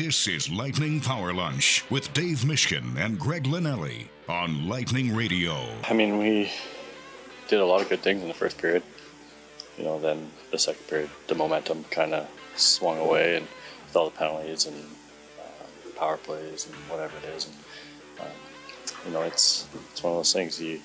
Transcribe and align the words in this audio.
This 0.00 0.26
is 0.26 0.48
Lightning 0.48 0.98
Power 0.98 1.34
Lunch 1.34 1.84
with 1.90 2.10
Dave 2.14 2.38
Mishkin 2.38 2.96
and 2.96 3.18
Greg 3.18 3.44
Linnelli 3.44 4.08
on 4.30 4.66
Lightning 4.66 5.14
Radio. 5.14 5.54
I 5.84 5.92
mean, 5.92 6.16
we 6.16 6.50
did 7.48 7.60
a 7.60 7.66
lot 7.66 7.82
of 7.82 7.90
good 7.90 8.00
things 8.00 8.22
in 8.22 8.28
the 8.28 8.32
first 8.32 8.56
period. 8.56 8.82
You 9.76 9.84
know, 9.84 10.00
then 10.00 10.30
the 10.52 10.58
second 10.58 10.86
period, 10.88 11.10
the 11.26 11.34
momentum 11.34 11.84
kind 11.90 12.14
of 12.14 12.26
swung 12.56 12.98
away, 12.98 13.36
and 13.36 13.46
with 13.84 13.94
all 13.94 14.06
the 14.06 14.16
penalties 14.16 14.64
and 14.64 14.82
uh, 15.38 15.98
power 15.98 16.16
plays 16.16 16.64
and 16.64 16.74
whatever 16.88 17.12
it 17.18 17.36
is, 17.36 17.48
and 17.48 18.26
um, 18.26 18.34
you 19.04 19.12
know, 19.12 19.20
it's 19.20 19.68
it's 19.92 20.02
one 20.02 20.14
of 20.14 20.18
those 20.18 20.32
things. 20.32 20.58
You 20.58 20.80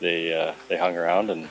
they 0.00 0.32
uh, 0.32 0.54
they 0.68 0.78
hung 0.78 0.96
around 0.96 1.28
and 1.28 1.50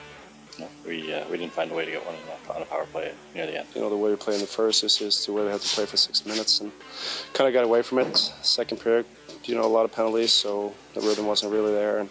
we 0.85 1.13
uh, 1.13 1.27
we 1.29 1.37
didn't 1.37 1.53
find 1.53 1.71
a 1.71 1.73
way 1.73 1.85
to 1.85 1.91
get 1.91 2.05
one 2.05 2.15
on 2.55 2.61
a 2.61 2.65
power 2.65 2.85
play 2.85 3.11
near 3.33 3.45
the 3.45 3.59
end. 3.59 3.67
You 3.75 3.81
know, 3.81 3.89
the 3.89 3.97
way 3.97 4.09
we 4.09 4.15
played 4.15 4.35
in 4.35 4.41
the 4.41 4.47
first 4.47 4.83
is 4.83 4.97
just 4.97 5.25
the 5.25 5.33
way 5.33 5.43
we 5.43 5.51
had 5.51 5.61
to 5.61 5.75
play 5.75 5.86
for 5.86 5.97
six 5.97 6.25
minutes, 6.25 6.61
and 6.61 6.71
kind 7.33 7.47
of 7.47 7.54
got 7.54 7.63
away 7.63 7.82
from 7.82 8.00
it. 8.00 8.18
Second 8.18 8.79
period, 8.79 9.05
you 9.43 9.55
know, 9.55 9.65
a 9.65 9.68
lot 9.68 9.86
of 9.86 9.91
penalties, 9.91 10.32
so 10.32 10.73
the 10.93 11.01
rhythm 11.01 11.25
wasn't 11.25 11.51
really 11.51 11.73
there, 11.73 11.99
and 11.99 12.10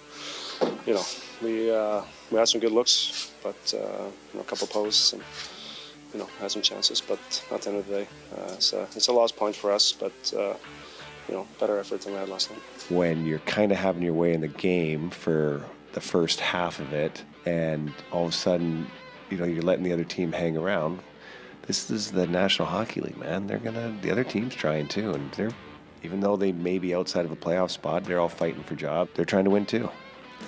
you 0.87 0.95
know, 0.95 1.05
we 1.43 1.71
uh, 1.71 2.03
we 2.31 2.39
had 2.39 2.49
some 2.49 2.61
good 2.61 2.73
looks, 2.73 3.33
but 3.43 3.75
uh, 3.75 4.05
you 4.33 4.35
know, 4.35 4.41
a 4.41 4.45
couple 4.45 4.67
posts 4.67 5.13
and. 5.13 5.23
You 6.13 6.21
know, 6.21 6.29
had 6.39 6.53
some 6.53 6.63
chances, 6.63 7.01
but 7.01 7.19
at 7.51 7.63
the 7.63 7.71
end 7.71 7.79
of 7.81 7.89
the 7.89 7.93
day, 7.93 8.09
uh, 8.37 8.53
it's, 8.53 8.73
a, 8.73 8.83
it's 8.95 9.09
a 9.09 9.13
lost 9.13 9.35
point 9.35 9.57
for 9.57 9.73
us. 9.73 9.91
But 9.91 10.13
uh, 10.39 10.55
you 11.29 11.35
know, 11.35 11.47
better 11.59 11.79
effort 11.79 12.03
than 12.03 12.13
we 12.13 12.19
had 12.19 12.29
last 12.29 12.51
night. 12.51 12.61
When 12.89 13.27
you're 13.27 13.41
kind 13.41 13.73
of 13.73 13.79
having 13.79 14.03
your 14.03 14.13
way 14.15 14.33
in 14.33 14.41
the 14.41 14.49
game 14.49 15.11
for 15.11 15.65
the 15.93 16.01
first 16.01 16.41
half 16.41 16.81
of 16.81 16.93
it, 16.93 17.25
and 17.47 17.93
all 18.11 18.25
of 18.25 18.31
a 18.31 18.33
sudden, 18.33 18.87
you 19.31 19.37
know, 19.37 19.45
you're 19.45 19.63
letting 19.63 19.85
the 19.85 19.93
other 19.93 20.05
team 20.05 20.33
hang 20.33 20.57
around. 20.57 21.01
This 21.67 21.91
is 21.91 22.11
the 22.11 22.27
National 22.27 22.69
Hockey 22.69 23.01
League, 23.01 23.17
man. 23.17 23.47
They're 23.47 23.59
gonna 23.59 23.97
the 24.03 24.11
other 24.11 24.25
team's 24.25 24.55
trying 24.55 24.89
too, 24.89 25.13
and 25.13 25.31
they're 25.33 25.53
even 26.03 26.21
though 26.21 26.37
they 26.37 26.53
may 26.53 26.79
be 26.79 26.95
outside 26.95 27.25
of 27.25 27.33
a 27.33 27.37
playoff 27.37 27.71
spot, 27.71 28.05
they're 28.05 28.21
all 28.21 28.29
fighting 28.29 28.63
for 28.63 28.75
job. 28.75 29.09
They're 29.15 29.25
trying 29.25 29.45
to 29.45 29.51
win 29.51 29.65
too. 29.65 29.89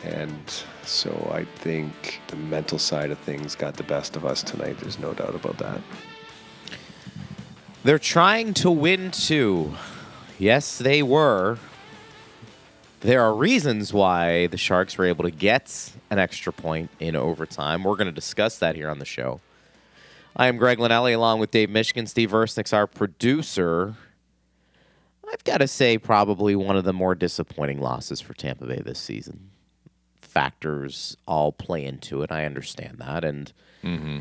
And 0.04 0.52
so 0.84 1.30
I 1.32 1.44
think 1.44 2.20
the 2.28 2.36
mental 2.36 2.78
side 2.78 3.10
of 3.10 3.18
things 3.20 3.54
got 3.54 3.74
the 3.76 3.82
best 3.82 4.16
of 4.16 4.26
us 4.26 4.42
tonight. 4.42 4.78
There's 4.78 4.98
no 4.98 5.14
doubt 5.14 5.34
about 5.34 5.56
that. 5.58 5.80
They're 7.82 7.98
trying 7.98 8.52
to 8.54 8.70
win 8.70 9.10
too. 9.10 9.74
Yes, 10.38 10.76
they 10.76 11.02
were. 11.02 11.58
There 13.00 13.22
are 13.22 13.34
reasons 13.34 13.92
why 13.92 14.46
the 14.46 14.56
Sharks 14.56 14.96
were 14.96 15.04
able 15.04 15.24
to 15.24 15.30
get 15.30 15.92
an 16.10 16.18
extra 16.18 16.52
point 16.52 16.90
in 16.98 17.14
overtime. 17.14 17.84
We're 17.84 17.96
going 17.96 18.06
to 18.06 18.12
discuss 18.12 18.58
that 18.58 18.74
here 18.74 18.88
on 18.88 18.98
the 18.98 19.04
show. 19.04 19.40
I 20.34 20.48
am 20.48 20.56
Greg 20.56 20.78
Linnelli 20.78 21.14
along 21.14 21.40
with 21.40 21.50
Dave 21.50 21.68
Mishkin, 21.68 22.08
Steve 22.08 22.30
Versnick's 22.30 22.72
our 22.72 22.86
producer. 22.86 23.94
I've 25.30 25.44
got 25.44 25.58
to 25.58 25.68
say, 25.68 25.98
probably 25.98 26.56
one 26.56 26.76
of 26.76 26.84
the 26.84 26.92
more 26.92 27.14
disappointing 27.14 27.80
losses 27.80 28.20
for 28.20 28.34
Tampa 28.34 28.66
Bay 28.66 28.80
this 28.84 28.98
season. 28.98 29.50
Factors 30.20 31.16
all 31.26 31.52
play 31.52 31.84
into 31.84 32.22
it. 32.22 32.32
I 32.32 32.44
understand 32.44 32.98
that. 32.98 33.24
And. 33.24 33.52
Mm-hmm 33.82 34.18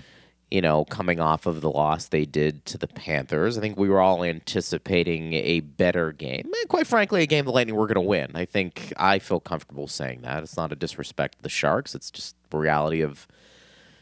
you 0.55 0.61
know, 0.61 0.85
coming 0.85 1.19
off 1.19 1.45
of 1.45 1.59
the 1.59 1.69
loss 1.69 2.07
they 2.07 2.23
did 2.23 2.65
to 2.65 2.77
the 2.77 2.87
Panthers. 2.87 3.57
I 3.57 3.61
think 3.61 3.77
we 3.77 3.89
were 3.89 3.99
all 3.99 4.23
anticipating 4.23 5.33
a 5.33 5.59
better 5.59 6.13
game. 6.13 6.45
And 6.45 6.69
quite 6.69 6.87
frankly, 6.87 7.21
a 7.21 7.25
game 7.25 7.43
the 7.43 7.51
Lightning 7.51 7.75
were 7.75 7.87
going 7.87 7.95
to 7.95 8.01
win. 8.01 8.31
I 8.35 8.45
think 8.45 8.93
I 8.95 9.19
feel 9.19 9.41
comfortable 9.41 9.89
saying 9.89 10.21
that. 10.21 10.43
It's 10.43 10.55
not 10.55 10.71
a 10.71 10.77
disrespect 10.77 11.39
to 11.39 11.43
the 11.43 11.49
Sharks, 11.49 11.93
it's 11.93 12.09
just 12.09 12.37
the 12.51 12.57
reality 12.57 13.01
of 13.01 13.27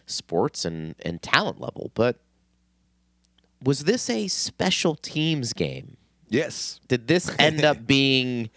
sports 0.06 0.64
and, 0.64 0.94
and 1.04 1.24
talent 1.24 1.60
level. 1.60 1.90
But 1.96 2.20
was 3.60 3.86
this 3.86 4.08
a 4.08 4.28
special 4.28 4.94
teams 4.94 5.54
game? 5.54 5.98
Yes. 6.30 6.80
Did 6.88 7.08
this 7.08 7.32
end 7.40 7.66
up 7.66 7.88
being 7.88 8.52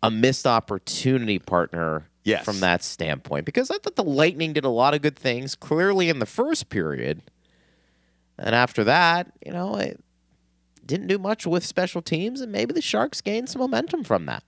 a 0.00 0.12
missed 0.12 0.46
opportunity 0.46 1.40
partner 1.40 2.08
Yes. 2.26 2.44
From 2.44 2.58
that 2.58 2.82
standpoint. 2.82 3.46
Because 3.46 3.70
I 3.70 3.78
thought 3.78 3.94
the 3.94 4.02
Lightning 4.02 4.52
did 4.52 4.64
a 4.64 4.68
lot 4.68 4.94
of 4.94 5.00
good 5.00 5.16
things 5.16 5.54
clearly 5.54 6.08
in 6.08 6.18
the 6.18 6.26
first 6.26 6.68
period. 6.68 7.22
And 8.36 8.52
after 8.52 8.82
that, 8.82 9.30
you 9.46 9.52
know, 9.52 9.76
it 9.76 10.02
didn't 10.84 11.06
do 11.06 11.18
much 11.18 11.46
with 11.46 11.64
special 11.64 12.02
teams, 12.02 12.40
and 12.40 12.50
maybe 12.50 12.72
the 12.72 12.82
Sharks 12.82 13.20
gained 13.20 13.48
some 13.48 13.60
momentum 13.60 14.02
from 14.02 14.26
that. 14.26 14.42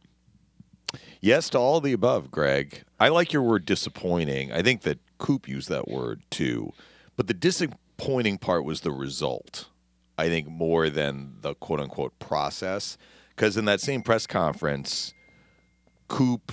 Yes 1.21 1.49
to 1.51 1.59
all 1.59 1.81
the 1.81 1.93
above, 1.93 2.33
Greg. 2.33 2.83
I 2.99 3.11
like 3.11 3.33
your 3.33 3.43
word 3.43 3.65
disappointing. 3.65 4.53
I 4.53 4.61
think 4.61 4.83
that 4.83 4.99
Coop 5.19 5.47
used 5.49 5.69
that 5.69 5.87
word 5.87 6.23
too. 6.31 6.73
But 7.17 7.29
the 7.29 7.35
disappointing 7.35 8.39
part 8.39 8.65
was 8.65 8.81
the 8.81 8.91
result, 8.91 9.69
I 10.19 10.29
think, 10.29 10.49
more 10.49 10.91
than 10.91 11.37
the 11.43 11.55
quote 11.55 11.79
unquote 11.79 12.19
process. 12.19 12.99
Because 13.31 13.57
in 13.57 13.67
that 13.67 13.81
same 13.81 14.03
press 14.03 14.27
conference, 14.27 15.15
Coop 16.09 16.53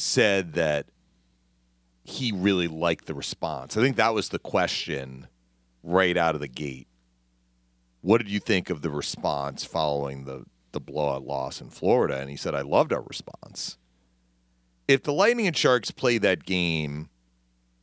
said 0.00 0.54
that 0.54 0.86
he 2.04 2.32
really 2.32 2.68
liked 2.68 3.06
the 3.06 3.14
response. 3.14 3.76
I 3.76 3.82
think 3.82 3.96
that 3.96 4.14
was 4.14 4.30
the 4.30 4.38
question 4.38 5.26
right 5.82 6.16
out 6.16 6.34
of 6.34 6.40
the 6.40 6.48
gate. 6.48 6.88
What 8.00 8.18
did 8.18 8.30
you 8.30 8.40
think 8.40 8.70
of 8.70 8.82
the 8.82 8.90
response 8.90 9.64
following 9.64 10.24
the, 10.24 10.44
the 10.72 10.80
blowout 10.80 11.24
loss 11.24 11.60
in 11.60 11.70
Florida? 11.70 12.18
And 12.18 12.30
he 12.30 12.36
said, 12.36 12.54
I 12.54 12.62
loved 12.62 12.92
our 12.92 13.02
response. 13.02 13.76
If 14.86 15.02
the 15.02 15.12
Lightning 15.12 15.46
and 15.46 15.56
Sharks 15.56 15.90
play 15.90 16.16
that 16.18 16.44
game 16.44 17.10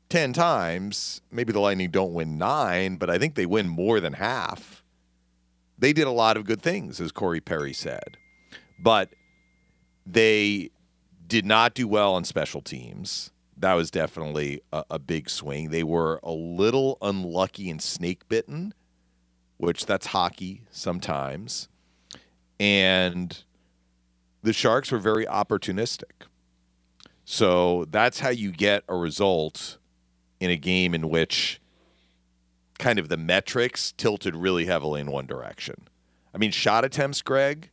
10 0.09 0.33
times, 0.33 1.21
maybe 1.29 1.53
the 1.53 1.59
Lightning 1.59 1.91
don't 1.91 2.13
win 2.13 2.37
nine, 2.37 2.95
but 2.95 3.09
I 3.09 3.19
think 3.19 3.35
they 3.35 3.45
win 3.45 3.67
more 3.67 3.99
than 3.99 4.13
half. 4.13 4.83
They 5.77 5.93
did 5.93 6.07
a 6.07 6.11
lot 6.11 6.37
of 6.37 6.45
good 6.45 6.61
things, 6.61 6.99
as 6.99 7.11
Corey 7.11 7.41
Perry 7.41 7.73
said. 7.73 8.17
But 8.79 9.09
they 10.05 10.71
did 11.27 11.45
not 11.45 11.73
do 11.73 11.87
well 11.87 12.13
on 12.13 12.23
special 12.23 12.61
teams. 12.61 13.31
That 13.57 13.73
was 13.73 13.89
definitely 13.89 14.61
a, 14.71 14.83
a 14.91 14.99
big 14.99 15.29
swing. 15.29 15.69
They 15.69 15.83
were 15.83 16.19
a 16.23 16.31
little 16.31 16.97
unlucky 17.01 17.69
and 17.69 17.81
snake 17.81 18.27
bitten, 18.27 18.73
which 19.57 19.85
that's 19.85 20.07
hockey 20.07 20.63
sometimes. 20.71 21.69
And 22.59 23.43
the 24.43 24.53
Sharks 24.53 24.91
were 24.91 24.99
very 24.99 25.25
opportunistic. 25.25 26.27
So 27.23 27.85
that's 27.89 28.19
how 28.19 28.29
you 28.29 28.51
get 28.51 28.83
a 28.87 28.95
result 28.95 29.77
in 30.39 30.51
a 30.51 30.57
game 30.57 30.93
in 30.93 31.09
which 31.09 31.59
kind 32.77 32.99
of 32.99 33.09
the 33.09 33.17
metrics 33.17 33.93
tilted 33.93 34.35
really 34.35 34.65
heavily 34.65 35.01
in 35.01 35.11
one 35.11 35.25
direction. 35.25 35.87
I 36.33 36.37
mean, 36.37 36.51
shot 36.51 36.83
attempts, 36.83 37.21
Greg, 37.21 37.69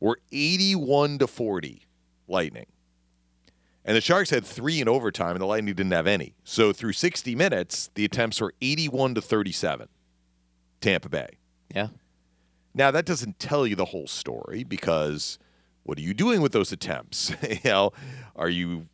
were 0.00 0.18
81 0.32 1.18
to 1.18 1.26
40 1.26 1.86
Lightning. 2.30 2.66
And 3.84 3.96
the 3.96 4.00
Sharks 4.00 4.30
had 4.30 4.44
three 4.44 4.80
in 4.80 4.88
overtime, 4.88 5.32
and 5.32 5.40
the 5.40 5.46
Lightning 5.46 5.74
didn't 5.74 5.92
have 5.92 6.06
any. 6.06 6.34
So 6.44 6.72
through 6.72 6.92
60 6.92 7.34
minutes, 7.34 7.90
the 7.94 8.04
attempts 8.04 8.40
were 8.40 8.54
81 8.60 9.14
to 9.14 9.22
37, 9.22 9.88
Tampa 10.80 11.08
Bay. 11.08 11.38
Yeah. 11.74 11.88
Now 12.74 12.90
that 12.90 13.04
doesn't 13.04 13.38
tell 13.38 13.66
you 13.66 13.74
the 13.74 13.86
whole 13.86 14.06
story 14.06 14.64
because 14.64 15.38
what 15.82 15.98
are 15.98 16.02
you 16.02 16.14
doing 16.14 16.40
with 16.40 16.52
those 16.52 16.72
attempts? 16.72 17.32
you 17.48 17.58
know, 17.64 17.92
are 18.36 18.48
you 18.48 18.86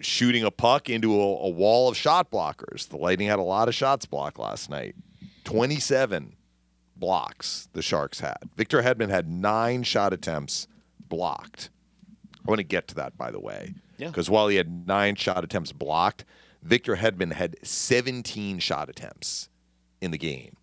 shooting 0.00 0.44
a 0.44 0.50
puck 0.50 0.88
into 0.88 1.12
a, 1.12 1.18
a, 1.18 1.48
wall 1.48 1.88
of 1.88 1.96
shot 1.96 2.30
blockers? 2.30 2.88
The 2.88 2.96
Lightning 2.96 3.28
had 3.28 3.38
a 3.38 3.42
lot 3.42 3.68
of 3.68 3.74
shots 3.74 4.06
blocked 4.06 4.38
last 4.38 4.70
night. 4.70 4.94
27 5.44 6.36
blocks 6.94 7.68
the 7.72 7.82
Sharks 7.82 8.20
had. 8.20 8.38
Victor 8.56 8.82
Hedman 8.82 9.10
had 9.10 9.28
nine 9.28 9.82
shot 9.82 10.12
attempts 10.12 10.66
blocked. 11.08 11.70
I 12.46 12.50
want 12.50 12.58
to 12.58 12.64
get 12.64 12.88
to 12.88 12.94
that, 12.96 13.16
by 13.16 13.30
the 13.30 13.40
way. 13.40 13.74
Because 13.98 14.28
while 14.28 14.48
he 14.48 14.56
had 14.56 14.86
nine 14.86 15.14
shot 15.16 15.42
attempts 15.42 15.72
blocked, 15.72 16.24
Victor 16.62 16.96
Hedman 16.96 17.32
had 17.32 17.56
17 17.62 18.58
shot 18.58 18.88
attempts 18.88 19.48
in 20.00 20.10
the 20.10 20.18
game, 20.18 20.56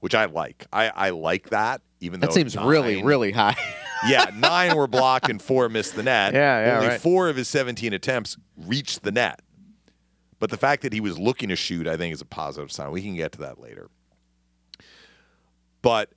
which 0.00 0.14
I 0.14 0.24
like. 0.24 0.66
I, 0.72 0.88
I 0.88 1.10
like 1.10 1.50
that, 1.50 1.82
even 2.00 2.20
that 2.20 2.30
though 2.30 2.34
seems 2.34 2.56
nine, 2.56 2.66
really, 2.66 3.02
really 3.02 3.32
high. 3.32 3.56
yeah, 4.08 4.30
nine 4.34 4.76
were 4.76 4.88
blocked 4.88 5.28
and 5.28 5.40
four 5.40 5.68
missed 5.68 5.94
the 5.94 6.02
net. 6.02 6.34
Yeah, 6.34 6.66
yeah. 6.66 6.76
Only 6.76 6.88
right. 6.88 7.00
four 7.00 7.28
of 7.28 7.36
his 7.36 7.48
17 7.48 7.92
attempts 7.92 8.36
reached 8.56 9.02
the 9.02 9.12
net. 9.12 9.40
But 10.38 10.50
the 10.50 10.56
fact 10.56 10.82
that 10.82 10.92
he 10.92 11.00
was 11.00 11.18
looking 11.20 11.50
to 11.50 11.56
shoot, 11.56 11.86
I 11.86 11.96
think, 11.96 12.12
is 12.12 12.20
a 12.20 12.26
positive 12.26 12.72
sign. 12.72 12.90
We 12.90 13.02
can 13.02 13.14
get 13.14 13.30
to 13.32 13.38
that 13.40 13.60
later. 13.60 13.90
But 15.82 16.10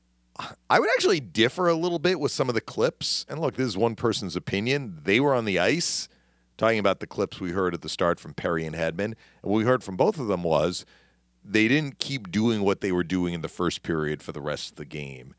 I 0.69 0.79
would 0.79 0.89
actually 0.95 1.19
differ 1.21 1.67
a 1.67 1.75
little 1.75 1.99
bit 1.99 2.19
with 2.19 2.31
some 2.31 2.49
of 2.49 2.55
the 2.55 2.61
clips. 2.61 3.25
And 3.29 3.39
look, 3.39 3.55
this 3.55 3.67
is 3.67 3.77
one 3.77 3.95
person's 3.95 4.35
opinion. 4.35 4.99
They 5.03 5.19
were 5.19 5.33
on 5.33 5.45
the 5.45 5.59
ice 5.59 6.09
talking 6.57 6.79
about 6.79 6.99
the 6.99 7.07
clips 7.07 7.39
we 7.39 7.51
heard 7.51 7.73
at 7.73 7.81
the 7.81 7.89
start 7.89 8.19
from 8.19 8.33
Perry 8.33 8.65
and 8.65 8.75
Hedman. 8.75 8.99
And 9.05 9.15
what 9.41 9.57
we 9.57 9.63
heard 9.63 9.83
from 9.83 9.95
both 9.97 10.19
of 10.19 10.27
them 10.27 10.43
was 10.43 10.85
they 11.43 11.67
didn't 11.67 11.99
keep 11.99 12.31
doing 12.31 12.61
what 12.61 12.81
they 12.81 12.91
were 12.91 13.03
doing 13.03 13.33
in 13.33 13.41
the 13.41 13.47
first 13.47 13.83
period 13.83 14.21
for 14.23 14.31
the 14.31 14.41
rest 14.41 14.71
of 14.71 14.75
the 14.77 14.85
game. 14.85 15.35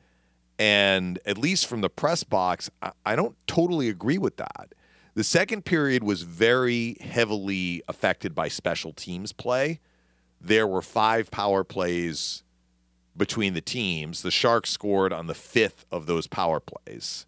And 0.58 1.18
at 1.26 1.36
least 1.36 1.66
from 1.66 1.82
the 1.82 1.90
press 1.90 2.24
box, 2.24 2.70
I 3.04 3.16
don't 3.16 3.36
totally 3.46 3.88
agree 3.88 4.18
with 4.18 4.36
that. 4.38 4.72
The 5.14 5.24
second 5.24 5.64
period 5.64 6.04
was 6.04 6.22
very 6.22 6.96
heavily 7.00 7.82
affected 7.88 8.34
by 8.34 8.48
special 8.48 8.92
teams 8.92 9.32
play. 9.32 9.80
There 10.40 10.66
were 10.66 10.82
five 10.82 11.30
power 11.30 11.64
plays 11.64 12.42
between 13.16 13.54
the 13.54 13.60
teams. 13.60 14.22
The 14.22 14.30
Sharks 14.30 14.70
scored 14.70 15.12
on 15.12 15.26
the 15.26 15.34
fifth 15.34 15.84
of 15.90 16.06
those 16.06 16.26
power 16.26 16.60
plays. 16.60 17.26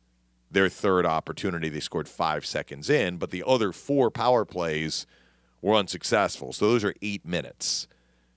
Their 0.51 0.69
third 0.69 1.05
opportunity, 1.05 1.69
they 1.69 1.81
scored 1.81 2.09
five 2.09 2.47
seconds 2.47 2.89
in, 2.89 3.19
but 3.19 3.31
the 3.31 3.45
other 3.47 3.73
four 3.73 4.11
power 4.11 4.45
plays 4.45 5.07
were 5.61 5.75
unsuccessful. 5.75 6.53
So 6.53 6.71
those 6.71 6.85
are 6.85 6.95
eight 7.03 7.27
minutes. 7.27 7.87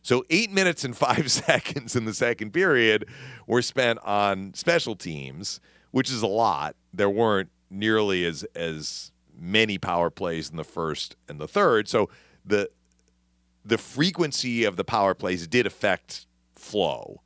So 0.01 0.25
eight 0.29 0.51
minutes 0.51 0.83
and 0.83 0.95
five 0.95 1.31
seconds 1.31 1.95
in 1.95 2.05
the 2.05 2.13
second 2.13 2.51
period 2.51 3.07
were 3.47 3.61
spent 3.61 3.99
on 3.99 4.53
special 4.53 4.95
teams, 4.95 5.61
which 5.91 6.09
is 6.11 6.21
a 6.21 6.27
lot. 6.27 6.75
There 6.93 7.09
weren't 7.09 7.49
nearly 7.69 8.25
as 8.25 8.43
as 8.55 9.11
many 9.33 9.77
power 9.77 10.09
plays 10.09 10.49
in 10.49 10.57
the 10.57 10.63
first 10.63 11.15
and 11.27 11.39
the 11.39 11.47
third. 11.47 11.87
So 11.87 12.09
the 12.45 12.69
the 13.63 13.77
frequency 13.77 14.63
of 14.63 14.75
the 14.75 14.83
power 14.83 15.13
plays 15.13 15.47
did 15.47 15.65
affect 15.67 16.25
flow. 16.55 17.21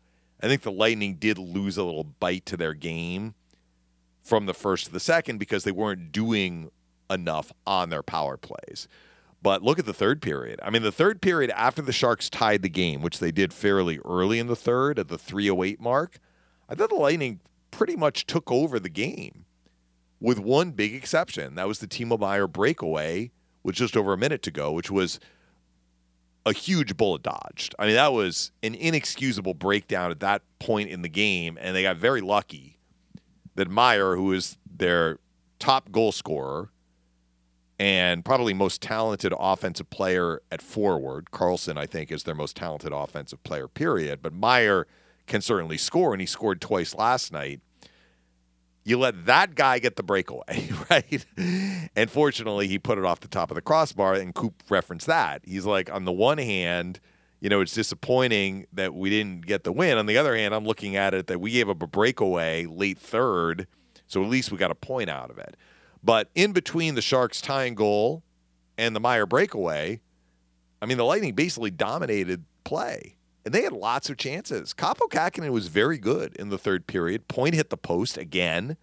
I 0.46 0.48
think 0.48 0.62
the 0.62 0.72
Lightning 0.72 1.16
did 1.16 1.40
lose 1.40 1.76
a 1.76 1.84
little 1.84 2.04
bite 2.04 2.46
to 2.46 2.58
their 2.58 2.76
game 2.76 3.34
from 4.22 4.46
the 4.46 4.54
first 4.54 4.86
to 4.86 4.92
the 4.92 5.00
second 5.00 5.40
because 5.40 5.64
they 5.64 5.72
weren't 5.72 6.12
doing 6.12 6.70
enough 7.10 7.52
on 7.66 7.90
their 7.90 8.04
power 8.04 8.38
plays. 8.38 8.88
But 9.42 9.64
look 9.64 9.80
at 9.80 9.86
the 9.86 9.94
third 9.94 10.22
period. 10.22 10.60
I 10.64 10.70
mean, 10.70 10.84
the 10.84 10.92
third 10.92 11.20
period 11.20 11.52
after 11.52 11.82
the 11.82 11.92
Sharks 11.92 12.30
tied 12.30 12.62
the 12.62 12.70
game, 12.70 13.02
which 13.02 13.18
they 13.18 13.32
did 13.32 13.54
fairly 13.54 14.00
early 14.06 14.38
in 14.38 14.46
the 14.46 14.56
third 14.56 15.00
at 15.00 15.08
the 15.08 15.18
308 15.18 15.82
mark, 15.82 16.20
I 16.70 16.76
thought 16.76 16.90
the 16.90 16.96
Lightning 16.96 17.40
pretty 17.72 17.96
much 17.96 18.28
took 18.28 18.52
over 18.52 18.80
the 18.80 18.90
game 18.90 19.46
with 20.20 20.40
one 20.40 20.72
big 20.72 20.94
exception. 20.94 21.56
That 21.56 21.68
was 21.68 21.80
the 21.80 21.88
Timo 21.88 22.20
Meier 22.20 22.48
breakaway 22.48 23.32
with 23.64 23.76
just 23.76 23.98
over 23.98 24.14
a 24.14 24.18
minute 24.18 24.44
to 24.44 24.52
go, 24.52 24.72
which 24.72 24.92
was 24.92 25.20
a 26.46 26.54
huge 26.54 26.96
bullet 26.96 27.24
dodged. 27.24 27.74
I 27.80 27.88
mean, 27.88 27.96
that 27.96 28.14
was 28.14 28.52
an 28.62 28.76
inexcusable 28.76 29.56
breakdown 29.56 30.12
at 30.12 30.20
that 30.20 30.44
point 30.60 30.90
in 30.90 31.02
the 31.02 31.10
game, 31.10 31.58
and 31.60 31.76
they 31.76 31.82
got 31.82 31.98
very 31.98 32.22
lucky 32.22 32.78
that 33.56 33.70
Meier, 33.70 34.16
who 34.16 34.32
is 34.34 34.58
their 34.70 35.20
top 35.60 35.92
goal 35.92 36.12
scorer 36.12 36.70
and 37.80 38.24
probably 38.24 38.54
most 38.54 38.82
talented 38.82 39.34
offensive 39.38 39.90
player 39.90 40.42
at 40.52 40.62
forward, 40.62 41.32
Karlsson, 41.32 41.78
I 41.78 41.86
think, 41.86 42.12
is 42.12 42.24
their 42.24 42.36
most 42.36 42.56
talented 42.56 42.94
offensive 42.94 43.44
player, 43.44 43.68
period. 43.68 44.22
But 44.22 44.34
Meier 44.34 44.88
can 45.28 45.42
certainly 45.42 45.78
score, 45.78 46.14
and 46.14 46.22
he 46.22 46.28
scored 46.28 46.62
twice 46.62 46.94
last 46.94 47.34
night 47.34 47.62
you 48.86 49.00
let 49.00 49.26
that 49.26 49.56
guy 49.56 49.80
get 49.80 49.96
the 49.96 50.04
breakaway, 50.04 50.70
right? 50.90 51.26
And 51.96 52.10
fortunately, 52.10 52.68
he 52.68 52.80
put 52.80 52.98
it 52.98 53.04
off 53.04 53.20
the 53.20 53.28
top 53.28 53.50
of 53.52 53.56
the 53.56 53.62
crossbar, 53.62 54.14
and 54.14 54.34
Coop 54.34 54.54
referenced 54.70 55.08
that. 55.08 55.42
He's 55.44 55.66
like, 55.66 55.92
on 55.92 56.06
the 56.06 56.12
one 56.12 56.38
hand, 56.38 57.00
you 57.42 57.50
know, 57.50 57.62
it's 57.62 57.74
disappointing 57.74 58.68
that 58.72 58.94
we 58.94 59.10
didn't 59.10 59.46
get 59.48 59.64
the 59.64 59.72
win. 59.72 59.98
On 59.98 60.06
the 60.06 60.18
other 60.18 60.36
hand, 60.36 60.54
I'm 60.54 60.66
looking 60.66 60.96
at 60.96 61.14
it 61.14 61.28
that 61.28 61.42
we 61.42 61.52
gave 61.52 61.68
up 61.68 61.82
a 61.82 61.88
breakaway 61.88 62.66
late 62.66 63.00
third, 63.00 63.68
so 64.08 64.24
at 64.24 64.30
least 64.30 64.52
we 64.52 64.58
got 64.58 64.72
a 64.72 64.76
point 64.76 65.10
out 65.10 65.32
of 65.32 65.40
it. 65.40 65.58
But 66.04 66.30
in 66.36 66.54
between 66.54 66.94
the 66.94 67.02
Sharks 67.02 67.42
tying 67.42 67.74
goal 67.74 68.22
and 68.78 68.96
the 68.96 69.00
Meier 69.00 69.26
breakaway, 69.26 70.00
I 70.80 70.86
mean, 70.86 70.98
the 70.98 71.06
Lightning 71.06 71.34
basically 71.34 71.72
dominated 71.72 72.46
play. 72.64 73.16
And 73.46 73.54
they 73.54 73.62
had 73.62 73.74
lots 73.74 74.10
of 74.10 74.18
chances. 74.18 74.74
Kaapo 74.74 75.08
Kähkönen 75.08 75.52
was 75.52 75.68
very 75.68 76.00
good 76.00 76.36
in 76.36 76.50
the 76.50 76.58
third 76.58 76.88
period. 76.88 77.28
Point 77.28 77.54
hit 77.54 77.70
the 77.70 77.78
post 77.78 78.18
again. 78.18 78.76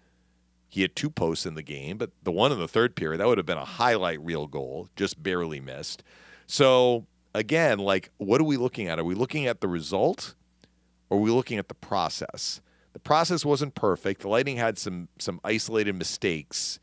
He 0.68 0.82
had 0.82 0.94
two 0.94 1.10
posts 1.10 1.44
in 1.44 1.54
the 1.54 1.62
game, 1.62 1.98
but 1.98 2.12
the 2.22 2.30
one 2.30 2.52
in 2.52 2.60
the 2.60 2.68
third 2.68 2.94
period, 2.94 3.18
that 3.18 3.26
would 3.26 3.38
have 3.38 3.46
been 3.46 3.58
a 3.58 3.64
highlight 3.64 4.24
reel 4.24 4.46
goal, 4.46 4.88
just 4.94 5.20
barely 5.20 5.60
missed. 5.60 6.04
So, 6.46 7.06
again, 7.34 7.80
like, 7.80 8.10
what 8.18 8.40
are 8.40 8.44
we 8.44 8.56
looking 8.56 8.86
at? 8.86 9.00
Are 9.00 9.04
we 9.04 9.16
looking 9.16 9.46
at 9.46 9.60
the 9.60 9.68
result 9.68 10.36
or 11.10 11.18
are 11.18 11.20
we 11.20 11.30
looking 11.30 11.58
at 11.58 11.68
the 11.68 11.74
process? 11.74 12.60
The 12.92 13.00
process 13.00 13.44
wasn't 13.44 13.74
perfect. 13.74 14.22
The 14.22 14.28
Lightning 14.28 14.58
had 14.58 14.78
some 14.78 15.08
some 15.18 15.40
isolated 15.42 15.94
mistakes, 15.94 16.78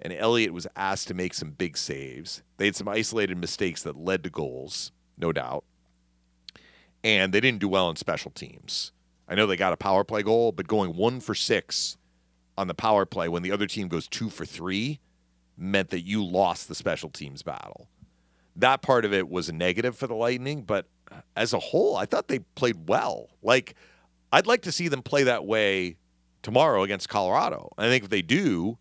and 0.00 0.12
Elliott 0.12 0.52
was 0.52 0.66
asked 0.76 1.08
to 1.08 1.14
make 1.14 1.34
some 1.34 1.50
big 1.50 1.76
saves. 1.76 2.42
They 2.56 2.66
had 2.66 2.76
some 2.76 2.88
isolated 2.88 3.36
mistakes 3.36 3.82
that 3.82 3.96
led 3.96 4.24
to 4.24 4.30
goals, 4.30 4.92
no 5.16 5.32
doubt 5.32 5.64
and 7.04 7.32
they 7.32 7.40
didn't 7.40 7.60
do 7.60 7.68
well 7.68 7.90
in 7.90 7.96
special 7.96 8.30
teams. 8.30 8.92
I 9.28 9.34
know 9.34 9.46
they 9.46 9.56
got 9.56 9.72
a 9.72 9.76
power 9.76 10.04
play 10.04 10.22
goal, 10.22 10.52
but 10.52 10.66
going 10.66 10.96
one 10.96 11.20
for 11.20 11.34
six 11.34 11.96
on 12.56 12.66
the 12.66 12.74
power 12.74 13.04
play 13.06 13.28
when 13.28 13.42
the 13.42 13.52
other 13.52 13.66
team 13.66 13.88
goes 13.88 14.08
two 14.08 14.30
for 14.30 14.44
three 14.44 15.00
meant 15.56 15.90
that 15.90 16.00
you 16.00 16.24
lost 16.24 16.68
the 16.68 16.74
special 16.74 17.10
teams 17.10 17.42
battle. 17.42 17.88
That 18.56 18.82
part 18.82 19.04
of 19.04 19.12
it 19.12 19.28
was 19.28 19.48
a 19.48 19.52
negative 19.52 19.96
for 19.96 20.06
the 20.06 20.14
Lightning, 20.14 20.62
but 20.62 20.86
as 21.36 21.52
a 21.52 21.58
whole, 21.58 21.96
I 21.96 22.06
thought 22.06 22.28
they 22.28 22.40
played 22.40 22.88
well. 22.88 23.28
Like, 23.42 23.74
I'd 24.32 24.46
like 24.46 24.62
to 24.62 24.72
see 24.72 24.88
them 24.88 25.02
play 25.02 25.24
that 25.24 25.44
way 25.44 25.96
tomorrow 26.42 26.82
against 26.82 27.08
Colorado. 27.08 27.72
I 27.78 27.88
think 27.88 28.04
if 28.04 28.10
they 28.10 28.22
do, 28.22 28.78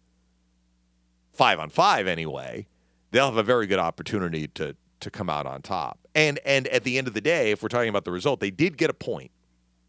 five 1.34 1.60
on 1.60 1.70
five 1.70 2.08
anyway, 2.08 2.68
they'll 3.12 3.28
have 3.28 3.38
a 3.38 3.44
very 3.44 3.68
good 3.68 3.80
opportunity 3.80 4.48
to 4.50 4.76
to 5.00 5.12
come 5.12 5.30
out 5.30 5.46
on 5.46 5.62
top. 5.62 6.00
And 6.18 6.40
and 6.46 6.68
at 6.70 6.84
the 6.84 6.98
end 6.98 7.08
of 7.08 7.14
the 7.14 7.22
day, 7.22 7.52
if 7.52 7.62
we're 7.62 7.70
talking 7.70 7.90
about 7.90 8.04
the 8.04 8.12
result, 8.12 8.40
they 8.40 8.50
did 8.50 8.76
get 8.76 8.90
a 8.90 8.94
point, 8.94 9.30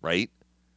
right? 0.03 0.31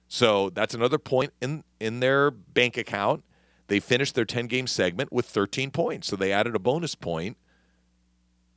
So 0.08 0.50
that's 0.50 0.74
another 0.74 0.98
point 0.98 1.34
in 1.42 1.66
in 1.80 2.00
their 2.00 2.32
bank 2.32 2.78
account. 2.78 3.26
They 3.68 3.82
finished 3.82 4.16
their 4.16 4.26
10 4.26 4.48
game 4.48 4.66
segment 4.66 5.12
with 5.12 5.26
13 5.26 5.70
points. 5.72 6.08
So 6.08 6.16
they 6.16 6.32
added 6.32 6.56
a 6.56 6.60
bonus 6.60 6.96
point, 6.96 7.36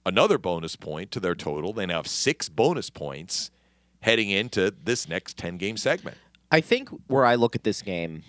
another 0.06 0.38
bonus 0.38 0.76
point 0.76 1.11
to 1.11 1.20
their 1.20 1.35
total. 1.35 1.73
They 1.73 1.87
now 1.87 1.96
have 1.96 2.06
6 2.06 2.49
bonus 2.50 2.91
points 2.91 3.50
heading 4.00 4.31
into 4.31 4.73
this 4.82 5.08
next 5.08 5.37
10 5.37 5.56
game 5.56 5.76
segment. 5.76 6.17
I 6.52 6.61
think 6.61 6.91
where 7.08 7.25
I 7.25 7.35
look 7.35 7.56
at 7.56 7.64
this 7.64 7.82
game 7.82 8.23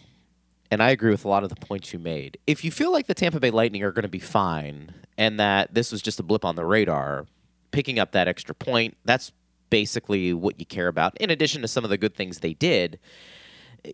and 0.72 0.82
I 0.82 0.90
agree 0.90 1.12
with 1.12 1.24
a 1.24 1.28
lot 1.28 1.44
of 1.44 1.50
the 1.50 1.56
points 1.56 1.94
you 1.94 2.00
made. 2.00 2.40
If 2.48 2.64
you 2.64 2.72
feel 2.72 2.92
like 2.92 3.06
the 3.06 3.14
Tampa 3.14 3.40
Bay 3.40 3.52
Lightning 3.52 3.84
are 3.84 3.92
going 3.92 4.04
to 4.04 4.10
be 4.10 4.20
fine 4.20 4.92
and 5.20 5.40
that 5.40 5.74
this 5.76 5.92
was 5.92 6.02
just 6.02 6.20
a 6.20 6.24
blip 6.24 6.44
on 6.44 6.56
the 6.56 6.66
radar, 6.66 7.28
picking 7.76 8.00
up 8.00 8.14
that 8.14 8.26
extra 8.30 8.56
point, 8.56 8.96
that's 9.04 9.34
basically 9.70 10.32
what 10.32 10.58
you 10.58 10.66
care 10.66 10.88
about. 10.88 11.18
In 11.18 11.30
addition 11.30 11.62
to 11.62 11.68
some 11.68 11.84
of 11.84 11.90
the 11.90 11.98
good 11.98 12.16
things 12.16 12.40
they 12.40 12.54
did, 12.54 13.00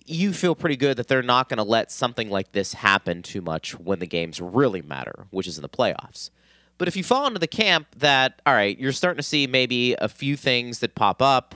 you 0.06 0.33
feel 0.33 0.54
pretty 0.54 0.78
good 0.78 0.98
that 0.98 1.07
they're 1.07 1.24
not 1.24 1.50
going 1.50 1.57
to 1.57 1.63
let 1.63 1.92
something 1.92 2.30
like 2.30 2.51
this 2.51 2.75
happen 2.75 3.24
too 3.24 3.42
much 3.42 3.72
when 3.80 3.98
the 3.98 4.06
games 4.06 4.39
really 4.39 4.83
matter, 4.83 5.25
which 5.31 5.48
is 5.48 5.57
in 5.57 5.63
the 5.63 5.69
playoffs. 5.69 6.30
But 6.78 6.89
if 6.89 6.95
you 6.95 7.04
fall 7.04 7.25
into 7.25 7.39
the 7.39 7.48
camp 7.48 7.88
that, 7.98 8.39
all 8.45 8.54
right, 8.54 8.78
you're 8.78 8.92
starting 8.92 9.18
to 9.18 9.24
see 9.24 9.48
maybe 9.48 9.95
a 9.95 10.07
few 10.07 10.38
things 10.38 10.78
that 10.80 10.94
pop 10.94 11.19
up 11.19 11.56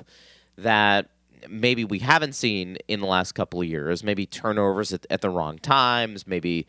that 0.58 1.12
maybe 1.48 1.86
we 1.86 2.00
haven't 2.00 2.34
seen 2.34 2.80
in 2.88 3.02
the 3.02 3.08
last 3.08 3.34
couple 3.34 3.62
of 3.62 3.68
years, 3.68 4.04
maybe 4.04 4.26
turnovers 4.26 4.92
at, 4.94 5.06
at 5.12 5.22
the 5.22 5.30
wrong 5.30 5.60
times, 5.60 6.26
maybe 6.26 6.66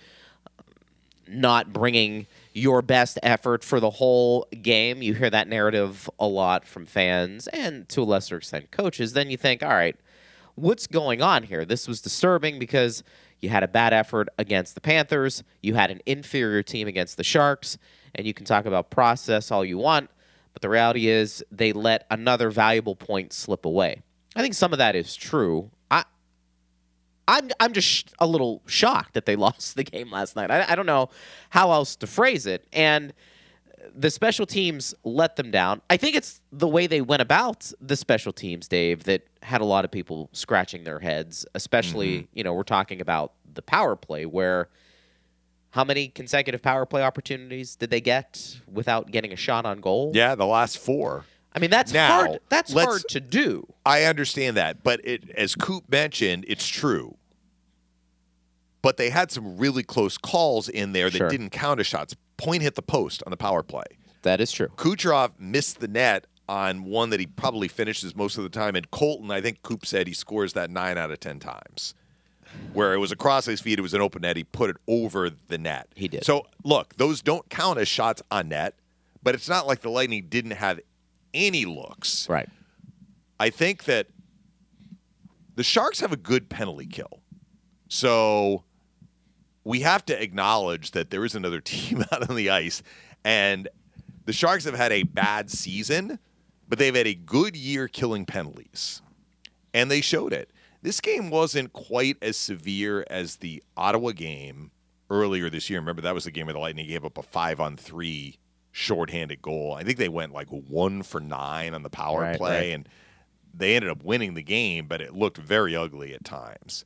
not 1.27 1.73
bringing 1.73 2.27
your 2.57 2.81
best 2.81 3.19
effort 3.23 3.63
for 3.63 3.81
the 3.81 3.91
whole 3.91 4.47
game. 4.63 5.03
You 5.03 5.13
hear 5.13 5.29
that 5.29 5.47
narrative 5.47 6.09
a 6.19 6.27
lot 6.27 6.67
from 6.67 6.87
fans 6.87 7.49
and 7.49 7.87
to 7.91 8.01
a 8.01 8.05
lesser 8.05 8.39
extent 8.39 8.71
coaches. 8.71 9.13
Then 9.13 9.29
you 9.29 9.37
think, 9.37 9.63
all 9.63 9.69
right, 9.69 9.95
what's 10.55 10.87
going 10.87 11.21
on 11.21 11.43
here? 11.43 11.67
This 11.67 11.87
was 11.87 12.01
disturbing 12.01 12.59
because 12.59 13.05
you 13.41 13.51
had 13.51 13.63
a 13.63 13.69
bad 13.69 13.93
effort 13.93 14.31
against 14.39 14.75
the 14.75 14.81
Panthers, 14.81 15.45
you 15.63 15.75
had 15.75 15.91
an 15.91 16.01
inferior 16.07 16.63
team 16.63 16.89
against 16.89 17.19
the 17.19 17.25
Sharks, 17.25 17.77
and 18.15 18.27
you 18.27 18.33
can 18.33 18.47
talk 18.47 18.65
about 18.65 18.89
process 18.89 19.51
all 19.51 19.63
you 19.63 19.77
want, 19.77 20.09
but 20.55 20.63
the 20.63 20.71
reality 20.71 21.09
is 21.09 21.45
they 21.51 21.75
let 21.75 22.07
another 22.11 22.49
valuable 22.49 22.97
point 22.97 23.35
slip 23.35 23.67
away. 23.67 24.01
I 24.35 24.41
think 24.41 24.55
some 24.55 24.73
of 24.73 24.79
that 24.79 24.97
is 24.97 25.15
true. 25.15 25.71
I'm 27.29 27.51
I'm 27.61 27.73
just 27.73 28.13
a 28.19 28.27
little 28.27 28.63
shocked 28.67 29.15
that 29.15 29.27
they 29.27 29.37
lost 29.47 29.77
the 29.77 29.85
game 29.85 30.11
last 30.11 30.37
night. 30.37 30.51
I, 30.51 30.73
I 30.73 30.75
don't 30.75 30.87
know 30.87 31.11
how 31.51 31.73
else 31.73 31.97
to 31.97 32.07
phrase 32.07 32.47
it. 32.47 32.67
And 32.73 33.13
the 33.95 34.11
special 34.11 34.47
teams 34.47 34.95
let 35.05 35.37
them 35.37 35.51
down. 35.51 35.81
I 35.89 35.97
think 35.97 36.17
it's 36.17 36.41
the 36.53 36.69
way 36.69 36.87
they 36.87 37.01
went 37.01 37.23
about 37.23 37.73
the 37.81 37.97
special 37.97 38.33
teams, 38.33 38.69
Dave, 38.69 39.05
that 39.05 39.27
had 39.43 39.61
a 39.61 39.65
lot 39.65 39.85
of 39.85 39.91
people 39.91 40.29
scratching 40.33 40.85
their 40.85 40.99
heads. 40.99 41.47
Especially, 41.55 42.19
mm-hmm. 42.19 42.27
you 42.35 42.45
know, 42.45 42.55
we're 42.55 42.63
talking 42.63 43.01
about 43.01 43.33
the 43.55 43.63
power 43.63 43.97
play 43.97 44.27
where 44.27 44.69
how 45.71 45.85
many 45.85 46.09
consecutive 46.09 46.63
power 46.63 46.87
play 46.87 47.03
opportunities 47.03 47.77
did 47.77 47.91
they 47.91 48.01
get 48.01 48.61
without 48.67 49.11
getting 49.11 49.33
a 49.33 49.37
shot 49.37 49.67
on 49.67 49.81
goal? 49.81 50.13
Yeah, 50.15 50.35
the 50.35 50.47
last 50.47 50.79
four. 50.79 51.25
I 51.57 51.59
mean, 51.59 51.71
that's 51.71 51.91
now, 51.91 52.09
hard. 52.09 52.41
That's 52.51 52.73
hard 52.73 53.03
to 53.09 53.21
do. 53.21 53.67
I 53.87 54.05
understand 54.05 54.59
that, 54.59 54.83
but 54.83 55.01
it, 55.05 55.31
as 55.31 55.55
Coop 55.55 55.91
mentioned, 55.91 56.45
it's 56.47 56.69
true. 56.69 57.17
But 58.83 58.99
they 58.99 59.09
had 59.09 59.33
some 59.33 59.57
really 59.57 59.83
close 59.83 60.19
calls 60.19 60.69
in 60.69 60.93
there 60.93 61.09
that 61.09 61.17
sure. 61.17 61.29
didn't 61.31 61.51
count 61.51 61.81
as 61.81 61.87
shots. 61.87 62.15
Point 62.37 62.63
hit 62.63 62.75
the 62.75 62.83
post 62.83 63.23
on 63.25 63.31
the 63.31 63.39
power 63.39 63.63
play. 63.63 63.85
That 64.21 64.41
is 64.41 64.53
true. 64.53 64.69
Kucherov 64.77 65.33
missed 65.39 65.81
the 65.81 65.89
net 65.89 66.27
on 66.47 66.85
one 66.85 67.09
that 67.11 67.21
he 67.21 67.27
probably 67.27 67.69
finishes 67.69 68.15
most 68.15 68.37
of 68.37 68.45
the 68.45 68.51
time. 68.51 68.77
And 68.77 68.91
Colton, 68.91 69.31
I 69.31 69.41
think 69.41 69.63
Coop 69.63 69.87
said 69.87 70.07
he 70.07 70.13
scores 70.15 70.53
that 70.53 70.71
nine 70.71 70.99
out 70.99 71.11
of 71.11 71.21
ten 71.21 71.39
times. 71.41 71.95
Where 72.75 72.93
it 72.95 72.99
was 72.99 73.13
across 73.13 73.47
his 73.47 73.61
feet, 73.61 73.79
it 73.79 73.83
was 73.83 73.95
an 73.95 74.01
open 74.03 74.23
net. 74.23 74.37
He 74.37 74.45
put 74.45 74.71
it 74.71 74.77
over 74.87 75.31
the 75.49 75.59
net. 75.59 75.89
He 75.95 76.07
did. 76.07 76.25
So 76.25 76.47
look, 76.65 76.97
those 76.97 77.23
don't 77.23 77.49
count 77.49 77.79
as 77.79 77.89
shots 77.89 78.23
on 78.31 78.49
net, 78.51 78.75
but 79.23 79.35
it's 79.35 79.49
not 79.49 79.67
like 79.67 79.81
the 79.81 79.91
Lightning 79.91 80.27
didn't 80.29 80.53
have 80.53 80.81
any 81.37 81.65
looks. 81.67 82.29
Right. 82.29 82.49
I 83.39 83.51
think 83.51 83.85
that 83.85 84.09
the 85.55 85.63
Sharks 85.63 86.01
have 86.01 86.13
a 86.13 86.17
good 86.17 86.49
penalty 86.49 86.87
kill. 86.87 87.21
So 87.89 88.65
we 89.65 89.81
have 89.81 90.05
to 90.07 90.21
acknowledge 90.21 90.93
that 90.93 91.11
there 91.11 91.25
is 91.25 91.35
another 91.35 91.61
team 91.65 92.05
out 92.13 92.29
on 92.29 92.37
the 92.37 92.51
ice. 92.51 92.83
And 93.25 93.69
the 94.25 94.33
Sharks 94.33 94.65
have 94.65 94.75
had 94.75 94.93
a 94.93 95.03
bad 95.05 95.51
season, 95.51 96.19
but 96.69 96.79
they've 96.79 96.95
had 96.95 97.07
a 97.07 97.15
good 97.15 97.57
year 97.57 97.89
killing 97.89 98.27
penalties. 98.27 99.03
And 99.75 99.91
they 99.91 100.01
showed 100.01 100.33
it. 100.33 100.51
This 100.83 101.01
game 101.01 101.31
wasn't 101.31 101.73
quite 101.73 102.17
as 102.23 102.37
severe 102.37 103.05
as 103.11 103.37
the 103.37 103.63
Ottawa 103.77 104.13
game 104.13 104.71
earlier 105.11 105.51
this 105.51 105.69
year. 105.69 105.81
Remember, 105.81 106.03
that 106.03 106.15
was 106.15 106.25
the 106.25 106.31
game 106.31 106.47
where 106.47 106.53
the 106.53 106.61
Lightning 106.61 106.87
gave 106.87 107.05
up 107.05 107.19
a 107.19 107.23
five 107.23 107.61
on 107.61 107.77
three 107.77 108.39
shorthanded 108.77 109.41
goal. 109.41 109.73
I 109.73 109.83
think 109.85 109.97
they 109.97 110.11
went 110.11 110.35
like 110.35 110.49
one 110.51 111.03
for 111.03 111.19
nine 111.19 111.73
on 111.73 111.83
the 111.83 111.89
power 111.89 112.21
Right, 112.21 112.37
play, 112.37 112.59
right. 112.59 112.75
and 112.75 112.89
they 113.55 113.75
ended 113.75 113.91
up 113.91 114.05
winning 114.05 114.35
the 114.35 114.43
game, 114.43 114.87
but 114.87 115.01
it 115.01 115.15
looked 115.15 115.39
very 115.39 115.75
ugly 115.75 116.13
at 116.13 116.25
times. 116.27 116.85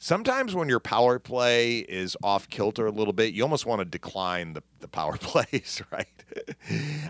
Sometimes 0.00 0.52
when 0.52 0.68
your 0.68 0.80
power 0.80 1.20
play 1.20 1.78
is 1.78 2.16
off 2.24 2.48
kilter 2.48 2.86
a 2.86 2.90
little 2.90 3.12
bit, 3.12 3.32
you 3.34 3.44
almost 3.44 3.66
want 3.66 3.78
to 3.78 3.84
decline 3.84 4.54
the, 4.54 4.64
the 4.80 4.88
power 4.88 5.16
plays, 5.20 5.80
right? 5.92 6.08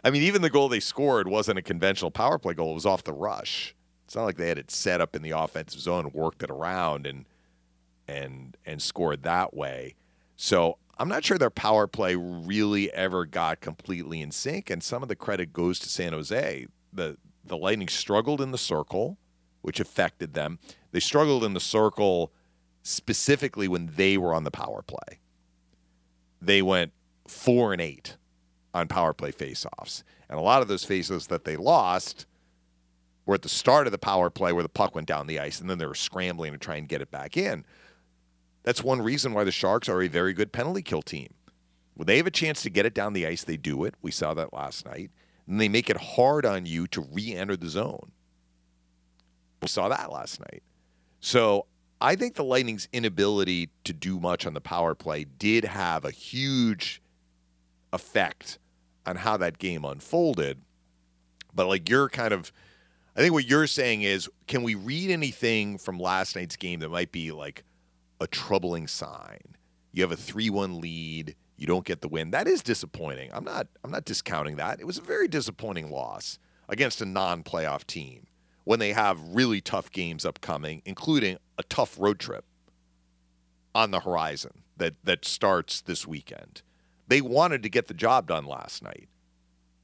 I 0.04 0.11
mean, 0.11 0.23
even 0.25 0.42
the 0.42 0.50
goal 0.50 0.69
they 0.69 0.78
scored 0.81 1.26
wasn't 1.26 1.59
a 1.59 1.62
conventional 1.62 2.11
power 2.11 2.38
play 2.38 2.52
goal, 2.52 2.73
it 2.73 2.75
was 2.75 2.85
off 2.85 3.04
the 3.04 3.14
rush. 3.14 3.75
It's 4.04 4.14
not 4.14 4.25
like 4.25 4.37
they 4.37 4.49
had 4.49 4.59
it 4.59 4.71
set 4.71 5.00
up 5.00 5.16
in 5.16 5.23
the 5.23 5.31
offensive 5.31 5.81
zone, 5.81 6.11
worked 6.12 6.42
it 6.42 6.50
around 6.50 7.07
and 7.07 7.25
and 8.07 8.59
and 8.66 8.83
scored 8.83 9.23
that 9.23 9.54
way. 9.54 9.95
So 10.37 10.79
I'm 10.99 11.09
not 11.09 11.25
sure 11.25 11.39
their 11.39 11.51
power 11.51 11.87
play 11.87 12.17
really 12.17 12.93
ever 12.93 13.27
got 13.27 13.61
completely 13.61 14.21
in 14.21 14.31
sync, 14.31 14.71
and 14.71 14.83
some 14.83 15.03
of 15.03 15.09
the 15.09 15.17
credit 15.17 15.53
goes 15.53 15.79
to 15.81 15.89
San 15.89 16.12
Jose. 16.12 16.67
The 16.93 17.17
the 17.45 17.57
Lightning 17.57 17.89
struggled 17.89 18.41
in 18.41 18.53
the 18.53 18.59
circle, 18.59 19.19
which 19.62 19.81
affected 19.81 20.35
them. 20.35 20.59
They 20.93 21.01
struggled 21.01 21.43
in 21.43 21.55
the 21.55 21.61
circle 21.61 22.33
specifically 22.83 23.69
when 23.69 23.91
they 23.97 24.17
were 24.17 24.35
on 24.35 24.45
the 24.45 24.51
power 24.51 24.83
play. 24.83 25.19
They 26.41 26.62
went 26.62 26.93
four 27.27 27.73
and 27.73 27.81
eight 27.81 28.17
on 28.75 28.89
power 28.89 29.12
play 29.12 29.33
faceoffs. 29.33 30.03
And 30.29 30.39
a 30.39 30.43
lot 30.43 30.62
of 30.62 30.69
those 30.69 30.85
faceoffs 30.85 31.29
that 31.29 31.45
they 31.45 31.57
lost 31.57 32.27
were 33.27 33.35
at 33.35 33.43
the 33.43 33.49
start 33.49 33.87
of 33.87 33.93
the 33.93 33.99
power 33.99 34.31
play 34.31 34.53
where 34.53 34.62
the 34.62 34.69
puck 34.69 34.95
went 34.95 35.07
down 35.07 35.27
the 35.27 35.39
ice 35.39 35.61
and 35.61 35.71
then 35.71 35.79
they 35.79 35.87
were 35.87 35.95
scrambling 35.95 36.53
to 36.53 36.59
try 36.59 36.77
and 36.77 36.89
get 36.89 37.01
it 37.01 37.11
back 37.11 37.37
in. 37.37 37.65
That's 38.62 38.83
one 38.83 39.02
reason 39.02 39.35
why 39.35 39.45
the 39.45 39.52
Sharks 39.52 39.88
are 39.88 40.02
a 40.02 40.09
very 40.09 40.33
good 40.33 40.52
penalty 40.52 40.83
kill 40.83 41.02
team. 41.02 41.35
When 41.95 42.07
they 42.07 42.16
have 42.16 42.26
a 42.26 42.31
chance 42.31 42.62
to 42.62 42.71
get 42.71 42.87
it 42.87 42.95
down 42.95 43.12
the 43.12 43.26
ice, 43.26 43.45
they 43.45 43.57
do 43.57 43.85
it. 43.85 43.95
We 44.02 44.11
saw 44.11 44.35
that 44.35 44.52
last 44.52 44.87
night. 44.87 45.11
And 45.47 45.61
they 45.61 45.69
make 45.69 45.90
it 45.90 45.97
hard 45.97 46.47
on 46.47 46.66
you 46.66 46.87
to 46.88 47.00
re 47.00 47.35
enter 47.35 47.57
the 47.57 47.69
zone. 47.69 48.12
We 49.61 49.69
saw 49.69 49.88
that 49.88 50.11
last 50.11 50.40
night. 50.40 50.62
So 51.21 51.66
I 52.00 52.16
think 52.16 52.35
the 52.35 52.45
Lightning's 52.45 52.88
inability 52.92 53.71
to 53.85 53.92
do 53.92 54.19
much 54.19 54.47
on 54.47 54.54
the 54.54 54.61
power 54.61 54.95
play 54.95 55.25
did 55.25 55.64
have 55.64 56.04
a 56.04 56.11
huge 56.11 57.02
effect 57.92 58.59
on 59.07 59.16
how 59.16 59.37
that 59.37 59.59
game 59.59 59.85
unfolded. 59.85 60.62
But 61.54 61.66
like 61.66 61.88
you're 61.88 62.09
kind 62.09 62.33
of, 62.33 62.52
I 63.14 63.21
think 63.21 63.33
what 63.33 63.45
you're 63.45 63.66
saying 63.66 64.02
is, 64.02 64.28
can 64.47 64.62
we 64.62 64.75
read 64.75 65.11
anything 65.11 65.78
from 65.78 65.99
last 65.99 66.35
night's 66.35 66.57
game 66.57 66.81
that 66.81 66.88
might 66.88 67.12
be 67.12 67.31
like 67.31 67.64
a 68.23 68.26
troubling 68.26 68.87
sign? 68.87 69.57
You 69.93 70.02
have 70.02 70.12
a 70.12 70.17
three-one 70.17 70.81
lead, 70.81 71.37
you 71.57 71.67
don't 71.67 71.85
get 71.85 72.00
the 72.00 72.09
win. 72.09 72.31
That 72.31 72.49
is 72.49 72.62
disappointing. 72.62 73.31
I'm 73.33 73.45
not, 73.45 73.69
I'm 73.85 73.91
not 73.91 74.05
discounting 74.05 74.57
that. 74.57 74.81
It 74.81 74.87
was 74.87 74.99
a 74.99 75.02
very 75.02 75.29
disappointing 75.29 75.91
loss 75.91 76.38
against 76.69 77.02
a 77.02 77.05
non-playoff 77.05 77.87
team 77.87 78.26
when 78.64 78.79
they 78.79 78.93
have 78.93 79.21
really 79.29 79.61
tough 79.61 79.91
games 79.91 80.25
upcoming, 80.25 80.83
including 80.85 81.37
a 81.59 81.62
tough 81.64 81.97
road 81.99 82.19
trip 82.19 82.45
on 83.75 83.91
the 83.91 84.00
horizon 84.00 84.62
that 84.76 84.95
that 85.05 85.25
starts 85.25 85.81
this 85.81 86.07
weekend. 86.07 86.62
They 87.09 87.21
wanted 87.21 87.62
to 87.62 87.69
get 87.69 87.88
the 87.88 87.95
job 87.95 88.29
done 88.29 88.47
last 88.47 88.83
night 88.83 89.09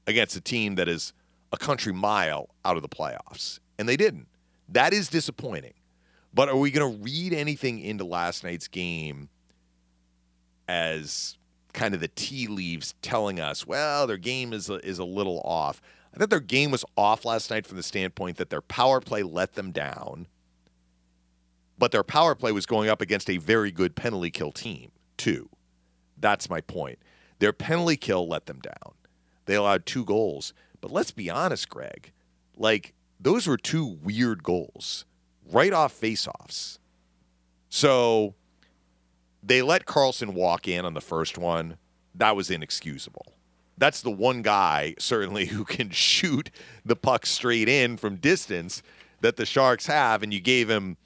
against 0.06 0.36
a 0.36 0.40
team 0.40 0.76
that 0.76 0.88
is 0.88 1.12
a 1.52 1.58
country 1.58 1.92
mile 1.92 2.48
out 2.64 2.76
of 2.76 2.82
the 2.82 2.88
playoffs, 2.88 3.60
and 3.78 3.88
they 3.88 3.96
didn't. 3.96 4.28
That 4.68 4.92
is 4.92 5.08
disappointing. 5.08 5.74
But 6.32 6.48
are 6.48 6.56
we 6.56 6.70
going 6.70 6.92
to 6.92 7.02
read 7.02 7.32
anything 7.32 7.80
into 7.80 8.04
last 8.04 8.44
night's 8.44 8.68
game 8.68 9.28
as 10.68 11.36
kind 11.72 11.94
of 11.94 12.00
the 12.00 12.08
tea 12.08 12.46
leaves 12.46 12.94
telling 13.02 13.40
us, 13.40 13.66
well, 13.66 14.06
their 14.06 14.18
game 14.18 14.52
is 14.52 14.68
a, 14.68 14.74
is 14.86 14.98
a 14.98 15.04
little 15.04 15.40
off? 15.40 15.80
I 16.14 16.18
thought 16.18 16.30
their 16.30 16.40
game 16.40 16.70
was 16.70 16.84
off 16.96 17.24
last 17.24 17.50
night 17.50 17.66
from 17.66 17.76
the 17.76 17.82
standpoint 17.82 18.36
that 18.38 18.50
their 18.50 18.60
power 18.60 19.00
play 19.00 19.22
let 19.22 19.54
them 19.54 19.72
down, 19.72 20.26
but 21.78 21.92
their 21.92 22.02
power 22.02 22.34
play 22.34 22.52
was 22.52 22.66
going 22.66 22.88
up 22.88 23.00
against 23.00 23.30
a 23.30 23.36
very 23.36 23.70
good 23.70 23.94
penalty 23.94 24.30
kill 24.30 24.52
team, 24.52 24.90
too. 25.16 25.48
That's 26.18 26.50
my 26.50 26.60
point. 26.60 26.98
Their 27.38 27.52
penalty 27.52 27.96
kill 27.96 28.26
let 28.26 28.46
them 28.46 28.60
down. 28.60 28.94
They 29.46 29.54
allowed 29.54 29.86
two 29.86 30.04
goals. 30.04 30.52
But 30.80 30.90
let's 30.90 31.10
be 31.10 31.30
honest, 31.30 31.68
Greg. 31.68 32.12
Like, 32.56 32.94
those 33.20 33.46
were 33.46 33.56
two 33.56 33.86
weird 33.86 34.42
goals 34.42 35.04
right 35.50 35.72
off 35.72 35.98
faceoffs. 35.98 36.78
So 37.68 38.34
they 39.42 39.62
let 39.62 39.86
Karlsson 39.86 40.32
walk 40.32 40.68
in 40.68 40.84
on 40.84 40.94
the 40.94 41.00
first 41.00 41.38
one. 41.38 41.76
That 42.14 42.36
was 42.36 42.50
inexcusable. 42.50 43.34
That's 43.76 44.02
the 44.02 44.10
one 44.10 44.42
guy, 44.42 44.94
certainly, 44.98 45.46
who 45.46 45.64
can 45.64 45.90
shoot 45.92 46.50
the 46.84 46.96
puck 46.96 47.26
straight 47.26 47.68
in 47.68 47.96
from 47.96 48.16
distance 48.16 48.82
that 49.20 49.36
the 49.36 49.46
Sharks 49.46 49.86
have, 49.86 50.22
and 50.22 50.32
you 50.32 50.40
gave 50.40 50.68
him 50.68 50.96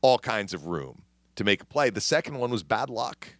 all 0.00 0.18
kinds 0.18 0.52
of 0.52 0.66
room 0.66 1.02
to 1.36 1.44
make 1.44 1.62
a 1.62 1.64
play. 1.64 1.90
The 1.90 2.00
second 2.00 2.38
one 2.38 2.50
was 2.50 2.62
bad 2.62 2.90
luck. 2.90 3.36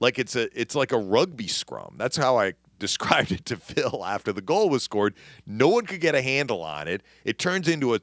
Like 0.00 0.18
it's 0.18 0.36
a 0.36 0.48
it's 0.58 0.74
like 0.74 0.92
a 0.92 0.98
rugby 0.98 1.46
scrum. 1.46 1.94
That's 1.96 2.16
how 2.16 2.38
I 2.38 2.54
described 2.78 3.32
it 3.32 3.44
to 3.46 3.56
Phil 3.56 4.04
after 4.04 4.32
the 4.32 4.42
goal 4.42 4.68
was 4.68 4.82
scored. 4.82 5.14
No 5.46 5.68
one 5.68 5.86
could 5.86 6.00
get 6.00 6.14
a 6.14 6.20
handle 6.20 6.62
on 6.62 6.88
it. 6.88 7.02
It 7.24 7.38
turns 7.38 7.68
into 7.68 7.94
a 7.94 8.00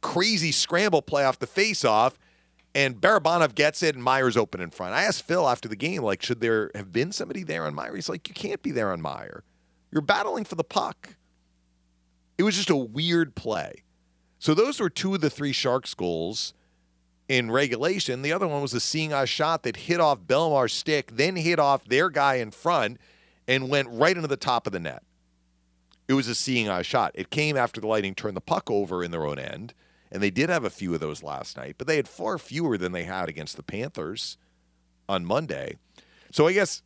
crazy 0.00 0.52
scramble 0.52 1.02
play 1.02 1.24
off 1.24 1.38
the 1.38 1.46
faceoff, 1.46 2.14
and 2.74 3.00
Barabanov 3.00 3.54
gets 3.54 3.82
it, 3.82 3.94
and 3.94 4.04
Meier's 4.04 4.36
open 4.36 4.60
in 4.60 4.70
front. 4.70 4.94
I 4.94 5.02
asked 5.02 5.26
Phil 5.26 5.48
after 5.48 5.68
the 5.68 5.76
game, 5.76 6.02
like, 6.02 6.22
should 6.22 6.40
there 6.40 6.70
have 6.74 6.92
been 6.92 7.12
somebody 7.12 7.42
there 7.42 7.64
on 7.64 7.74
Meier? 7.74 7.94
He's 7.94 8.08
like, 8.08 8.28
you 8.28 8.34
can't 8.34 8.62
be 8.62 8.70
there 8.70 8.92
on 8.92 9.00
Meier. 9.00 9.42
You're 9.90 10.02
battling 10.02 10.44
for 10.44 10.54
the 10.54 10.64
puck. 10.64 11.16
It 12.36 12.42
was 12.42 12.56
just 12.56 12.70
a 12.70 12.76
weird 12.76 13.34
play. 13.34 13.82
So 14.38 14.54
those 14.54 14.78
were 14.78 14.90
two 14.90 15.14
of 15.14 15.20
the 15.20 15.30
three 15.30 15.52
Sharks 15.52 15.94
goals 15.94 16.54
in 17.28 17.50
regulation. 17.50 18.22
The 18.22 18.32
other 18.32 18.46
one 18.46 18.62
was 18.62 18.74
a 18.74 18.80
seeing 18.80 19.12
eye 19.12 19.24
shot 19.24 19.64
that 19.64 19.76
hit 19.76 20.00
off 20.00 20.20
Bellemare's 20.26 20.72
stick, 20.72 21.16
then 21.16 21.36
hit 21.36 21.58
off 21.58 21.84
their 21.84 22.10
guy 22.10 22.36
in 22.36 22.50
front 22.50 22.98
and 23.48 23.68
went 23.68 23.88
right 23.90 24.16
into 24.16 24.28
the 24.28 24.36
top 24.36 24.66
of 24.66 24.72
the 24.72 24.80
net. 24.80 25.02
It 26.06 26.14
was 26.14 26.28
a 26.28 26.34
seeing 26.34 26.68
eye 26.68 26.82
shot. 26.82 27.12
It 27.14 27.30
came 27.30 27.56
after 27.56 27.80
the 27.80 27.86
Lightning 27.86 28.14
turned 28.14 28.36
the 28.36 28.40
puck 28.40 28.70
over 28.70 29.02
in 29.02 29.10
their 29.10 29.26
own 29.26 29.38
end, 29.38 29.74
and 30.10 30.22
they 30.22 30.30
did 30.30 30.48
have 30.48 30.64
a 30.64 30.70
few 30.70 30.94
of 30.94 31.00
those 31.00 31.22
last 31.22 31.56
night, 31.56 31.76
but 31.78 31.86
they 31.86 31.96
had 31.96 32.08
far 32.08 32.38
fewer 32.38 32.78
than 32.78 32.92
they 32.92 33.04
had 33.04 33.28
against 33.28 33.56
the 33.56 33.62
Panthers 33.62 34.36
on 35.08 35.24
Monday. 35.24 35.76
So 36.32 36.46
I 36.46 36.52
guess 36.52 36.82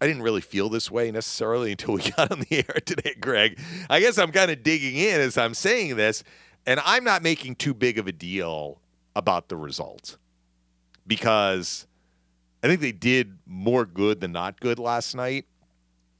I 0.00 0.06
didn't 0.06 0.22
really 0.22 0.40
feel 0.40 0.68
this 0.68 0.90
way 0.90 1.10
necessarily 1.10 1.70
until 1.72 1.94
we 1.94 2.10
got 2.10 2.30
on 2.30 2.40
the 2.40 2.58
air 2.58 2.80
today, 2.84 3.14
Greg. 3.20 3.58
I 3.88 4.00
guess 4.00 4.18
I'm 4.18 4.32
kind 4.32 4.50
of 4.50 4.62
digging 4.62 4.96
in 4.96 5.20
as 5.20 5.38
I'm 5.38 5.54
saying 5.54 5.96
this, 5.96 6.24
and 6.66 6.80
I'm 6.84 7.04
not 7.04 7.22
making 7.22 7.56
too 7.56 7.74
big 7.74 7.98
of 7.98 8.06
a 8.06 8.12
deal 8.12 8.80
about 9.16 9.48
the 9.48 9.56
result 9.56 10.16
because 11.06 11.86
I 12.62 12.66
think 12.66 12.80
they 12.80 12.92
did 12.92 13.38
more 13.46 13.84
good 13.84 14.20
than 14.20 14.32
not 14.32 14.60
good 14.60 14.78
last 14.78 15.14
night. 15.14 15.46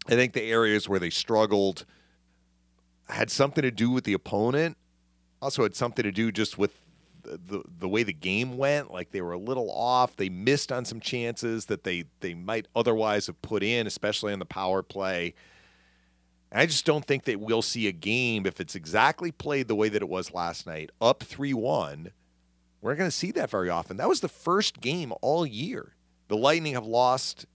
I 0.06 0.10
think 0.10 0.34
the 0.34 0.42
areas 0.42 0.88
where 0.88 0.98
they 0.98 1.10
struggled 1.10 1.86
had 3.08 3.30
something 3.30 3.62
to 3.62 3.70
do 3.70 3.90
with 3.90 4.04
the 4.04 4.12
opponent. 4.12 4.76
Also 5.42 5.62
had 5.62 5.74
something 5.74 6.02
to 6.02 6.12
do 6.12 6.32
just 6.32 6.58
with 6.58 6.72
the, 7.24 7.62
the, 7.78 7.88
way 7.88 8.02
the 8.02 8.12
game 8.12 8.56
went. 8.56 8.92
Like 8.92 9.10
they 9.10 9.20
were 9.20 9.32
a 9.32 9.38
little 9.38 9.70
off. 9.70 10.16
They 10.16 10.28
missed 10.28 10.70
on 10.70 10.84
some 10.84 11.00
chances 11.00 11.66
that 11.66 11.84
they 11.84 12.04
they 12.20 12.34
might 12.34 12.66
otherwise 12.74 13.26
have 13.26 13.40
put 13.42 13.62
in, 13.62 13.86
especially 13.86 14.32
on 14.32 14.38
the 14.38 14.44
power 14.44 14.82
play. 14.82 15.34
And 16.52 16.60
I 16.60 16.66
just 16.66 16.84
don't 16.86 17.04
think 17.04 17.24
that 17.24 17.40
we'll 17.40 17.62
see 17.62 17.88
a 17.88 17.92
game 17.92 18.46
if 18.46 18.60
it's 18.60 18.74
exactly 18.74 19.32
played 19.32 19.68
the 19.68 19.74
way 19.74 19.88
that 19.88 20.02
it 20.02 20.08
was 20.08 20.32
last 20.32 20.66
night, 20.66 20.90
up 21.00 21.22
three 21.22 21.54
one. 21.54 22.10
We're 22.80 22.92
not 22.92 22.98
going 22.98 23.10
to 23.10 23.16
see 23.16 23.32
that 23.32 23.48
very 23.48 23.70
often. 23.70 23.96
That 23.96 24.08
was 24.10 24.20
the 24.20 24.28
first 24.28 24.80
game 24.80 25.12
all 25.22 25.46
year. 25.46 25.94
The 26.28 26.36
Lightning 26.36 26.74
have 26.74 26.86
lost 26.86 27.46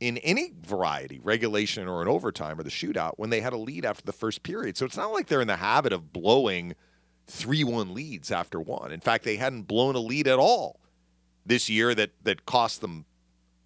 in 0.00 0.18
any 0.18 0.52
variety, 0.62 1.18
regulation 1.22 1.88
or 1.88 2.02
an 2.02 2.08
overtime 2.08 2.58
or 2.58 2.62
the 2.62 2.70
shootout, 2.70 3.12
when 3.16 3.30
they 3.30 3.40
had 3.40 3.52
a 3.52 3.58
lead 3.58 3.84
after 3.84 4.04
the 4.04 4.12
first 4.12 4.42
period. 4.42 4.76
So 4.76 4.86
it's 4.86 4.96
not 4.96 5.12
like 5.12 5.26
they're 5.26 5.40
in 5.40 5.48
the 5.48 5.56
habit 5.56 5.92
of 5.92 6.12
blowing 6.12 6.74
3 7.26 7.64
1 7.64 7.94
leads 7.94 8.30
after 8.30 8.60
one. 8.60 8.92
In 8.92 9.00
fact, 9.00 9.24
they 9.24 9.36
hadn't 9.36 9.62
blown 9.62 9.94
a 9.94 10.00
lead 10.00 10.28
at 10.28 10.38
all 10.38 10.80
this 11.44 11.68
year 11.68 11.94
that, 11.94 12.10
that 12.22 12.46
cost 12.46 12.80
them 12.80 13.04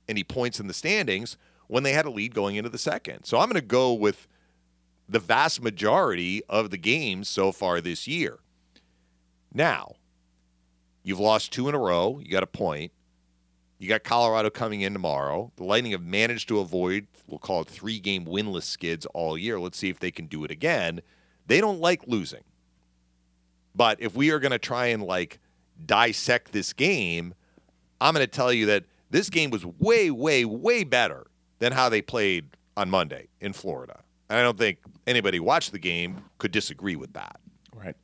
any 0.08 0.24
points 0.24 0.58
in 0.58 0.66
the 0.66 0.74
standings 0.74 1.36
when 1.68 1.82
they 1.82 1.92
had 1.92 2.06
a 2.06 2.10
lead 2.10 2.34
going 2.34 2.56
into 2.56 2.70
the 2.70 2.78
second. 2.78 3.24
So 3.24 3.38
I'm 3.38 3.48
going 3.48 3.60
to 3.60 3.66
go 3.66 3.92
with 3.92 4.26
the 5.08 5.18
vast 5.18 5.62
majority 5.62 6.42
of 6.48 6.70
the 6.70 6.78
games 6.78 7.28
so 7.28 7.52
far 7.52 7.80
this 7.80 8.08
year. 8.08 8.38
Now, 9.52 9.96
You've 11.02 11.20
lost 11.20 11.52
two 11.52 11.68
in 11.68 11.74
a 11.74 11.78
row. 11.78 12.20
You 12.22 12.30
got 12.30 12.42
a 12.42 12.48
point. 12.48 12.92
You 13.82 13.88
got 13.88 14.04
Colorado 14.04 14.48
coming 14.48 14.82
in 14.82 14.92
tomorrow. 14.92 15.50
The 15.56 15.64
Lightning 15.64 15.90
have 15.90 16.04
managed 16.04 16.46
to 16.46 16.60
avoid, 16.60 17.08
we'll 17.26 17.40
call 17.40 17.62
it 17.62 17.66
three 17.66 17.98
game 17.98 18.24
winless 18.24 18.62
skids 18.62 19.06
all 19.06 19.36
year. 19.36 19.58
Let's 19.58 19.76
see 19.76 19.88
if 19.88 19.98
they 19.98 20.12
can 20.12 20.26
do 20.26 20.44
it 20.44 20.52
again. 20.52 21.00
They 21.48 21.60
don't 21.60 21.80
like 21.80 22.06
losing. 22.06 22.44
But 23.74 24.00
if 24.00 24.14
we 24.14 24.30
are 24.30 24.38
going 24.38 24.52
to 24.52 24.60
try 24.60 24.86
and 24.86 25.02
like 25.02 25.40
dissect 25.84 26.52
this 26.52 26.72
game, 26.72 27.34
I'm 28.00 28.14
going 28.14 28.24
to 28.24 28.30
tell 28.30 28.52
you 28.52 28.66
that 28.66 28.84
this 29.10 29.28
game 29.28 29.50
was 29.50 29.66
way, 29.66 30.12
way, 30.12 30.44
way 30.44 30.84
better 30.84 31.26
than 31.58 31.72
how 31.72 31.88
they 31.88 32.02
played 32.02 32.50
on 32.76 32.88
Monday 32.88 33.30
in 33.40 33.52
Florida. 33.52 33.98
And 34.30 34.38
I 34.38 34.44
don't 34.44 34.58
think 34.58 34.78
anybody 35.08 35.38
who 35.38 35.42
watched 35.42 35.72
the 35.72 35.80
game 35.80 36.22
could 36.38 36.52
disagree 36.52 36.94
with 36.94 37.14
that. 37.14 37.40
Right. 37.74 37.96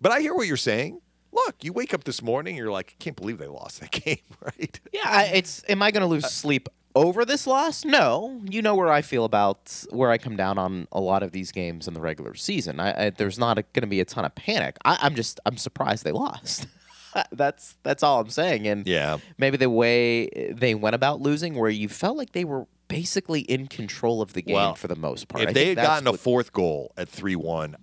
But 0.00 0.10
I 0.10 0.20
hear 0.20 0.34
what 0.34 0.48
you're 0.48 0.56
saying. 0.56 1.00
Look, 1.46 1.62
you 1.64 1.72
wake 1.72 1.92
up 1.94 2.04
this 2.04 2.22
morning, 2.22 2.56
you're 2.56 2.70
like, 2.70 2.96
I 2.98 3.02
can't 3.02 3.16
believe 3.16 3.38
they 3.38 3.46
lost 3.46 3.80
that 3.80 3.90
game, 4.04 4.18
right? 4.40 4.80
Yeah, 4.92 5.00
I, 5.04 5.24
it's. 5.34 5.62
Am 5.68 5.82
I 5.82 5.90
going 5.90 6.00
to 6.02 6.06
lose 6.06 6.24
uh, 6.24 6.28
sleep 6.28 6.68
over 6.94 7.24
this 7.24 7.46
loss? 7.46 7.84
No. 7.84 8.40
You 8.48 8.60
know 8.62 8.74
where 8.74 8.90
I 8.90 9.02
feel 9.02 9.24
about 9.24 9.84
where 9.90 10.10
I 10.10 10.18
come 10.18 10.36
down 10.36 10.58
on 10.58 10.88
a 10.92 11.00
lot 11.00 11.22
of 11.22 11.32
these 11.32 11.52
games 11.52 11.86
in 11.88 11.94
the 11.94 12.00
regular 12.00 12.34
season. 12.34 12.80
I, 12.80 13.06
I, 13.06 13.10
there's 13.10 13.38
not 13.38 13.56
going 13.72 13.82
to 13.82 13.86
be 13.86 14.00
a 14.00 14.04
ton 14.04 14.24
of 14.24 14.34
panic. 14.34 14.76
I, 14.84 14.98
I'm 15.00 15.14
just. 15.14 15.40
I'm 15.46 15.56
surprised 15.56 16.04
they 16.04 16.12
lost. 16.12 16.66
that's 17.32 17.76
that's 17.82 18.02
all 18.02 18.20
I'm 18.20 18.30
saying. 18.30 18.66
And 18.66 18.86
Yeah. 18.86 19.18
maybe 19.38 19.56
the 19.56 19.70
way 19.70 20.52
they 20.52 20.74
went 20.74 20.94
about 20.94 21.20
losing, 21.20 21.54
where 21.54 21.70
you 21.70 21.88
felt 21.88 22.16
like 22.16 22.32
they 22.32 22.44
were 22.44 22.66
basically 22.88 23.40
in 23.40 23.66
control 23.66 24.20
of 24.20 24.32
the 24.32 24.42
game 24.42 24.54
Well, 24.54 24.74
for 24.74 24.88
the 24.88 24.96
most 24.96 25.28
part. 25.28 25.42
If 25.44 25.50
I 25.50 25.52
they 25.52 25.68
had 25.68 25.76
gotten 25.76 26.08
a 26.08 26.14
fourth 26.14 26.52
goal 26.52 26.92
at 26.96 27.08
3 27.08 27.36
1, 27.36 27.76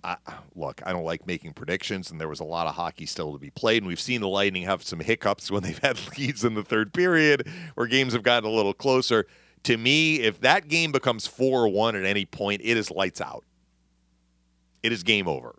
look, 0.56 0.82
I 0.86 0.92
don't 0.92 1.06
like 1.06 1.26
making 1.26 1.54
predictions, 1.54 2.12
and 2.12 2.20
there 2.20 2.28
was 2.28 2.40
a 2.40 2.46
lot 2.46 2.68
of 2.68 2.76
hockey 2.76 3.06
still 3.06 3.32
to 3.34 3.40
be 3.40 3.52
played. 3.52 3.84
And 3.84 3.88
we've 3.88 4.00
seen 4.00 4.22
the 4.22 4.28
Lightning 4.28 4.64
have 4.64 4.84
some 4.84 5.00
hiccups 5.00 5.50
when 5.52 5.64
they've 5.64 5.80
had 5.80 6.00
leads 6.18 6.44
in 6.44 6.56
the 6.56 6.64
third 6.64 6.94
period 6.94 7.48
where 7.76 7.88
games 7.88 8.14
have 8.14 8.24
gotten 8.24 8.50
a 8.50 8.54
little 8.54 8.74
closer. 8.74 9.26
To 9.64 9.78
me, 9.78 10.20
if 10.20 10.42
that 10.42 10.68
game 10.68 10.92
becomes 10.92 11.26
4 11.28 11.70
1 11.70 11.96
at 11.96 12.06
any 12.06 12.26
point, 12.26 12.62
it 12.64 12.78
is 12.78 12.92
lights 12.92 13.22
out. 13.22 13.46
It 14.84 14.92
is 14.92 15.04
game 15.04 15.28
over. 15.28 15.56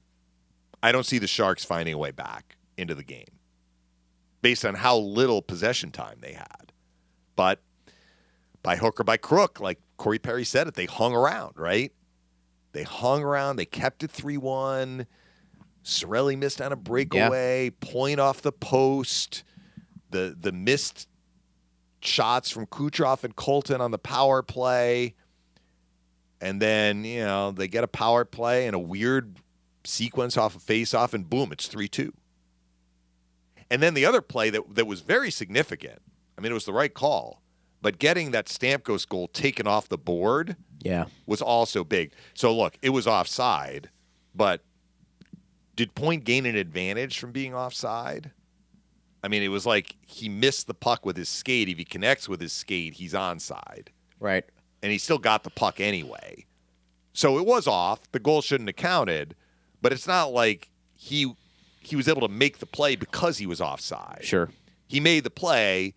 I 0.83 0.93
don't 0.93 1.07
see 1.07 1.19
the 1.19 1.27
Sharks 1.27 1.65
finding 1.65 1.95
a 1.95 1.99
way 1.99 2.13
back 2.13 2.57
into 2.77 2.95
the 2.95 3.03
game 3.03 3.27
based 4.43 4.65
on 4.65 4.75
how 4.75 4.97
little 4.97 5.43
possession 5.43 5.91
time 5.91 6.19
they 6.21 6.33
had. 6.33 6.73
But 7.35 7.61
by 8.67 8.75
hook 8.75 8.99
or 8.99 9.05
by 9.05 9.17
crook, 9.17 9.61
like 9.61 9.79
Corey 9.97 10.19
Perry 10.19 10.45
said 10.45 10.67
it, 10.67 10.75
they 10.75 10.87
hung 10.87 11.15
around, 11.15 11.53
right? 11.57 11.93
They 12.73 12.83
hung 12.83 13.23
around. 13.23 13.57
They 13.57 13.65
kept 13.65 14.03
it 14.03 14.11
3 14.11 14.37
1. 14.39 15.07
Cirelli 15.85 16.37
missed 16.37 16.61
on 16.61 16.73
a 16.73 16.77
breakaway, 16.77 17.71
point 17.81 18.19
off 18.19 18.43
the 18.43 18.51
post. 18.51 19.45
The 20.11 20.37
the 20.39 20.51
missed 20.51 21.09
shots 22.01 22.51
from 22.51 22.67
Kucherov 22.67 23.23
and 23.23 23.37
Colton 23.37 23.81
on 23.81 23.93
the 23.93 23.99
power 23.99 24.43
play. 24.43 25.15
And 26.41 26.61
then, 26.61 27.05
you 27.05 27.25
know, 27.25 27.53
they 27.53 27.69
get 27.69 27.85
a 27.85 27.89
power 27.89 28.25
play 28.25 28.67
and 28.67 28.75
a 28.75 28.81
weird 28.81 29.37
sequence 29.85 30.37
off 30.37 30.57
a 30.57 30.59
face 30.59 30.93
off, 30.93 31.15
and 31.15 31.31
boom, 31.31 31.53
it's 31.53 31.69
3 31.69 31.87
2. 31.87 32.13
And 33.71 33.81
then 33.81 33.95
the 33.95 34.05
other 34.05 34.21
play 34.21 34.51
that, 34.51 34.75
that 34.75 34.89
was 34.89 35.03
very 35.03 35.31
significant, 35.31 36.03
I 36.37 36.41
mean, 36.41 36.51
it 36.51 36.55
was 36.55 36.65
the 36.65 36.73
right 36.73 36.93
call, 36.93 37.43
but 37.87 38.01
getting 38.01 38.33
that 38.33 38.47
Stamkos 38.47 39.09
goal 39.09 39.29
taken 39.29 39.69
off 39.69 39.89
the 39.89 39.97
board 39.97 40.57
yeah, 40.83 41.05
was 41.25 41.41
also 41.41 41.85
big. 41.85 42.11
So 42.35 42.53
look, 42.53 42.77
it 42.83 42.91
was 42.91 43.07
offside, 43.07 43.91
but 44.35 44.63
did 45.77 45.95
Point 45.95 46.25
gain 46.25 46.47
an 46.47 46.57
advantage 46.57 47.21
from 47.21 47.31
being 47.31 47.55
offside? 47.55 48.33
I 49.23 49.29
mean, 49.29 49.45
it 49.45 49.51
was 49.51 49.67
like 49.67 49.95
he 50.05 50.29
missed 50.29 50.67
the 50.67 50.75
puck 50.75 51.07
with 51.07 51.17
his 51.17 51.29
skate. 51.29 51.69
If 51.69 51.79
he 51.79 51.85
connects 51.85 52.29
with 52.29 52.41
his 52.41 52.53
skate, 52.53 52.95
he's 52.95 53.13
onside. 53.13 53.91
right. 54.19 54.45
And 54.83 54.91
he 54.91 54.99
still 54.99 55.19
got 55.19 55.45
the 55.45 55.51
puck 55.51 55.79
anyway. 55.79 56.45
So 57.13 57.39
it 57.39 57.47
was 57.47 57.69
off. 57.69 58.01
The 58.11 58.19
goal 58.19 58.43
shouldn't 58.43 58.69
have 58.69 58.75
counted, 58.77 59.37
but 59.81 59.93
it's 59.93 60.09
not 60.09 60.33
like 60.33 60.71
he 60.97 61.33
he 61.79 61.95
was 61.95 62.09
able 62.09 62.23
to 62.23 62.29
make 62.35 62.59
the 62.59 62.67
play 62.67 62.97
because 62.97 63.39
he 63.39 63.47
was 63.47 63.61
offside 63.61 64.23
Sure. 64.25 64.51
he 64.89 64.99
made 64.99 65.23
the 65.23 65.31
play 65.31 65.95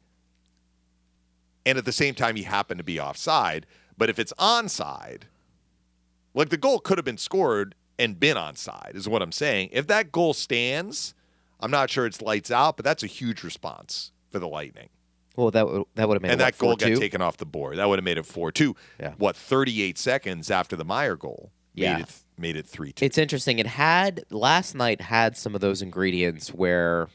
and 1.69 1.77
at 1.77 1.85
the 1.85 1.91
same 1.91 2.13
time 2.15 2.35
he 2.35 2.43
happened 2.43 2.77
to 2.79 2.83
be 2.83 2.99
offside 2.99 3.65
but 3.97 4.09
if 4.09 4.17
it's 4.19 4.33
onside 4.39 5.23
like 6.33 6.49
the 6.49 6.57
goal 6.57 6.79
could 6.79 6.97
have 6.97 7.05
been 7.05 7.17
scored 7.17 7.75
and 7.97 8.19
been 8.19 8.37
onside 8.37 8.95
is 8.95 9.07
what 9.07 9.21
i'm 9.21 9.31
saying 9.31 9.69
if 9.71 9.87
that 9.87 10.11
goal 10.11 10.33
stands 10.33 11.13
i'm 11.59 11.71
not 11.71 11.89
sure 11.89 12.05
it's 12.05 12.21
lights 12.21 12.51
out 12.51 12.75
but 12.77 12.83
that's 12.85 13.03
a 13.03 13.07
huge 13.07 13.43
response 13.43 14.11
for 14.31 14.39
the 14.39 14.47
lightning 14.47 14.89
Well, 15.35 15.51
that 15.51 15.67
would 15.67 15.83
that 15.95 16.07
would 16.07 16.15
have 16.15 16.21
made 16.21 16.31
and 16.31 16.41
it, 16.41 16.43
that 16.43 16.53
what, 16.61 16.79
goal 16.79 16.89
got 16.89 16.89
4-2? 16.97 16.99
taken 16.99 17.21
off 17.21 17.37
the 17.37 17.45
board 17.45 17.77
that 17.77 17.87
would 17.89 17.99
have 17.99 18.03
made 18.05 18.17
it 18.17 18.25
4-2 18.25 18.75
Yeah. 18.99 19.13
what 19.17 19.35
38 19.35 19.97
seconds 19.97 20.49
after 20.51 20.75
the 20.75 20.85
meier 20.85 21.15
goal 21.15 21.51
Yeah. 21.73 21.95
made 21.97 22.01
it 22.03 22.13
made 22.37 22.55
it 22.55 22.65
3-2 22.67 23.01
It's 23.01 23.17
interesting. 23.17 23.59
It 23.59 23.67
had 23.67 24.23
last 24.29 24.73
night 24.73 25.01
had 25.01 25.35
some 25.35 25.55
of 25.55 25.59
those 25.61 25.81
ingredients 25.81 26.53
where 26.53 27.09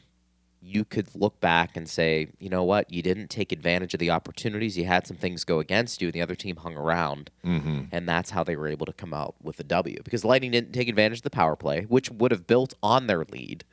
you 0.65 0.85
could 0.85 1.15
look 1.15 1.39
back 1.41 1.77
and 1.77 1.89
say, 1.89 2.29
you 2.39 2.49
know 2.49 2.65
what, 2.65 2.91
you 2.91 3.03
didn't 3.03 3.29
take 3.29 3.53
advantage 3.53 3.93
of 3.93 4.01
the 4.01 4.11
opportunities. 4.11 4.79
You 4.79 4.87
had 4.87 5.07
some 5.07 5.17
things 5.17 5.45
go 5.45 5.59
against 5.59 6.01
you, 6.01 6.09
and 6.09 6.15
the 6.15 6.23
other 6.23 6.35
team 6.35 6.57
hung 6.57 6.77
around, 6.77 7.31
mm-hmm. 7.45 7.83
and 7.93 8.09
that's 8.09 8.31
how 8.31 8.43
they 8.43 8.57
were 8.57 8.69
able 8.69 8.87
to 8.87 8.93
come 8.93 9.13
out 9.13 9.35
with 9.43 9.61
a 9.61 9.65
W. 9.65 9.99
Because 10.03 10.25
Lightning 10.25 10.51
didn't 10.51 10.73
take 10.73 10.89
advantage 10.89 11.19
of 11.19 11.23
the 11.23 11.31
power 11.31 11.55
play, 11.55 11.83
which 11.83 12.11
would 12.11 12.31
have 12.31 12.47
built 12.47 12.73
on 12.83 13.07
their 13.07 13.25
lead. 13.31 13.65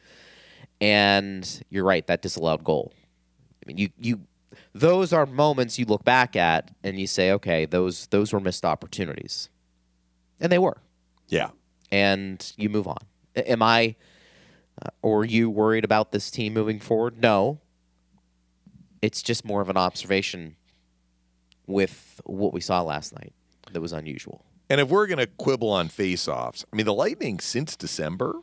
And 0.82 1.64
you're 1.70 1.86
right, 1.86 2.06
that 2.08 2.22
disallowed 2.22 2.64
goal. 2.64 2.92
I 3.64 3.68
mean, 3.68 3.78
you 3.78 3.90
you 3.98 4.22
those 4.74 5.14
are 5.14 5.26
moments 5.26 5.80
you 5.80 5.86
look 5.86 6.04
back 6.04 6.36
at 6.36 6.72
and 6.84 7.00
you 7.00 7.08
say, 7.08 7.32
okay, 7.32 7.66
those 7.66 8.08
those 8.08 8.34
were 8.34 8.40
missed 8.40 8.66
opportunities, 8.66 9.50
and 10.40 10.52
they 10.52 10.60
were 10.60 10.78
yeah 11.30 11.52
and 11.92 12.54
you 12.58 12.70
move 12.70 12.88
on. 12.88 12.98
Am 13.36 13.62
I 13.62 13.96
Uh, 14.80 14.90
or 15.02 15.26
you 15.26 15.50
worried 15.50 15.84
about 15.84 16.12
this 16.12 16.30
team 16.30 16.54
moving 16.54 16.80
forward? 16.80 17.22
No. 17.22 17.60
It's 19.02 19.22
just 19.24 19.44
more 19.44 19.62
of 19.62 19.70
an 19.70 19.78
observation 19.78 20.56
with 21.68 22.22
what 22.26 22.54
we 22.54 22.62
saw 22.62 22.82
last 22.82 23.14
night 23.16 23.34
that 23.72 23.82
was 23.82 23.94
unusual. 23.94 24.46
And 24.70 24.80
if 24.80 24.90
we're 24.90 25.08
going 25.08 25.18
to 25.18 25.28
quibble 25.28 25.70
on 25.70 25.88
face-offs, 25.90 26.66
I 26.72 26.76
mean, 26.76 26.86
the 26.86 26.94
Lightning 26.94 27.40
since 27.40 27.76
December 27.76 28.36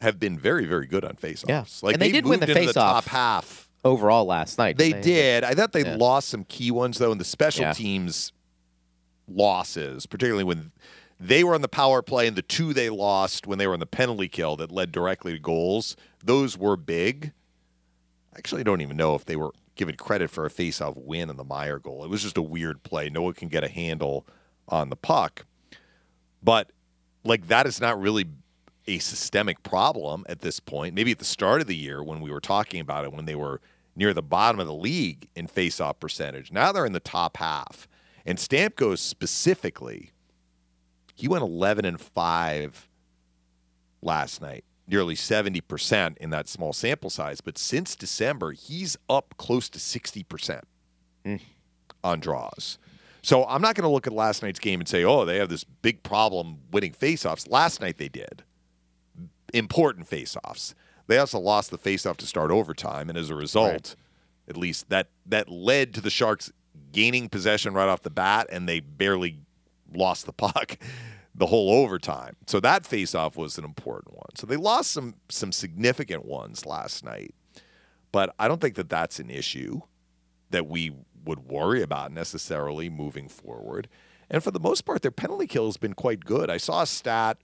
have 0.00 0.18
been 0.18 0.38
very, 0.38 0.64
very 0.66 0.86
good 0.86 1.04
on 1.04 1.16
face-offs. 1.16 1.80
Yeah. 1.82 1.86
Like 1.86 1.94
And 1.94 2.02
they 2.02 2.12
did 2.12 2.26
win 2.26 2.40
the 2.40 2.46
face-off. 2.46 3.04
top 3.04 3.12
half. 3.12 3.68
Overall 3.84 4.24
last 4.24 4.58
night. 4.58 4.78
They 4.78 4.90
didn't 4.90 5.02
did. 5.02 5.44
I 5.44 5.54
thought 5.54 5.72
they 5.72 5.84
Yeah. 5.84 5.96
lost 5.96 6.28
some 6.28 6.44
key 6.44 6.70
ones 6.70 6.98
though 6.98 7.10
in 7.10 7.18
the 7.18 7.24
special 7.24 7.62
Yeah. 7.64 7.72
teams 7.72 8.32
losses, 9.28 10.06
particularly 10.06 10.44
when 10.44 10.70
they 11.22 11.44
were 11.44 11.54
on 11.54 11.62
the 11.62 11.68
power 11.68 12.02
play 12.02 12.26
and 12.26 12.36
the 12.36 12.42
two 12.42 12.74
they 12.74 12.90
lost 12.90 13.46
when 13.46 13.58
they 13.58 13.66
were 13.68 13.74
on 13.74 13.80
the 13.80 13.86
penalty 13.86 14.28
kill 14.28 14.56
that 14.56 14.72
led 14.72 14.90
directly 14.90 15.32
to 15.32 15.38
goals. 15.38 15.96
Those 16.24 16.58
were 16.58 16.76
big. 16.76 17.32
I 18.34 18.38
actually 18.38 18.64
don't 18.64 18.80
even 18.80 18.96
know 18.96 19.14
if 19.14 19.24
they 19.24 19.36
were 19.36 19.52
given 19.76 19.94
credit 19.94 20.30
for 20.30 20.44
a 20.44 20.50
face-off 20.50 20.96
win 20.96 21.30
in 21.30 21.36
the 21.36 21.44
Meier 21.44 21.78
goal. 21.78 22.02
It 22.02 22.10
was 22.10 22.22
just 22.22 22.36
a 22.36 22.42
weird 22.42 22.82
play. 22.82 23.08
No 23.08 23.22
one 23.22 23.34
can 23.34 23.48
get 23.48 23.62
a 23.62 23.68
handle 23.68 24.26
on 24.68 24.90
the 24.90 24.96
puck. 24.96 25.46
But 26.42 26.72
like 27.24 27.46
that 27.46 27.66
is 27.66 27.80
not 27.80 28.00
really 28.00 28.26
a 28.88 28.98
systemic 28.98 29.62
problem 29.62 30.24
at 30.28 30.40
this 30.40 30.58
point. 30.58 30.94
Maybe 30.94 31.12
at 31.12 31.20
the 31.20 31.24
start 31.24 31.60
of 31.60 31.68
the 31.68 31.76
year 31.76 32.02
when 32.02 32.20
we 32.20 32.32
were 32.32 32.40
talking 32.40 32.80
about 32.80 33.04
it 33.04 33.12
when 33.12 33.26
they 33.26 33.36
were 33.36 33.60
near 33.94 34.12
the 34.12 34.22
bottom 34.22 34.58
of 34.58 34.66
the 34.66 34.74
league 34.74 35.28
in 35.36 35.46
face-off 35.46 36.00
percentage. 36.00 36.50
Now 36.50 36.72
they're 36.72 36.86
in 36.86 36.94
the 36.94 37.00
top 37.00 37.36
half. 37.36 37.86
And 38.26 38.38
Stamkos 38.38 38.98
specifically, 38.98 40.10
he 41.22 41.28
went 41.28 41.44
11 41.44 41.84
and 41.84 42.00
5 42.00 42.88
last 44.02 44.42
night, 44.42 44.64
nearly 44.88 45.14
70% 45.14 46.16
in 46.16 46.30
that 46.30 46.48
small 46.48 46.72
sample 46.72 47.10
size, 47.10 47.40
but 47.40 47.56
since 47.56 47.94
December, 47.94 48.50
he's 48.50 48.96
up 49.08 49.32
close 49.36 49.68
to 49.68 49.78
60% 49.78 50.62
hmm. 51.24 51.36
on 52.02 52.18
draws. 52.18 52.76
So 53.22 53.44
I'm 53.44 53.62
not 53.62 53.76
going 53.76 53.84
to 53.84 53.88
look 53.88 54.08
at 54.08 54.12
last 54.12 54.42
night's 54.42 54.58
game 54.58 54.80
and 54.80 54.88
say, 54.88 55.04
"Oh, 55.04 55.24
they 55.24 55.36
have 55.36 55.48
this 55.48 55.62
big 55.62 56.02
problem 56.02 56.58
winning 56.72 56.90
faceoffs." 56.90 57.48
Last 57.48 57.80
night 57.80 57.98
they 57.98 58.08
did. 58.08 58.42
Important 59.54 60.10
faceoffs. 60.10 60.74
They 61.06 61.18
also 61.18 61.38
lost 61.38 61.70
the 61.70 61.78
faceoff 61.78 62.16
to 62.16 62.26
start 62.26 62.50
overtime, 62.50 63.08
and 63.08 63.16
as 63.16 63.30
a 63.30 63.36
result, 63.36 63.94
at 64.48 64.56
least 64.56 64.88
that 64.88 65.06
that 65.26 65.48
led 65.48 65.94
to 65.94 66.00
the 66.00 66.10
Sharks 66.10 66.50
gaining 66.90 67.28
possession 67.28 67.74
right 67.74 67.88
off 67.88 68.02
the 68.02 68.10
bat, 68.10 68.48
and 68.50 68.68
they 68.68 68.80
barely 68.80 69.38
lost 69.96 70.26
the 70.26 70.32
puck 70.32 70.78
the 71.34 71.46
whole 71.46 71.70
overtime. 71.70 72.36
So 72.46 72.60
that 72.60 72.84
faceoff 72.84 73.36
was 73.36 73.58
an 73.58 73.64
important 73.64 74.14
one. 74.16 74.36
So 74.36 74.46
they 74.46 74.56
lost 74.56 74.90
some 74.92 75.14
some 75.28 75.52
significant 75.52 76.24
ones 76.24 76.66
last 76.66 77.04
night, 77.04 77.34
but 78.10 78.34
I 78.38 78.48
don't 78.48 78.60
think 78.60 78.74
that 78.76 78.88
that's 78.88 79.18
an 79.18 79.30
issue 79.30 79.80
that 80.50 80.66
we 80.66 80.92
would 81.24 81.40
worry 81.40 81.82
about 81.82 82.12
necessarily 82.12 82.90
moving 82.90 83.28
forward. 83.28 83.88
And 84.30 84.42
for 84.42 84.50
the 84.50 84.60
most 84.60 84.84
part, 84.84 85.02
their 85.02 85.10
penalty 85.10 85.46
kill 85.46 85.66
has 85.66 85.76
been 85.76 85.94
quite 85.94 86.24
good. 86.24 86.50
I 86.50 86.56
saw 86.56 86.82
a 86.82 86.86
stat 86.86 87.38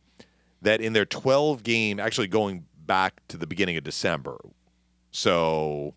that 0.63 0.81
in 0.81 0.93
their 0.93 1.05
12 1.05 1.63
game, 1.63 2.01
actually 2.01 2.29
going 2.29 2.65
back 2.77 3.21
to 3.29 3.37
the 3.37 3.47
beginning 3.47 3.77
of 3.77 3.85
December, 3.85 4.39
So 5.11 5.95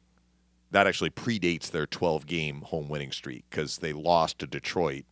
that 0.72 0.88
actually 0.88 1.10
predates 1.10 1.70
their 1.72 1.86
12 1.86 2.26
game 2.26 2.62
home 2.62 2.88
winning 2.88 3.12
streak 3.12 3.46
because 3.50 3.80
they 3.80 3.94
lost 3.94 4.40
to 4.40 4.48
Detroit 4.48 5.06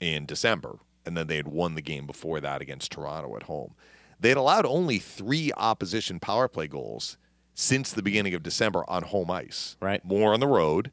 in 0.00 0.26
December. 0.26 0.78
And 1.04 1.16
then 1.16 1.26
they 1.26 1.36
had 1.36 1.48
won 1.48 1.74
the 1.74 1.82
game 1.82 2.06
before 2.06 2.40
that 2.40 2.62
against 2.62 2.92
Toronto 2.92 3.34
at 3.36 3.44
home. 3.44 3.74
They 4.20 4.28
had 4.28 4.38
allowed 4.38 4.66
only 4.66 4.98
three 4.98 5.50
opposition 5.56 6.20
power 6.20 6.46
play 6.46 6.68
goals 6.68 7.16
since 7.54 7.90
the 7.92 8.02
beginning 8.02 8.34
of 8.34 8.42
December 8.42 8.84
on 8.88 9.02
home 9.02 9.30
ice. 9.30 9.76
Right. 9.80 10.04
More 10.04 10.32
on 10.32 10.40
the 10.40 10.46
road. 10.46 10.92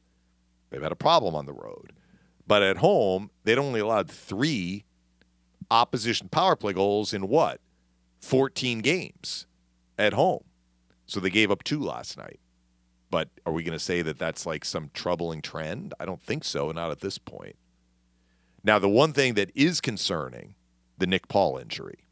They've 0.69 0.81
had 0.81 0.91
a 0.91 0.95
problem 0.95 1.35
on 1.35 1.45
the 1.45 1.53
road. 1.53 1.93
But 2.47 2.63
at 2.63 2.77
home, 2.77 3.29
they'd 3.43 3.59
only 3.59 3.79
allowed 3.79 4.09
three 4.09 4.85
opposition 5.69 6.29
power 6.29 6.55
play 6.55 6.73
goals 6.73 7.13
in 7.13 7.27
what? 7.27 7.61
14 8.21 8.79
games 8.79 9.45
at 9.97 10.13
home. 10.13 10.43
So 11.05 11.19
they 11.19 11.29
gave 11.29 11.51
up 11.51 11.63
two 11.63 11.79
last 11.79 12.17
night. 12.17 12.39
But 13.11 13.29
are 13.45 13.53
we 13.53 13.63
going 13.63 13.77
to 13.77 13.83
say 13.83 14.01
that 14.01 14.19
that's 14.19 14.45
like 14.45 14.65
some 14.65 14.91
troubling 14.93 15.41
trend? 15.41 15.93
I 15.99 16.05
don't 16.05 16.21
think 16.21 16.43
so, 16.43 16.71
not 16.71 16.91
at 16.91 17.01
this 17.01 17.17
point. 17.17 17.55
Now, 18.63 18.79
the 18.79 18.89
one 18.89 19.13
thing 19.13 19.35
that 19.35 19.51
is 19.55 19.81
concerning 19.81 20.55
the 20.97 21.07
Nick 21.07 21.27
Paul 21.27 21.57
injury, 21.57 22.05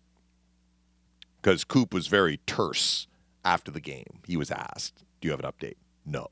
because 1.41 1.63
Coop 1.63 1.93
was 1.93 2.07
very 2.07 2.37
terse 2.45 3.07
after 3.43 3.71
the 3.71 3.79
game. 3.79 4.19
He 4.25 4.37
was 4.37 4.51
asked, 4.51 5.03
Do 5.21 5.27
you 5.27 5.31
have 5.31 5.39
an 5.39 5.49
update? 5.51 5.77
No. 6.05 6.27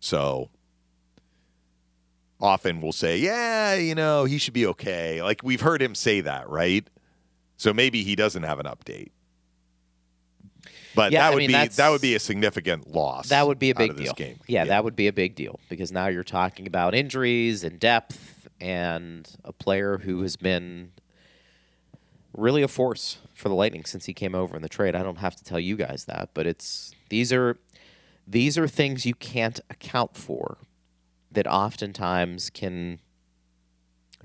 So 0.00 0.50
often 2.40 2.80
we'll 2.80 2.92
say, 2.92 3.18
Yeah, 3.18 3.74
you 3.74 3.94
know, 3.94 4.24
he 4.24 4.38
should 4.38 4.54
be 4.54 4.66
okay. 4.66 5.22
Like 5.22 5.42
we've 5.42 5.60
heard 5.60 5.80
him 5.80 5.94
say 5.94 6.20
that, 6.22 6.48
right? 6.48 6.88
So 7.56 7.72
maybe 7.72 8.02
he 8.02 8.16
doesn't 8.16 8.42
have 8.42 8.58
an 8.58 8.66
update. 8.66 9.10
But 10.94 11.12
Yeah, 11.12 11.20
that 11.20 11.26
I 11.32 11.34
would 11.34 11.38
mean, 11.38 11.48
be 11.48 11.68
that 11.68 11.90
would 11.90 12.00
be 12.02 12.14
a 12.14 12.20
significant 12.20 12.92
loss. 12.92 13.28
That 13.28 13.46
would 13.46 13.58
be 13.58 13.70
a 13.70 13.74
big 13.74 13.96
deal. 13.96 14.12
Game. 14.14 14.38
Yeah, 14.46 14.64
that 14.64 14.84
would 14.84 14.96
be 14.96 15.06
a 15.06 15.12
big 15.12 15.34
deal 15.34 15.58
because 15.68 15.92
now 15.92 16.08
you're 16.08 16.24
talking 16.24 16.66
about 16.66 16.94
injuries 16.94 17.64
and 17.64 17.78
depth 17.78 18.41
and 18.62 19.28
a 19.44 19.52
player 19.52 19.98
who 19.98 20.22
has 20.22 20.36
been 20.36 20.92
really 22.32 22.62
a 22.62 22.68
force 22.68 23.18
for 23.34 23.48
the 23.48 23.54
Lightning 23.54 23.84
since 23.84 24.06
he 24.06 24.14
came 24.14 24.34
over 24.34 24.54
in 24.54 24.62
the 24.62 24.68
trade. 24.68 24.94
I 24.94 25.02
don't 25.02 25.18
have 25.18 25.34
to 25.36 25.44
tell 25.44 25.58
you 25.58 25.76
guys 25.76 26.04
that, 26.04 26.30
but 26.32 26.46
it's 26.46 26.94
these 27.10 27.32
are 27.32 27.58
these 28.26 28.56
are 28.56 28.68
things 28.68 29.04
you 29.04 29.14
can't 29.14 29.58
account 29.68 30.16
for 30.16 30.58
that 31.32 31.46
oftentimes 31.46 32.50
can 32.50 33.00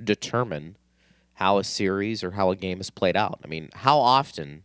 determine 0.02 0.78
how 1.34 1.58
a 1.58 1.63
series 1.63 2.23
or 2.23 2.32
how 2.32 2.52
a 2.52 2.56
game 2.56 2.80
is 2.80 2.91
played 2.91 3.17
out. 3.17 3.39
I 3.43 3.47
mean, 3.47 3.69
how 3.73 3.97
often 3.97 4.63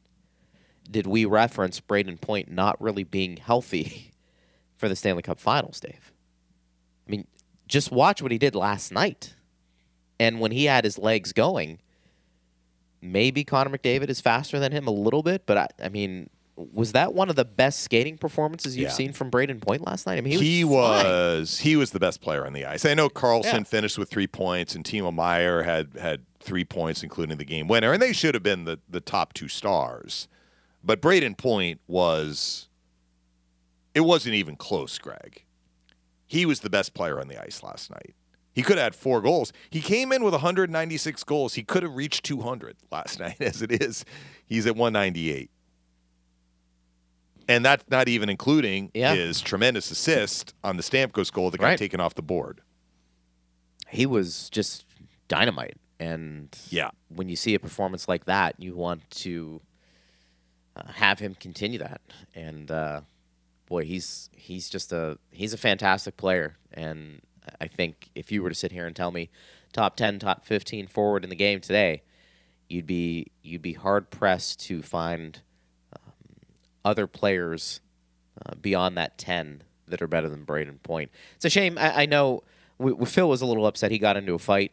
did 0.91 1.07
we 1.07 1.25
reference 1.25 1.81
Brayden 1.81 2.21
Point 2.21 2.51
not 2.51 2.81
really 2.81 3.05
being 3.05 3.39
healthy 3.39 4.13
for 4.77 4.89
the 4.89 4.97
Stanley 4.97 5.23
Cup 5.23 5.41
Finals, 5.41 5.81
Dave? 5.81 6.13
I 7.07 7.11
mean, 7.11 7.27
just 7.67 7.91
watch 7.91 8.21
what 8.21 8.33
he 8.33 8.39
did 8.39 8.55
last 8.55 8.93
night. 8.93 9.35
And 10.21 10.41
when 10.41 10.53
he 10.53 10.67
had 10.67 10.85
his 10.85 10.99
legs 10.99 11.33
going, 11.33 11.79
maybe 13.01 13.45
Connor 13.45 13.77
McDavid 13.77 14.09
is 14.09 14.21
faster 14.21 14.59
than 14.59 14.73
him 14.73 14.87
a 14.87 14.91
little 14.93 15.23
bit, 15.23 15.45
but 15.47 15.57
I, 15.59 15.69
I 15.85 15.89
mean, 15.89 16.31
was 16.55 16.93
that 16.93 17.15
one 17.15 17.29
of 17.31 17.35
the 17.37 17.45
best 17.45 17.81
skating 17.81 18.19
performances 18.19 18.77
you've 18.77 18.89
Yeah. 18.91 18.95
seen 18.95 19.13
from 19.13 19.31
Brayden 19.31 19.61
Point 19.61 19.85
last 19.85 20.07
night? 20.07 20.19
I 20.19 20.21
mean, 20.21 20.39
he, 20.39 20.59
he 20.59 20.65
was, 20.65 21.03
fine. 21.03 21.11
was 21.11 21.59
he 21.61 21.77
was 21.77 21.91
the 21.91 21.99
best 21.99 22.21
player 22.21 22.47
on 22.47 22.53
the 22.53 22.65
ice. 22.67 22.85
I 22.85 22.95
know 22.95 23.09
Karlsson 23.09 23.45
Yeah. 23.45 23.63
finished 23.65 23.99
with 23.99 24.11
three 24.11 24.27
points, 24.29 24.75
and 24.75 24.85
Timo 24.85 25.13
Meier 25.13 25.63
had 25.63 25.89
had 26.01 26.21
three 26.41 26.65
points, 26.65 27.03
including 27.03 27.39
the 27.39 27.45
game 27.45 27.69
winner, 27.69 27.93
and 27.93 28.03
they 28.03 28.13
should 28.13 28.35
have 28.35 28.43
been 28.43 28.65
the 28.65 28.79
the 28.89 29.01
top 29.01 29.33
two 29.33 29.49
stars. 29.49 30.29
But 30.85 31.01
Brayden 31.01 31.37
Point 31.37 31.81
was 31.89 32.69
it 33.95 34.01
wasn't 34.01 34.35
even 34.35 34.55
close, 34.57 34.99
Greg. 34.99 35.45
He 36.27 36.47
was 36.47 36.61
the 36.61 36.71
best 36.71 36.95
player 36.95 37.19
on 37.21 37.29
the 37.29 37.43
ice 37.43 37.63
last 37.63 37.91
night. 37.91 38.15
He 38.55 38.63
could 38.63 38.77
have 38.77 38.85
had 38.85 38.95
four 38.95 39.21
goals. 39.23 39.53
He 39.71 39.81
came 39.81 40.13
in 40.13 40.23
with 40.25 40.35
196 40.35 41.25
goals. 41.25 41.55
He 41.55 41.63
could 41.63 41.83
have 41.83 41.95
reached 41.95 42.25
200 42.25 42.77
last 42.91 43.19
night. 43.25 43.41
As 43.41 43.63
it 43.63 43.73
is, 43.83 44.05
he's 44.47 44.67
at 44.67 44.77
198. 44.77 45.51
And 47.49 47.65
that's 47.65 47.85
not 47.91 48.09
even 48.09 48.29
including 48.29 48.91
Yeah. 48.95 49.15
his 49.15 49.41
tremendous 49.41 49.91
assist 49.91 50.55
on 50.63 50.77
the 50.77 50.83
Stamkos 50.83 51.33
goal 51.33 51.51
that 51.51 51.59
got 51.59 51.67
Right. 51.67 51.79
taken 51.79 52.01
off 52.01 52.15
the 52.15 52.23
board. 52.23 52.61
he 53.89 54.07
was 54.07 54.49
just 54.49 54.87
dynamite. 55.29 55.77
And 56.01 56.49
Yeah. 56.71 56.93
when 57.09 57.29
you 57.29 57.37
see 57.37 57.55
a 57.55 57.61
performance 57.61 58.09
like 58.09 58.25
that, 58.25 58.55
you 58.59 58.75
want 58.75 59.09
to 59.11 59.61
uh, 60.75 60.91
have 60.93 61.19
him 61.19 61.35
continue 61.35 61.79
that. 61.79 62.01
And 62.35 62.71
uh, 62.71 63.03
boy, 63.67 63.85
he's 63.85 64.31
he's 64.35 64.71
just 64.71 64.93
a 64.93 65.19
he's 65.31 65.53
a 65.53 65.59
fantastic 65.59 66.17
player. 66.17 66.57
And 66.73 67.21
I 67.61 67.67
think 67.67 68.11
if 68.15 68.31
you 68.33 68.43
were 68.43 68.49
to 68.49 68.55
sit 68.55 68.73
here 68.73 68.87
and 68.87 68.95
tell 68.95 69.11
me 69.11 69.31
top 69.73 69.97
ten, 69.97 70.19
top 70.19 70.45
fifteen 70.45 70.87
forward 70.87 71.25
in 71.25 71.31
the 71.31 71.37
game 71.37 71.61
today, 71.61 72.03
you'd 72.69 72.87
be 72.87 73.33
you'd 73.43 73.63
be 73.63 73.73
hard 73.75 74.11
pressed 74.11 74.61
to 74.67 74.83
find 74.83 75.41
um, 75.95 76.03
other 76.85 77.07
players 77.07 77.81
uh, 78.45 78.55
beyond 78.61 78.97
that 78.97 79.19
ten 79.19 79.63
that 79.89 80.01
are 80.03 80.07
better 80.09 80.29
than 80.29 80.45
Brayden 80.47 80.83
Point. 80.83 81.11
It's 81.37 81.45
a 81.45 81.51
shame. 81.51 81.77
I, 81.79 82.03
I 82.03 82.07
know 82.07 82.43
w- 82.79 82.95
w- 82.97 83.11
Phil 83.11 83.29
was 83.29 83.43
a 83.43 83.47
little 83.47 83.67
upset. 83.67 83.91
He 83.91 83.99
got 83.99 84.17
into 84.17 84.35
a 84.35 84.39
fight. 84.39 84.73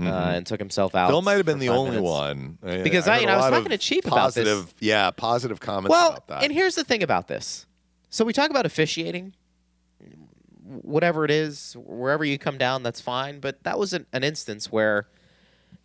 Uh, 0.00 0.04
and 0.04 0.46
took 0.46 0.58
himself 0.58 0.94
out. 0.94 1.08
Mm-hmm. 1.08 1.12
Phil 1.12 1.22
might 1.22 1.36
have 1.36 1.44
been 1.44 1.58
the 1.58 1.68
only 1.68 1.90
minutes. 1.90 2.02
one. 2.10 2.58
Because 2.82 3.06
I- 3.06 3.16
heard 3.16 3.20
you 3.20 3.26
know, 3.26 3.34
I 3.34 3.36
was 3.36 3.50
talking 3.50 3.68
to 3.72 3.76
Cheap 3.78 4.06
about 4.06 4.32
this. 4.32 4.48
positive, 4.48 4.74
Yeah, 4.80 5.10
positive 5.10 5.60
comments 5.60 5.90
Well, 5.90 6.12
about 6.12 6.28
that. 6.28 6.42
and 6.44 6.50
here's 6.50 6.76
the 6.76 6.82
thing 6.82 7.02
about 7.02 7.28
this. 7.28 7.66
So 8.08 8.24
we 8.24 8.32
talk 8.32 8.48
about 8.48 8.64
officiating, 8.64 9.34
whatever 10.82 11.24
it 11.24 11.30
is, 11.30 11.76
wherever 11.78 12.24
you 12.24 12.38
come 12.38 12.58
down, 12.58 12.82
that's 12.82 13.00
fine. 13.00 13.40
But 13.40 13.62
that 13.64 13.78
was 13.78 13.92
an, 13.92 14.06
an 14.12 14.24
instance 14.24 14.72
where 14.72 15.08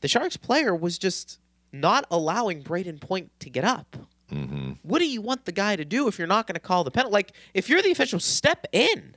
the 0.02 0.08
Sharks 0.08 0.38
player 0.38 0.76
was 0.76 0.98
just 0.98 1.40
not 1.72 2.06
allowing 2.10 2.64
Brayden 2.64 3.00
Point 3.00 3.32
to 3.40 3.50
get 3.50 3.64
up. 3.64 3.98
Mm-hmm. 4.32 4.74
What 4.84 5.00
do 5.00 5.08
you 5.08 5.22
want 5.22 5.46
the 5.46 5.52
guy 5.52 5.76
to 5.76 5.86
do 5.86 6.08
if 6.08 6.18
you're 6.18 6.28
not 6.28 6.48
going 6.48 6.56
to 6.56 6.60
call 6.60 6.84
the 6.84 6.92
penalty? 6.92 7.14
Like, 7.14 7.32
if 7.54 7.70
you're 7.70 7.82
the 7.82 7.92
official, 7.92 8.20
step 8.20 8.66
in 8.72 9.16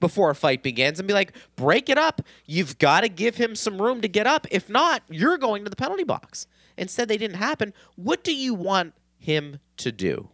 before 0.00 0.30
a 0.30 0.34
fight 0.34 0.62
begins 0.62 0.98
and 0.98 1.06
be 1.06 1.14
like, 1.14 1.32
break 1.56 1.88
it 1.88 1.98
up. 1.98 2.22
You've 2.44 2.78
got 2.78 3.02
to 3.02 3.08
give 3.08 3.36
him 3.36 3.54
some 3.54 3.80
room 3.80 4.00
to 4.00 4.08
get 4.08 4.26
up. 4.26 4.46
If 4.50 4.68
not, 4.68 5.02
you're 5.08 5.38
going 5.38 5.64
to 5.64 5.70
the 5.70 5.76
penalty 5.76 6.04
box. 6.04 6.46
Instead, 6.76 7.08
they 7.08 7.16
didn't 7.18 7.36
happen. 7.36 7.72
What 7.96 8.24
do 8.24 8.34
you 8.34 8.54
want 8.54 8.94
him 9.18 9.60
to 9.78 9.92
do? 9.92 10.28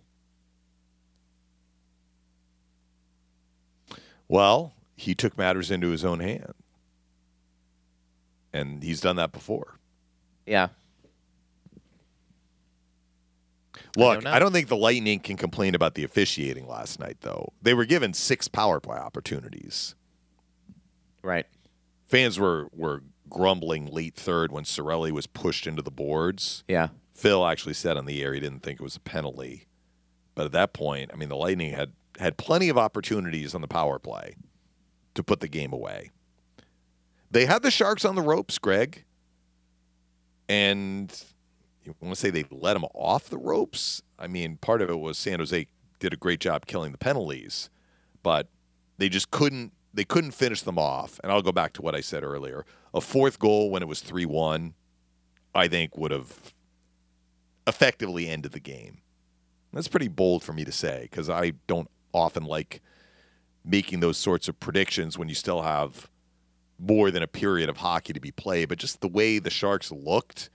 Well, 4.26 4.74
he 4.98 5.14
took 5.14 5.38
matters 5.38 5.70
into 5.70 5.90
his 5.90 6.04
own 6.04 6.20
hand. 6.20 6.54
And 8.52 8.82
he's 8.82 9.00
done 9.00 9.16
that 9.16 9.30
before. 9.30 9.78
Yeah. 10.44 10.68
Look, 13.96 14.22
don't. 14.22 14.26
I 14.26 14.38
don't 14.38 14.52
think 14.52 14.68
the 14.68 14.76
Lightning 14.76 15.20
can 15.20 15.36
complain 15.36 15.74
about 15.74 15.94
the 15.94 16.02
officiating 16.02 16.66
last 16.66 16.98
night, 16.98 17.18
though. 17.20 17.52
They 17.62 17.74
were 17.74 17.84
given 17.84 18.12
six 18.12 18.48
power 18.48 18.80
play 18.80 18.98
opportunities. 18.98 19.94
Right. 21.22 21.46
Fans 22.08 22.38
were, 22.38 22.68
were 22.74 23.02
grumbling 23.28 23.86
late 23.86 24.16
third 24.16 24.50
when 24.50 24.64
Cirelli 24.64 25.12
was 25.12 25.26
pushed 25.26 25.66
into 25.66 25.82
the 25.82 25.90
boards. 25.90 26.64
Yeah. 26.66 26.88
Phil 27.14 27.46
actually 27.46 27.74
said 27.74 27.96
on 27.96 28.06
the 28.06 28.22
air 28.22 28.34
he 28.34 28.40
didn't 28.40 28.60
think 28.60 28.80
it 28.80 28.84
was 28.84 28.96
a 28.96 29.00
penalty. 29.00 29.66
But 30.34 30.46
at 30.46 30.52
that 30.52 30.72
point, 30.72 31.10
I 31.12 31.16
mean, 31.16 31.28
the 31.28 31.36
Lightning 31.36 31.72
had, 31.72 31.92
had 32.18 32.36
plenty 32.36 32.68
of 32.68 32.78
opportunities 32.78 33.54
on 33.54 33.60
the 33.60 33.68
power 33.68 33.98
play 33.98 34.34
to 35.18 35.24
put 35.24 35.40
the 35.40 35.48
game 35.48 35.72
away. 35.72 36.12
They 37.28 37.44
had 37.44 37.62
the 37.64 37.72
Sharks 37.72 38.04
on 38.04 38.14
the 38.14 38.22
ropes, 38.22 38.56
Greg. 38.56 39.04
And 40.48 41.12
you 41.84 41.92
want 42.00 42.14
to 42.14 42.20
say 42.20 42.30
they 42.30 42.44
let 42.52 42.74
them 42.74 42.84
off 42.94 43.28
the 43.28 43.36
ropes? 43.36 44.00
I 44.16 44.28
mean, 44.28 44.58
part 44.58 44.80
of 44.80 44.88
it 44.88 45.00
was 45.00 45.18
San 45.18 45.40
Jose 45.40 45.66
did 45.98 46.12
a 46.12 46.16
great 46.16 46.38
job 46.38 46.66
killing 46.66 46.92
the 46.92 46.98
penalties, 46.98 47.68
but 48.22 48.46
they 48.98 49.08
just 49.08 49.32
couldn't 49.32 49.72
they 49.92 50.04
couldn't 50.04 50.30
finish 50.30 50.62
them 50.62 50.78
off. 50.78 51.18
And 51.24 51.32
I'll 51.32 51.42
go 51.42 51.50
back 51.50 51.72
to 51.74 51.82
what 51.82 51.96
I 51.96 52.00
said 52.00 52.22
earlier. 52.22 52.64
A 52.94 53.00
fourth 53.00 53.40
goal 53.40 53.70
when 53.70 53.82
it 53.82 53.88
was 53.88 54.00
3-1, 54.00 54.74
I 55.52 55.66
think 55.66 55.98
would 55.98 56.12
have 56.12 56.54
effectively 57.66 58.28
ended 58.28 58.52
the 58.52 58.60
game. 58.60 58.98
That's 59.72 59.88
pretty 59.88 60.08
bold 60.08 60.44
for 60.44 60.52
me 60.52 60.64
to 60.64 60.70
say 60.70 61.08
because 61.10 61.28
I 61.28 61.54
don't 61.66 61.90
often 62.14 62.44
like 62.44 62.80
making 63.68 64.00
those 64.00 64.16
sorts 64.16 64.48
of 64.48 64.58
predictions 64.58 65.18
when 65.18 65.28
you 65.28 65.34
still 65.34 65.62
have 65.62 66.08
more 66.78 67.10
than 67.10 67.22
a 67.22 67.26
period 67.26 67.68
of 67.68 67.76
hockey 67.78 68.12
to 68.12 68.20
be 68.20 68.30
played. 68.32 68.68
But 68.68 68.78
just 68.78 69.00
the 69.00 69.08
way 69.08 69.38
the 69.38 69.50
Sharks 69.50 69.92
looked, 69.92 70.48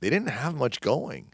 they 0.00 0.10
didn't 0.10 0.28
have 0.28 0.54
much 0.54 0.80
going. 0.80 1.32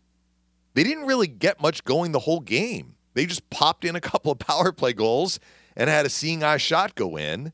They 0.74 0.84
didn't 0.84 1.06
really 1.06 1.26
get 1.26 1.60
much 1.60 1.84
going 1.84 2.12
the 2.12 2.20
whole 2.20 2.40
game. 2.40 2.94
They 3.14 3.26
just 3.26 3.48
popped 3.50 3.84
in 3.84 3.94
a 3.96 4.00
couple 4.12 4.32
of 4.32 4.38
power 4.38 4.72
play 4.72 4.92
goals 4.92 5.38
and 5.76 5.90
had 5.90 6.06
a 6.06 6.10
seeing 6.10 6.42
eye 6.42 6.56
shot 6.56 6.94
go 6.94 7.16
in. 7.16 7.52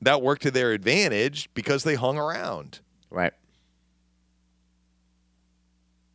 That 0.00 0.22
worked 0.22 0.42
to 0.42 0.52
their 0.52 0.72
advantage 0.72 1.48
because 1.54 1.82
they 1.82 1.96
hung 1.96 2.18
around. 2.18 2.80
Right. 3.10 3.32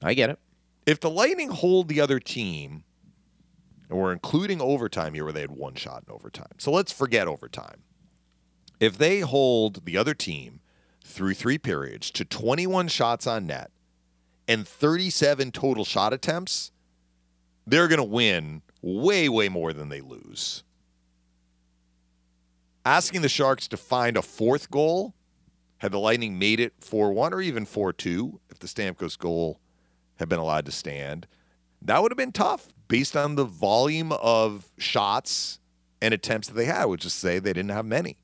I 0.02 0.14
get 0.14 0.30
it. 0.30 0.40
if 0.86 1.00
the 1.00 1.10
Lightning 1.10 1.50
hold 1.50 1.88
the 1.88 2.02
other 2.02 2.20
team 2.20 2.84
and 3.90 4.00
we're 4.00 4.14
including 4.14 4.62
overtime 4.62 5.14
here 5.14 5.24
where 5.24 5.34
they 5.34 5.42
had 5.42 5.52
one 5.52 5.76
shot 5.76 6.04
in 6.08 6.14
overtime. 6.14 6.56
So 6.58 6.72
let's 6.72 6.92
forget 6.92 7.28
overtime. 7.28 7.84
If 8.80 8.98
they 8.98 9.22
hold 9.22 9.86
the 9.86 9.98
other 9.98 10.14
team 10.14 10.60
through 11.04 11.34
three 11.34 11.58
periods 11.58 12.12
to 12.12 12.26
21 12.26 12.88
shots 12.88 13.28
on 13.28 13.48
net 13.48 13.72
and 14.48 14.68
37 14.68 15.52
total 15.52 15.86
shot 15.86 16.14
attempts, 16.14 16.72
they're 17.66 17.88
going 17.88 17.98
to 17.98 18.04
win 18.04 18.62
way, 18.82 19.30
way 19.30 19.50
more 19.50 19.74
than 19.74 19.90
they 19.90 20.02
lose. 20.02 20.64
Asking 22.86 23.22
the 23.22 23.30
Sharks 23.30 23.68
to 23.70 23.78
find 23.78 24.18
a 24.18 24.22
fourth 24.22 24.70
goal, 24.70 25.14
had 25.78 25.92
the 25.92 26.00
Lightning 26.00 26.38
made 26.38 26.60
it 26.60 26.74
4 26.80 27.14
1 27.14 27.34
or 27.34 27.42
even 27.42 27.66
4 27.66 27.94
2, 27.94 28.40
if 28.50 28.60
the 28.60 28.68
Stamkos 28.68 29.18
goal 29.18 29.60
had 30.16 30.28
been 30.28 30.40
allowed 30.40 30.66
to 30.66 30.72
stand, 30.72 31.28
that 31.82 32.02
would 32.02 32.12
have 32.12 32.18
been 32.18 32.32
tough 32.32 32.73
based 32.88 33.16
on 33.16 33.36
the 33.36 33.46
volume 33.46 34.12
of 34.12 34.70
shots 34.78 35.60
and 36.02 36.14
attempts 36.14 36.48
that 36.48 36.54
they 36.56 36.66
had, 36.66 36.86
which 36.86 37.06
is 37.06 37.14
to 37.14 37.20
say 37.20 37.40
they 37.40 37.54
didn't 37.54 37.72
have 37.72 37.86
many. 37.86 38.18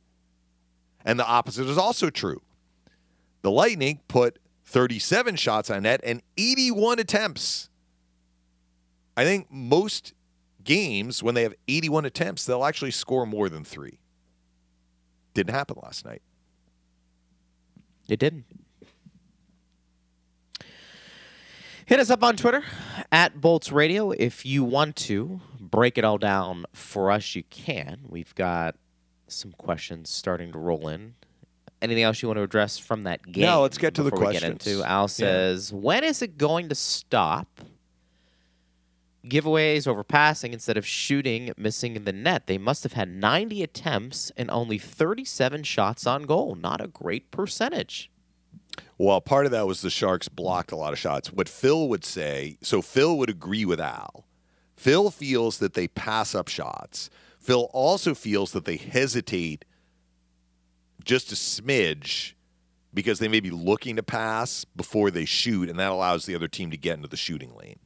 And 1.05 1.19
the 1.19 1.25
opposite 1.25 1.67
is 1.67 1.77
also 1.77 2.09
true. 2.09 2.41
The 3.41 3.51
Lightning 3.51 4.01
put 4.07 4.37
37 4.65 5.35
shots 5.37 5.69
on 5.69 5.83
net 5.83 6.01
and 6.03 6.21
81 6.37 6.99
attempts. 6.99 7.69
I 9.15 9.23
think 9.23 9.47
most 9.49 10.13
games, 10.63 11.23
when 11.23 11.35
they 11.35 11.43
have 11.43 11.55
81 11.67 12.05
attempts, 12.05 12.45
they'll 12.45 12.65
actually 12.65 12.91
score 12.91 13.25
more 13.25 13.49
than 13.49 13.63
three. 13.63 13.99
Didn't 15.33 15.53
happen 15.53 15.77
last 15.81 16.05
night. 16.05 16.21
It 18.07 18.19
didn't. 18.19 18.45
Hit 21.89 21.99
us 21.99 22.11
up 22.11 22.23
on 22.23 22.35
Twitter 22.35 22.63
at 23.11 23.41
Bolts 23.41 23.71
Radio. 23.71 24.11
If 24.11 24.45
you 24.45 24.63
want 24.63 24.95
to 24.97 25.41
break 25.59 25.97
it 25.97 26.03
all 26.03 26.19
down 26.19 26.65
for 26.71 27.09
us, 27.09 27.33
you 27.33 27.41
can. 27.49 28.01
We've 28.07 28.35
got 28.35 28.75
some 29.27 29.53
questions 29.53 30.11
starting 30.11 30.51
to 30.51 30.59
roll 30.59 30.87
in. 30.87 31.15
Anything 31.81 32.03
else 32.03 32.21
you 32.21 32.27
want 32.27 32.37
to 32.37 32.43
address 32.43 32.77
from 32.77 33.01
that 33.05 33.23
game? 33.31 33.45
No, 33.45 33.63
let's 33.63 33.79
get 33.79 33.95
to 33.95 34.03
the 34.03 34.11
questions. 34.11 34.63
Get 34.63 34.71
into? 34.71 34.87
Al 34.87 35.07
says, 35.07 35.73
"When 35.73 36.03
is 36.03 36.21
it 36.21 36.37
going 36.37 36.69
to 36.69 36.75
stop 36.75 37.59
giveaways 39.25 39.87
over 39.87 40.03
passing 40.03 40.53
instead 40.53 40.77
of 40.77 40.85
shooting, 40.85 41.53
missing 41.57 41.95
in 41.95 42.03
the 42.05 42.13
net? 42.13 42.45
They 42.45 42.59
must 42.59 42.83
have 42.83 42.93
had 42.93 43.09
90 43.09 43.63
attempts 43.63 44.31
and 44.37 44.51
only 44.51 44.77
37 44.77 45.63
shots 45.63 46.05
on 46.05 46.27
goal. 46.27 46.53
Not 46.53 46.81
a 46.81 46.87
great 46.87 47.31
percentage." 47.31 48.11
Well, 48.97 49.21
part 49.21 49.45
of 49.45 49.51
that 49.51 49.67
was 49.67 49.81
the 49.81 49.89
Sharks 49.89 50.27
blocked 50.29 50.71
a 50.71 50.75
lot 50.75 50.93
of 50.93 50.99
shots. 50.99 51.31
What 51.31 51.49
Phil 51.49 51.87
would 51.89 52.03
say, 52.03 52.57
so 52.61 52.81
Phil 52.81 53.17
would 53.17 53.29
agree 53.29 53.65
with 53.65 53.79
Al. 53.79 54.25
Phil 54.75 55.11
feels 55.11 55.57
that 55.59 55.73
they 55.73 55.87
pass 55.87 56.33
up 56.33 56.47
shots. 56.47 57.09
Phil 57.39 57.69
also 57.73 58.13
feels 58.13 58.51
that 58.51 58.65
they 58.65 58.77
hesitate 58.77 59.65
just 61.03 61.31
a 61.31 61.35
smidge 61.35 62.33
because 62.93 63.19
they 63.19 63.27
may 63.27 63.39
be 63.39 63.51
looking 63.51 63.95
to 63.95 64.03
pass 64.03 64.65
before 64.65 65.11
they 65.11 65.25
shoot, 65.25 65.69
and 65.69 65.79
that 65.79 65.91
allows 65.91 66.25
the 66.25 66.35
other 66.35 66.47
team 66.47 66.71
to 66.71 66.77
get 66.77 66.95
into 66.95 67.07
the 67.07 67.17
shooting 67.17 67.55
lane. 67.55 67.79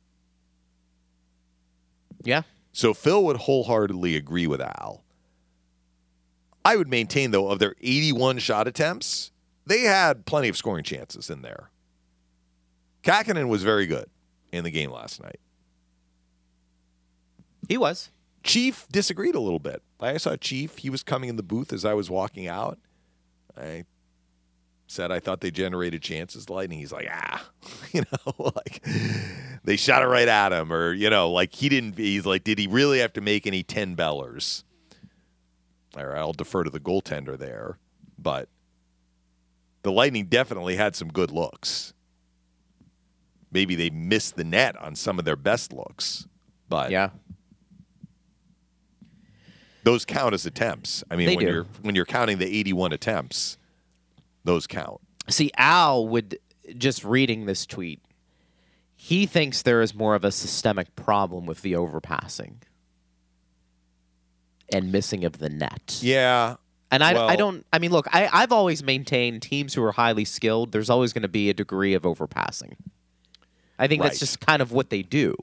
Yeah. 2.23 2.43
So 2.71 2.93
Phil 2.93 3.23
would 3.25 3.37
wholeheartedly 3.37 4.15
agree 4.15 4.47
with 4.47 4.61
Al. 4.61 5.03
I 6.65 6.77
would 6.77 6.87
maintain, 6.87 7.31
though, 7.31 7.49
of 7.49 7.59
their 7.59 7.75
81 7.81 8.39
shot 8.39 8.67
attempts, 8.67 9.31
they 9.65 9.81
had 9.81 10.25
plenty 10.25 10.49
of 10.49 10.57
scoring 10.57 10.83
chances 10.83 11.29
in 11.29 11.41
there. 11.41 11.69
Kähkönen 13.03 13.47
was 13.47 13.63
very 13.63 13.85
good 13.85 14.09
in 14.51 14.63
the 14.63 14.71
game 14.71 14.91
last 14.91 15.21
night. 15.21 15.39
He 17.67 17.77
was. 17.77 18.11
Chief 18.43 18.87
disagreed 18.91 19.35
a 19.35 19.39
little 19.39 19.59
bit. 19.59 19.81
I 19.99 20.17
saw 20.17 20.35
Chief. 20.35 20.77
He 20.77 20.89
was 20.89 21.03
coming 21.03 21.29
in 21.29 21.37
the 21.37 21.43
booth 21.43 21.71
as 21.71 21.85
I 21.85 21.93
was 21.93 22.09
walking 22.09 22.47
out. 22.47 22.77
I 23.57 23.85
said 24.87 25.11
I 25.11 25.19
thought 25.19 25.41
they 25.41 25.51
generated 25.51 26.01
chances. 26.01 26.49
Lightning. 26.49 26.79
He's 26.79 26.91
like, 26.91 27.07
ah, 27.09 27.49
you 27.93 28.01
know, 28.01 28.51
like 28.55 28.85
they 29.63 29.77
shot 29.77 30.03
it 30.03 30.07
right 30.07 30.27
at 30.27 30.51
him, 30.51 30.73
or 30.73 30.93
you 30.93 31.09
know, 31.09 31.31
like 31.31 31.53
he 31.53 31.69
didn't. 31.69 31.97
He's 31.97 32.25
like, 32.25 32.43
did 32.43 32.59
he 32.59 32.67
really 32.67 32.99
have 32.99 33.13
to 33.13 33.21
make 33.21 33.47
any 33.47 33.63
ten 33.63 33.95
bellers? 33.95 34.63
All 35.95 36.05
right, 36.05 36.17
I'll 36.17 36.33
defer 36.33 36.63
to 36.63 36.69
the 36.69 36.79
goaltender 36.79 37.37
there, 37.37 37.77
but 38.17 38.49
the 39.83 39.91
Lightning 39.91 40.25
definitely 40.25 40.75
had 40.75 40.95
some 40.95 41.09
good 41.09 41.31
looks. 41.31 41.93
Maybe 43.51 43.75
they 43.75 43.89
missed 43.91 44.35
the 44.35 44.43
net 44.43 44.75
on 44.81 44.95
some 44.95 45.19
of 45.19 45.25
their 45.25 45.35
best 45.35 45.71
looks, 45.71 46.27
but 46.67 46.89
Yeah. 46.91 47.11
those 49.83 50.05
count 50.05 50.33
as 50.33 50.45
attempts. 50.45 51.03
I 51.11 51.15
mean, 51.15 51.27
They 51.27 51.35
when 51.35 51.45
do. 51.45 51.51
you're 51.51 51.63
when 51.81 51.95
you're 51.95 52.05
counting 52.05 52.37
the 52.37 52.45
81 52.47 52.93
attempts, 52.93 53.57
those 54.43 54.65
count. 54.67 55.01
See, 55.29 55.51
Al 55.57 56.07
would 56.07 56.39
just 56.77 57.03
reading 57.03 57.45
this 57.45 57.65
tweet. 57.65 58.01
He 58.95 59.25
thinks 59.25 59.61
there 59.61 59.81
is 59.81 59.93
more 59.93 60.15
of 60.15 60.23
a 60.23 60.31
systemic 60.31 60.95
problem 60.95 61.45
with 61.45 61.61
the 61.61 61.73
overpassing 61.73 62.61
and 64.71 64.91
missing 64.91 65.25
of 65.25 65.39
the 65.39 65.49
net. 65.49 65.99
Yeah, 66.01 66.55
And 66.93 67.03
I, 67.03 67.27
I 67.29 67.35
don't. 67.35 67.65
I 67.73 67.79
mean, 67.79 67.91
look, 67.91 68.07
I, 68.13 68.29
I've 68.31 68.51
always 68.51 68.83
maintained 68.83 69.41
teams 69.41 69.73
who 69.73 69.83
are 69.83 69.93
highly 69.93 70.25
skilled. 70.25 70.71
There's 70.71 70.89
always 70.89 71.11
going 71.11 71.23
to 71.23 71.27
be 71.27 71.49
a 71.49 71.53
degree 71.53 71.93
of 71.95 72.03
overpassing. 72.03 72.75
I 73.79 73.87
think 73.87 74.01
Right. 74.01 74.09
that's 74.09 74.19
just 74.19 74.39
kind 74.39 74.61
of 74.61 74.71
what 74.71 74.91
they 74.91 75.01
do. 75.01 75.35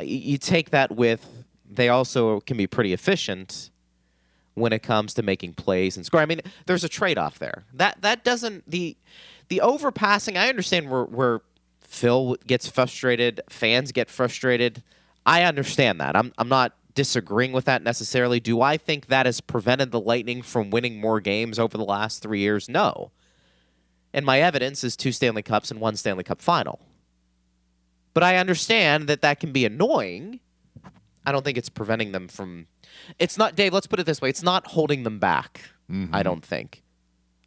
You 0.00 0.36
take 0.38 0.70
that 0.70 0.94
with. 0.94 1.26
They 1.70 1.88
also 1.88 2.40
can 2.40 2.56
be 2.58 2.66
pretty 2.66 2.92
efficient 2.92 3.70
when 4.54 4.72
it 4.74 4.82
comes 4.82 5.14
to 5.14 5.22
making 5.22 5.54
plays 5.54 5.96
and 5.96 6.04
score. 6.04 6.20
I 6.20 6.26
mean, 6.26 6.42
there's 6.66 6.84
a 6.84 6.88
trade-off 6.88 7.38
there. 7.38 7.64
That 7.72 8.02
that 8.02 8.22
doesn't 8.22 8.70
the 8.70 8.96
the 9.48 9.60
overpassing. 9.62 10.36
I 10.36 10.48
understand 10.50 10.90
where 10.90 11.04
where 11.04 11.40
Phil 11.80 12.36
gets 12.46 12.68
frustrated, 12.68 13.40
fans 13.48 13.90
get 13.92 14.10
frustrated. 14.10 14.82
I 15.24 15.44
understand 15.44 16.00
that. 16.00 16.14
I'm 16.16 16.32
I'm 16.36 16.48
not 16.50 16.74
disagreeing 16.94 17.52
with 17.52 17.64
that 17.64 17.82
necessarily. 17.82 18.40
Do 18.40 18.60
I 18.60 18.76
think 18.76 19.06
that 19.06 19.26
has 19.26 19.40
prevented 19.40 19.90
the 19.90 20.00
Lightning 20.00 20.42
from 20.42 20.70
winning 20.70 21.00
more 21.00 21.20
games 21.20 21.58
over 21.58 21.76
the 21.76 21.84
last 21.84 22.22
three 22.22 22.40
years? 22.40 22.68
No. 22.68 23.12
And 24.12 24.26
my 24.26 24.40
evidence 24.40 24.84
is 24.84 24.96
two 24.96 25.12
Stanley 25.12 25.42
Cups 25.42 25.70
and 25.70 25.80
one 25.80 25.96
Stanley 25.96 26.24
Cup 26.24 26.42
final. 26.42 26.80
But 28.14 28.22
I 28.22 28.36
understand 28.36 29.08
that 29.08 29.22
that 29.22 29.40
can 29.40 29.52
be 29.52 29.64
annoying. 29.64 30.40
I 31.24 31.32
don't 31.32 31.44
think 31.44 31.56
it's 31.56 31.70
preventing 31.70 32.12
them 32.12 32.28
from. 32.28 32.66
It's 33.18 33.38
not, 33.38 33.56
Dave, 33.56 33.72
let's 33.72 33.86
put 33.86 34.00
it 34.00 34.06
this 34.06 34.20
way 34.20 34.28
it's 34.28 34.42
not 34.42 34.66
holding 34.66 35.02
them 35.02 35.18
back, 35.18 35.62
I 35.88 35.92
mm-hmm. 35.92 36.22
don't 36.22 36.44
think. 36.44 36.82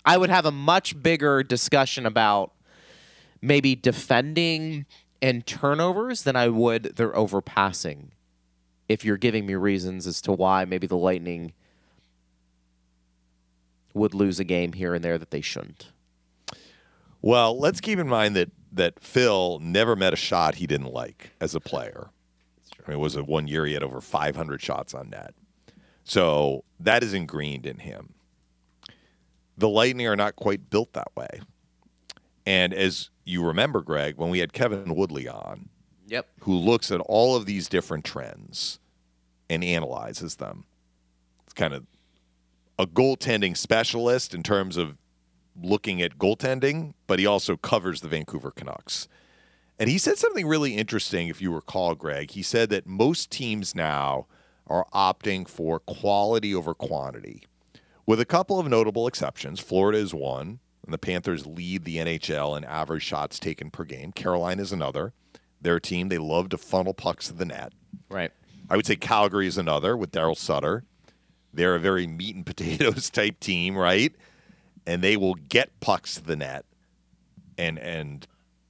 I 0.05 0.17
would 0.17 0.29
have 0.29 0.45
a 0.45 0.51
much 0.51 1.01
bigger 1.01 1.43
discussion 1.43 2.05
about 2.05 2.53
maybe 3.41 3.75
defending 3.75 4.85
and 5.21 5.45
turnovers 5.45 6.23
than 6.23 6.35
I 6.35 6.47
would 6.47 6.95
their 6.95 7.15
overpassing. 7.15 8.11
If 8.87 9.03
you're 9.03 9.17
giving 9.17 9.45
me 9.45 9.55
reasons 9.55 10.05
as 10.05 10.21
to 10.21 10.31
why 10.31 10.65
maybe 10.65 10.87
the 10.87 10.97
Lightning 10.97 11.53
would 13.93 14.13
lose 14.13 14.39
a 14.39 14.43
game 14.43 14.73
here 14.73 14.93
and 14.93 15.03
there 15.03 15.17
that 15.17 15.31
they 15.31 15.41
shouldn't. 15.41 15.87
Well, 17.21 17.57
let's 17.57 17.81
keep 17.81 17.97
in 17.97 18.07
mind 18.07 18.35
that 18.35 18.51
that 18.71 18.99
Phil 18.99 19.57
never 19.61 19.95
met 19.95 20.13
a 20.13 20.17
shot 20.17 20.55
he 20.55 20.67
didn't 20.67 20.91
like 20.91 21.31
as 21.39 21.55
a 21.55 21.61
player. 21.61 22.09
I 22.77 22.89
mean, 22.89 22.99
it 22.99 23.01
was 23.01 23.15
a 23.15 23.23
one 23.23 23.47
year 23.47 23.65
he 23.65 23.73
had 23.73 23.83
over 23.83 24.01
500 24.01 24.61
shots 24.61 24.93
on 24.93 25.09
net, 25.09 25.33
so 26.03 26.65
that 26.79 27.03
is 27.03 27.13
ingrained 27.13 27.65
in 27.65 27.79
him. 27.79 28.13
The 29.57 29.69
Lightning 29.69 30.07
are 30.07 30.17
not 30.17 30.35
quite 30.35 30.69
built 30.69 30.91
that 30.93 31.15
way, 31.15 31.39
and 32.45 32.73
as 32.73 33.09
you 33.23 33.43
remember, 33.43 33.81
Greg, 33.81 34.17
when 34.17 34.29
we 34.29 34.39
had 34.39 34.53
Kevin 34.53 34.93
Woodley 34.93 35.27
on, 35.27 35.69
Yep. 36.07 36.27
who 36.41 36.53
looks 36.55 36.91
at 36.91 36.99
all 37.01 37.35
of 37.35 37.45
these 37.45 37.67
different 37.67 38.05
trends 38.05 38.79
and 39.49 39.63
analyzes 39.63 40.35
them. 40.35 40.65
It's 41.45 41.53
kind 41.53 41.73
of 41.73 41.85
a 42.77 42.85
goaltending 42.85 43.55
specialist 43.55 44.33
in 44.33 44.43
terms 44.43 44.77
of 44.77 44.97
looking 45.61 46.01
at 46.01 46.17
goaltending, 46.17 46.93
but 47.07 47.19
he 47.19 47.25
also 47.25 47.55
covers 47.55 48.01
the 48.01 48.07
Vancouver 48.07 48.51
Canucks. 48.51 49.07
And 49.79 49.89
he 49.89 49.97
said 49.97 50.17
something 50.17 50.47
really 50.47 50.75
interesting, 50.75 51.27
if 51.27 51.41
you 51.41 51.53
recall, 51.53 51.95
Greg. 51.95 52.31
He 52.31 52.41
said 52.41 52.69
that 52.69 52.87
most 52.87 53.29
teams 53.29 53.75
now 53.75 54.27
are 54.67 54.85
opting 54.93 55.47
for 55.47 55.79
quality 55.79 56.55
over 56.55 56.73
quantity, 56.73 57.43
with 58.05 58.19
a 58.19 58.25
couple 58.25 58.59
of 58.59 58.67
notable 58.67 59.07
exceptions. 59.07 59.59
Florida 59.59 59.97
is 59.97 60.13
one, 60.13 60.59
and 60.83 60.93
the 60.93 60.97
Panthers 60.97 61.45
lead 61.45 61.83
the 61.83 61.97
NHL 61.97 62.57
in 62.57 62.63
average 62.63 63.03
shots 63.03 63.37
taken 63.39 63.69
per 63.69 63.83
game. 63.83 64.11
Carolina 64.11 64.61
is 64.61 64.71
another. 64.71 65.13
They're 65.65 65.77
a 65.77 65.81
team, 65.81 66.09
they 66.09 66.19
love 66.19 66.49
to 66.49 66.59
funnel 66.59 66.93
pucks 66.93 67.25
to 67.29 67.33
the 67.33 67.43
net. 67.43 67.73
Right. 68.07 68.31
I 68.69 68.75
would 68.75 68.85
say 68.85 68.95
Calgary 68.95 69.47
is 69.47 69.57
another 69.57 69.97
with 69.97 70.11
Daryl 70.11 70.37
Sutter. 70.37 70.83
They're 71.51 71.73
a 71.73 71.79
very 71.79 72.05
meat 72.05 72.35
and 72.35 72.45
potatoes 72.45 73.09
type 73.09 73.39
team, 73.39 73.75
right? 73.75 74.13
And 74.85 75.01
they 75.03 75.17
will 75.17 75.33
get 75.33 75.79
pucks 75.79 76.13
to 76.15 76.23
the 76.23 76.35
net, 76.35 76.65
and 77.57 77.79
and 77.79 78.27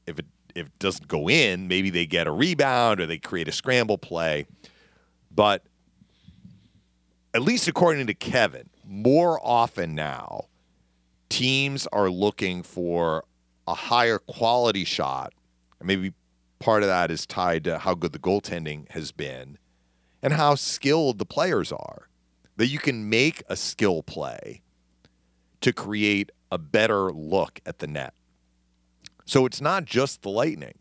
if 0.08 0.19
it 0.19 0.25
if 0.55 0.67
it 0.67 0.79
doesn't 0.79 1.10
go 1.10 1.29
in, 1.29 1.67
maybe 1.67 1.89
they 1.89 2.05
get 2.05 2.27
a 2.27 2.31
rebound 2.31 3.01
or 3.01 3.05
they 3.05 3.17
create 3.17 3.49
a 3.49 3.51
scramble 3.51 3.97
play. 3.97 4.45
But 5.29 5.63
at 7.34 7.41
least 7.41 7.67
according 7.67 8.08
to 8.08 8.13
Kevin, 8.13 8.69
more 8.88 9.38
often 9.45 9.95
now, 9.95 10.45
teams 11.27 11.88
are 11.88 12.10
looking 12.10 12.63
for 12.63 13.25
a 13.67 13.73
higher 13.73 14.17
quality 14.19 14.86
shot. 14.86 15.34
Maybe 15.84 16.13
part 16.60 16.84
of 16.84 16.89
that 16.89 17.12
is 17.12 17.26
tied 17.26 17.63
to 17.65 17.80
how 17.80 17.96
good 17.96 18.13
the 18.13 18.20
goaltending 18.20 18.89
has 18.91 19.12
been 19.12 19.58
and 20.22 20.34
how 20.34 20.56
skilled 20.56 21.20
the 21.20 21.26
players 21.26 21.72
are. 21.72 22.08
That 22.58 22.68
you 22.68 22.80
can 22.80 23.10
make 23.10 23.44
a 23.50 23.58
skill 23.58 24.02
play 24.02 24.62
to 25.60 25.74
create 25.74 26.32
a 26.52 26.58
better 26.58 27.12
look 27.12 27.60
at 27.65 27.80
the 27.80 27.88
net. 27.88 28.13
So 29.26 29.46
it's 29.46 29.60
not 29.60 29.86
just 29.86 30.22
the 30.22 30.30
Lightning. 30.30 30.76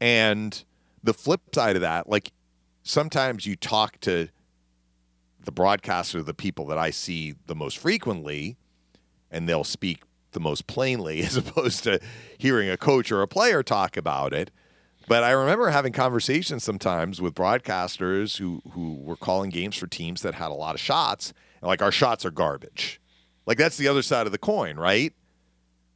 And 0.00 0.62
the 1.02 1.14
flip 1.14 1.40
side 1.54 1.76
of 1.76 1.82
that, 1.82 2.08
like 2.08 2.32
sometimes 2.82 3.46
you 3.46 3.56
talk 3.56 4.00
to 4.00 4.28
the 5.44 5.52
broadcaster, 5.52 6.22
the 6.22 6.34
people 6.34 6.66
that 6.66 6.78
I 6.78 6.90
see 6.90 7.34
the 7.46 7.54
most 7.54 7.78
frequently, 7.78 8.56
and 9.30 9.48
they'll 9.48 9.64
speak 9.64 10.02
the 10.32 10.40
most 10.40 10.66
plainly 10.66 11.22
as 11.22 11.36
opposed 11.36 11.84
to 11.84 12.00
hearing 12.38 12.68
a 12.68 12.76
coach 12.76 13.10
or 13.10 13.22
a 13.22 13.28
player 13.28 13.62
talk 13.62 13.96
about 13.96 14.32
it. 14.32 14.50
But 15.08 15.24
I 15.24 15.30
remember 15.32 15.68
having 15.70 15.92
conversations 15.92 16.62
sometimes 16.64 17.20
with 17.20 17.34
broadcasters 17.34 18.38
who 18.38 18.62
who 18.72 18.94
were 18.96 19.16
calling 19.16 19.50
games 19.50 19.76
for 19.76 19.86
teams 19.86 20.22
that 20.22 20.34
had 20.34 20.50
a 20.50 20.54
lot 20.54 20.74
of 20.74 20.80
shots, 20.80 21.32
and 21.60 21.68
like 21.68 21.82
our 21.82 21.92
shots 21.92 22.24
are 22.24 22.30
garbage. 22.30 23.00
Like 23.46 23.58
that's 23.58 23.76
the 23.76 23.88
other 23.88 24.02
side 24.02 24.26
of 24.26 24.32
the 24.32 24.38
coin, 24.38 24.76
right? 24.76 25.12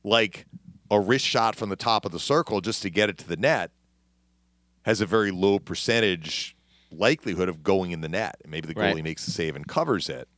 Like 0.03 0.47
a 0.91 1.01
wrist 1.01 1.25
shot 1.25 1.57
from 1.57 1.69
the 1.69 1.77
top 1.77 2.05
of 2.05 2.13
the 2.13 2.19
circle 2.21 2.61
just 2.61 2.83
to 2.83 2.91
get 2.91 3.09
it 3.09 3.19
to 3.19 3.29
the 3.29 3.37
net 3.37 3.71
has 4.85 5.01
a 5.01 5.07
very 5.07 5.31
low 5.33 5.59
percentage 5.59 6.57
likelihood 6.93 7.49
of 7.49 7.63
going 7.65 7.91
in 7.91 8.01
the 8.01 8.09
net. 8.09 8.37
Maybe 8.47 8.69
the 8.69 8.75
goalie 8.75 8.95
Right. 8.95 9.05
makes 9.05 9.25
the 9.27 9.33
save 9.33 9.57
and 9.57 9.67
covers 9.67 10.09
it. 10.09 10.29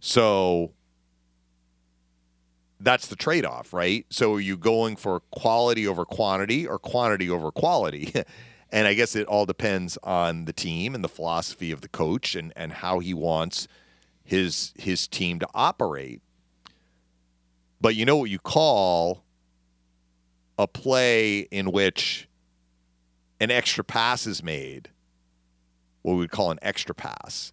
So 0.00 0.72
that's 2.80 3.06
the 3.08 3.16
trade 3.16 3.44
off, 3.44 3.72
right? 3.72 4.06
So 4.10 4.34
are 4.34 4.40
you 4.40 4.56
going 4.56 4.96
for 4.96 5.20
quality 5.30 5.86
over 5.86 6.04
quantity 6.04 6.66
or 6.66 6.78
quantity 6.78 7.28
over 7.28 7.50
quality? 7.50 8.12
and 8.72 8.86
I 8.86 8.94
guess 8.94 9.14
it 9.14 9.26
all 9.26 9.46
depends 9.46 9.98
on 10.02 10.46
the 10.46 10.52
team 10.52 10.94
and 10.94 11.04
the 11.04 11.08
philosophy 11.08 11.72
of 11.72 11.82
the 11.82 11.88
coach 11.88 12.34
and, 12.34 12.52
and 12.56 12.72
how 12.72 12.98
he 12.98 13.14
wants 13.14 13.68
his 14.24 14.72
his 14.78 15.06
team 15.08 15.38
to 15.40 15.48
operate. 15.54 16.22
But 17.80 17.94
you 17.96 18.04
know 18.04 18.16
what 18.16 18.30
you 18.30 18.38
call 18.38 19.24
a 20.58 20.66
play 20.66 21.40
in 21.40 21.72
which 21.72 22.28
an 23.40 23.50
extra 23.50 23.82
pass 23.82 24.26
is 24.26 24.42
made, 24.42 24.90
what 26.02 26.12
we 26.12 26.18
would 26.18 26.30
call 26.30 26.50
an 26.50 26.58
extra 26.62 26.94
pass. 26.94 27.52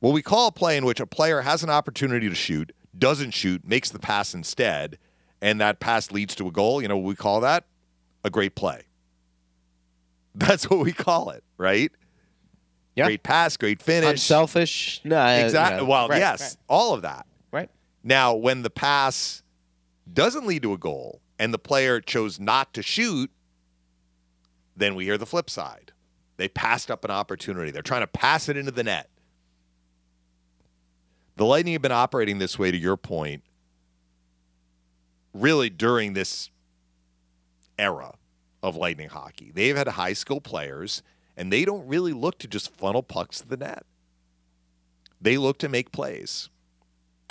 What 0.00 0.12
we 0.12 0.22
call 0.22 0.48
a 0.48 0.52
play 0.52 0.76
in 0.76 0.84
which 0.84 0.98
a 0.98 1.06
player 1.06 1.42
has 1.42 1.62
an 1.62 1.70
opportunity 1.70 2.28
to 2.28 2.34
shoot, 2.34 2.72
doesn't 2.96 3.32
shoot, 3.32 3.66
makes 3.66 3.90
the 3.90 3.98
pass 3.98 4.34
instead, 4.34 4.98
and 5.40 5.60
that 5.60 5.80
pass 5.80 6.10
leads 6.10 6.34
to 6.36 6.46
a 6.48 6.50
goal. 6.52 6.82
You 6.82 6.88
know 6.88 6.96
what 6.96 7.06
we 7.06 7.14
call 7.14 7.40
that? 7.40 7.64
A 8.24 8.30
great 8.30 8.54
play. 8.54 8.82
That's 10.34 10.68
what 10.70 10.80
we 10.80 10.92
call 10.92 11.30
it, 11.30 11.42
right? 11.58 11.90
Yeah. 12.94 13.06
Great 13.06 13.22
pass, 13.22 13.56
great 13.56 13.80
finish. 13.82 14.10
Unselfish. 14.10 15.00
No, 15.04 15.24
Exactly. 15.26 15.78
know, 15.82 15.84
well, 15.90 16.08
right, 16.08 16.18
yes, 16.18 16.40
right, 16.42 16.56
all 16.68 16.92
of 16.94 17.02
that. 17.02 17.26
right. 17.50 17.70
Now, 18.04 18.34
when 18.34 18.62
the 18.62 18.70
pass 18.70 19.42
doesn't 20.12 20.46
lead 20.46 20.62
to 20.62 20.72
a 20.74 20.78
goal 20.78 21.20
and 21.38 21.54
the 21.54 21.58
player 21.58 22.00
chose 22.00 22.38
not 22.38 22.74
to 22.74 22.82
shoot, 22.82 23.30
then 24.76 24.94
we 24.94 25.04
hear 25.04 25.16
the 25.18 25.26
flip 25.26 25.48
side. 25.48 25.92
They 26.36 26.48
passed 26.48 26.90
up 26.90 27.04
an 27.04 27.10
opportunity. 27.10 27.70
They're 27.70 27.82
trying 27.82 28.00
to 28.02 28.06
pass 28.06 28.48
it 28.48 28.56
into 28.56 28.72
the 28.72 28.82
net. 28.84 29.08
The 31.42 31.46
Lightning 31.46 31.72
have 31.72 31.82
been 31.82 31.90
operating 31.90 32.38
this 32.38 32.56
way, 32.56 32.70
to 32.70 32.78
your 32.78 32.96
point, 32.96 33.42
really 35.34 35.70
during 35.70 36.12
this 36.12 36.50
era 37.76 38.14
of 38.62 38.76
Lightning 38.76 39.08
hockey. 39.08 39.50
They've 39.52 39.76
had 39.76 39.88
high 39.88 40.12
skill 40.12 40.40
players, 40.40 41.02
and 41.36 41.52
they 41.52 41.64
don't 41.64 41.84
really 41.88 42.12
look 42.12 42.38
to 42.38 42.46
just 42.46 42.72
funnel 42.76 43.02
pucks 43.02 43.40
to 43.40 43.48
the 43.48 43.56
net. 43.56 43.84
They 45.20 45.36
look 45.36 45.58
to 45.58 45.68
make 45.68 45.90
plays. 45.90 46.48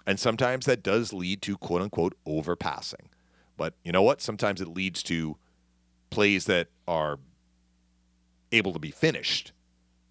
And 0.05 0.19
sometimes 0.19 0.65
that 0.65 0.83
does 0.83 1.13
lead 1.13 1.41
to 1.43 1.55
quote 1.55 1.81
unquote 1.81 2.17
overpassing. 2.27 3.07
But 3.55 3.75
you 3.81 3.93
know 3.93 4.03
what? 4.03 4.21
Sometimes 4.21 4.59
it 4.59 4.67
leads 4.67 5.03
to 5.03 5.37
plays 6.09 6.47
that 6.47 6.67
are 6.85 7.17
able 8.51 8.73
to 8.73 8.79
be 8.79 8.91
finished 8.91 9.53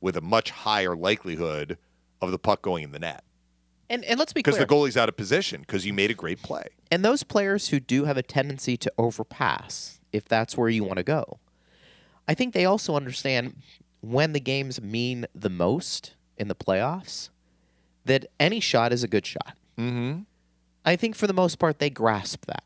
with 0.00 0.16
a 0.16 0.22
much 0.22 0.52
higher 0.52 0.96
likelihood 0.96 1.76
of 2.22 2.30
the 2.30 2.38
puck 2.38 2.62
going 2.62 2.82
in 2.82 2.92
the 2.92 2.98
net. 2.98 3.24
And 3.90 4.04
and 4.04 4.18
let's 4.18 4.32
be 4.32 4.42
clear. 4.42 4.54
Because 4.54 4.66
the 4.66 4.72
goalie's 4.72 4.96
out 4.96 5.08
of 5.08 5.16
position 5.16 5.60
because 5.62 5.84
you 5.84 5.92
made 5.92 6.10
a 6.10 6.14
great 6.14 6.40
play. 6.42 6.68
and 6.90 7.04
those 7.04 7.24
players 7.24 7.68
who 7.68 7.80
do 7.80 8.04
have 8.04 8.16
a 8.16 8.22
tendency 8.22 8.76
to 8.78 8.92
overpass, 8.96 10.00
if 10.12 10.24
that's 10.24 10.56
where 10.56 10.68
you 10.68 10.84
want 10.84 10.96
to 10.98 11.02
go, 11.02 11.40
I 12.26 12.34
think 12.34 12.54
they 12.54 12.64
also 12.64 12.94
understand 12.94 13.56
when 14.00 14.32
the 14.32 14.40
games 14.40 14.80
mean 14.80 15.26
the 15.34 15.50
most 15.50 16.14
in 16.38 16.48
the 16.48 16.54
playoffs 16.54 17.28
that 18.04 18.26
any 18.38 18.60
shot 18.60 18.92
is 18.92 19.02
a 19.02 19.08
good 19.08 19.26
shot. 19.26 19.58
Mm-hmm. 19.76 20.20
I 20.84 20.96
think 20.96 21.16
for 21.16 21.26
the 21.26 21.34
most 21.34 21.58
part 21.58 21.80
they 21.80 21.90
grasp 21.90 22.46
that. 22.46 22.64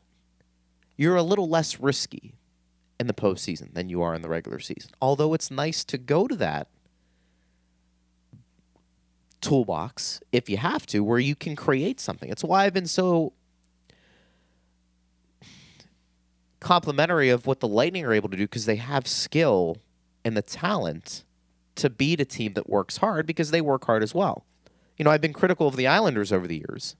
You're 0.95 1.15
a 1.15 1.23
little 1.23 1.49
less 1.49 1.79
risky 1.79 2.35
in 2.99 3.07
the 3.07 3.13
postseason 3.13 3.73
than 3.73 3.89
you 3.89 4.01
are 4.01 4.15
in 4.15 4.21
the 4.21 4.29
regular 4.29 4.59
season. 4.59 4.91
Although 5.01 5.33
it's 5.33 5.51
nice 5.51 5.83
to 5.85 5.97
go 5.97 6.27
to 6.27 6.35
that 6.37 6.67
toolbox 9.45 10.19
if 10.31 10.49
you 10.49 10.57
have 10.57 10.85
to, 10.87 11.03
where 11.03 11.19
you 11.19 11.35
can 11.35 11.55
create 11.55 11.99
something. 11.99 12.29
It's 12.29 12.43
why 12.43 12.65
I've 12.65 12.73
been 12.73 12.87
so 12.87 13.33
complimentary 16.59 17.29
of 17.29 17.45
what 17.45 17.59
the 17.59 17.67
Lightning 17.67 18.03
are 18.05 18.13
able 18.13 18.29
to 18.29 18.37
do 18.37 18.45
because 18.45 18.65
they 18.65 18.77
have 18.77 19.07
skill 19.07 19.77
and 20.23 20.35
the 20.35 20.41
talent 20.41 21.23
to 21.75 21.89
beat 21.91 22.19
a 22.19 22.25
team 22.25 22.53
that 22.53 22.67
works 22.67 22.97
hard 22.97 23.27
because 23.27 23.51
they 23.51 23.61
work 23.61 23.85
hard 23.85 24.01
as 24.01 24.15
well. 24.15 24.45
You 24.97 25.05
know, 25.05 25.11
I've 25.11 25.21
been 25.21 25.33
critical 25.33 25.67
of 25.67 25.75
the 25.75 25.85
Islanders 25.85 26.31
over 26.31 26.47
the 26.47 26.57
years 26.57 26.95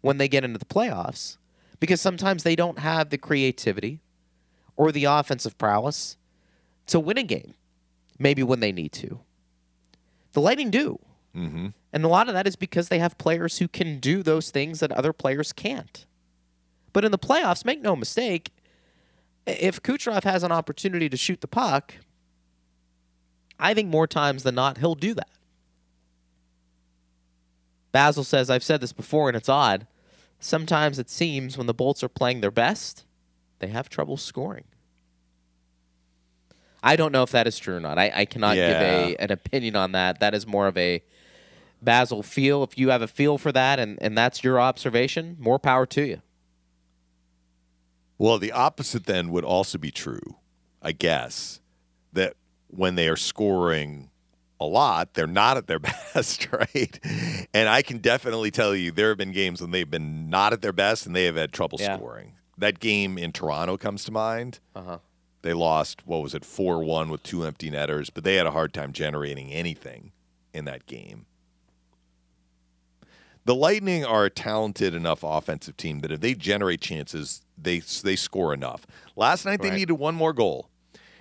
when 0.00 0.18
they 0.18 0.28
get 0.28 0.44
into 0.44 0.58
the 0.58 0.64
playoffs 0.64 1.36
because 1.80 2.00
sometimes 2.00 2.44
they 2.44 2.54
don't 2.54 2.78
have 2.78 3.10
the 3.10 3.18
creativity 3.18 3.98
or 4.76 4.92
the 4.92 5.04
offensive 5.04 5.58
prowess 5.58 6.16
to 6.86 7.00
win 7.00 7.18
a 7.18 7.24
game, 7.24 7.54
maybe 8.18 8.44
when 8.44 8.60
they 8.60 8.70
need 8.70 8.92
to. 8.92 9.20
The 10.32 10.40
Lightning 10.40 10.70
do. 10.70 11.00
Mm-hmm. 11.34 11.68
And 11.92 12.04
a 12.04 12.08
lot 12.08 12.28
of 12.28 12.34
that 12.34 12.46
is 12.46 12.56
because 12.56 12.88
they 12.88 12.98
have 12.98 13.16
players 13.18 13.58
who 13.58 13.68
can 13.68 13.98
do 13.98 14.22
those 14.22 14.50
things 14.50 14.80
that 14.80 14.92
other 14.92 15.12
players 15.12 15.52
can't. 15.52 16.04
But 16.92 17.04
in 17.04 17.12
the 17.12 17.18
playoffs, 17.18 17.64
make 17.64 17.80
no 17.80 17.96
mistake, 17.96 18.50
if 19.46 19.82
Kucherov 19.82 20.24
has 20.24 20.42
an 20.42 20.52
opportunity 20.52 21.08
to 21.08 21.16
shoot 21.16 21.40
the 21.40 21.48
puck, 21.48 21.94
I 23.58 23.74
think 23.74 23.88
more 23.88 24.06
times 24.06 24.42
than 24.42 24.54
not, 24.54 24.78
he'll 24.78 24.94
do 24.94 25.14
that. 25.14 25.30
Basil 27.90 28.24
says, 28.24 28.50
I've 28.50 28.62
said 28.62 28.80
this 28.80 28.92
before 28.92 29.28
and 29.28 29.36
it's 29.36 29.48
odd. 29.48 29.86
Sometimes 30.38 30.98
it 30.98 31.10
seems 31.10 31.56
when 31.56 31.66
the 31.66 31.74
Bolts 31.74 32.04
are 32.04 32.08
playing 32.08 32.42
their 32.42 32.50
best, 32.50 33.04
they 33.58 33.68
have 33.68 33.88
trouble 33.88 34.16
scoring. 34.16 34.64
I 36.82 36.94
don't 36.96 37.10
know 37.10 37.24
if 37.24 37.30
that 37.32 37.46
is 37.46 37.58
true 37.58 37.76
or 37.76 37.80
not. 37.80 37.98
I, 37.98 38.12
I 38.14 38.24
cannot 38.24 38.54
give 38.54 38.76
a 38.76 39.16
an 39.16 39.32
opinion 39.32 39.74
on 39.74 39.92
that. 39.92 40.20
That 40.20 40.34
is 40.34 40.46
more 40.46 40.68
of 40.68 40.76
a 40.76 41.02
Basil 41.82 42.22
feel. 42.22 42.62
If 42.62 42.76
you 42.78 42.90
have 42.90 43.02
a 43.02 43.08
feel 43.08 43.38
for 43.38 43.52
that 43.52 43.78
and, 43.78 43.98
and 44.00 44.16
that's 44.16 44.42
your 44.44 44.60
observation, 44.60 45.36
more 45.38 45.58
power 45.58 45.86
to 45.86 46.02
you. 46.06 46.22
Well, 48.18 48.38
the 48.38 48.52
opposite 48.52 49.06
then 49.06 49.30
would 49.30 49.44
also 49.44 49.78
be 49.78 49.90
true, 49.90 50.36
I 50.82 50.92
guess, 50.92 51.60
that 52.12 52.34
when 52.66 52.96
they 52.96 53.08
are 53.08 53.16
scoring 53.16 54.10
a 54.60 54.64
lot, 54.64 55.14
they're 55.14 55.28
not 55.28 55.56
at 55.56 55.68
their 55.68 55.78
best, 56.14 56.48
right? 56.52 56.98
And 57.54 57.68
I 57.68 57.82
can 57.82 57.98
definitely 57.98 58.50
tell 58.50 58.74
you 58.74 58.90
there 58.90 59.10
have 59.10 59.18
been 59.18 59.32
games 59.32 59.60
when 59.60 59.70
they've 59.70 59.88
been 59.88 60.28
not 60.30 60.52
at 60.52 60.62
their 60.62 60.72
best 60.72 61.06
and 61.06 61.14
they 61.14 61.24
have 61.26 61.36
had 61.36 61.52
trouble 61.52 61.78
Yeah. 61.80 61.96
scoring. 61.96 62.32
That 62.56 62.80
game 62.80 63.18
in 63.18 63.30
Toronto 63.30 63.76
comes 63.76 64.02
to 64.04 64.10
mind. 64.12 64.58
Uh-huh. 64.74 64.98
They 65.42 65.52
lost, 65.52 66.04
what 66.04 66.20
was 66.20 66.34
it, 66.34 66.44
4 66.44 66.82
1 66.82 67.08
with 67.10 67.22
two 67.22 67.44
empty 67.44 67.70
netters, 67.70 68.10
but 68.10 68.24
they 68.24 68.34
had 68.34 68.46
a 68.46 68.50
hard 68.50 68.74
time 68.74 68.92
generating 68.92 69.52
anything 69.52 70.10
in 70.52 70.64
that 70.64 70.86
game. 70.86 71.26
The 73.44 73.54
Lightning 73.54 74.04
are 74.04 74.26
a 74.26 74.30
talented 74.30 74.94
enough 74.94 75.20
offensive 75.22 75.76
team 75.76 76.00
that 76.00 76.12
if 76.12 76.20
they 76.20 76.34
generate 76.34 76.80
chances, 76.80 77.42
they 77.56 77.80
they 77.80 78.16
score 78.16 78.52
enough. 78.52 78.86
Last 79.16 79.44
night 79.44 79.62
they 79.62 79.70
Right. 79.70 79.78
needed 79.78 79.94
one 79.94 80.14
more 80.14 80.32
goal. 80.32 80.68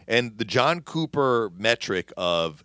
And 0.08 0.38
the 0.38 0.46
John 0.46 0.82
Cooper 0.82 1.52
metric 1.58 2.12
of 2.18 2.64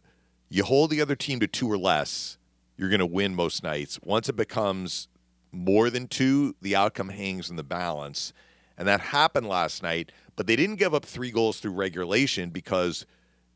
you 0.48 0.64
hold 0.64 0.90
the 0.90 1.00
other 1.00 1.16
team 1.16 1.40
to 1.40 1.46
two 1.46 1.70
or 1.70 1.78
less, 1.78 2.38
you're 2.76 2.88
going 2.90 2.98
to 3.00 3.06
win 3.06 3.34
most 3.34 3.62
nights. 3.62 3.98
Once 4.02 4.28
it 4.28 4.36
becomes 4.36 5.08
more 5.50 5.90
than 5.90 6.08
two, 6.08 6.54
the 6.60 6.74
outcome 6.76 7.08
hangs 7.10 7.48
in 7.50 7.56
the 7.56 7.62
balance. 7.64 8.32
And 8.76 8.86
that 8.88 9.00
happened 9.00 9.48
last 9.48 9.82
night, 9.82 10.10
but 10.36 10.46
they 10.46 10.56
didn't 10.56 10.76
give 10.76 10.94
up 10.94 11.04
three 11.04 11.30
goals 11.30 11.60
through 11.60 11.72
regulation 11.72 12.50
because 12.50 13.06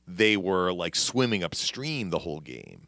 they 0.07 0.36
were 0.36 0.72
like 0.72 0.94
swimming 0.94 1.42
upstream 1.42 2.11
the 2.11 2.20
whole 2.20 2.40
game. 2.40 2.86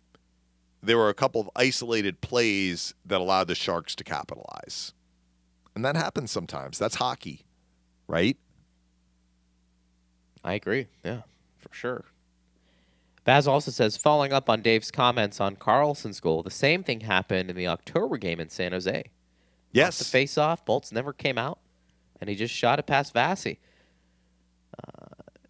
There 0.83 0.97
were 0.97 1.09
a 1.09 1.15
couple 1.15 1.41
of 1.41 1.51
isolated 1.57 2.21
plays 2.21 2.95
that 3.05 3.21
allowed 3.21 3.49
the 3.49 3.55
Sharks 3.55 3.95
to 3.97 4.05
capitalize. 4.05 4.93
And 5.75 5.85
that 5.85 5.97
happens 5.97 6.31
sometimes. 6.31 6.79
That's 6.79 6.97
hockey, 6.97 7.43
right? 8.07 8.37
I 10.45 10.55
agree. 10.55 10.87
Yeah, 11.05 11.23
for 11.59 11.69
sure. 11.73 12.05
Baz 13.25 13.47
also 13.47 13.71
says, 13.71 13.97
following 13.97 14.33
up 14.33 14.49
on 14.49 14.63
Dave's 14.63 14.91
comments 14.91 15.41
on 15.41 15.57
Karlsson's 15.57 16.21
goal, 16.21 16.43
the 16.43 16.51
same 16.51 16.83
thing 16.83 17.01
happened 17.01 17.51
in 17.51 17.57
the 17.57 17.67
October 17.67 18.17
game 18.17 18.41
in 18.41 18.49
San 18.49 18.73
Jose. 18.73 19.05
yes 19.73 19.99
The 19.99 20.05
Yes. 20.05 20.11
face 20.11 20.39
off, 20.39 20.65
Bolts 20.65 20.93
never 20.93 21.13
came 21.13 21.37
out, 21.37 21.59
and 22.21 22.31
he 22.31 22.37
just 22.37 22.55
shot 22.55 22.79
it 22.79 22.87
past 22.87 23.13
Vassy. 23.13 23.59
Uh, 24.79 25.07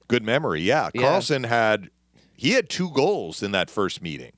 Good 0.09 0.25
memory. 0.25 0.63
Yeah. 0.63 0.91
Yeah. 0.95 1.03
Carlson 1.03 1.45
had 1.45 1.91
he 2.35 2.53
had 2.53 2.69
two 2.69 2.91
goals 2.91 3.43
in 3.43 3.53
that 3.53 3.69
first 3.71 4.01
meeting. 4.03 4.33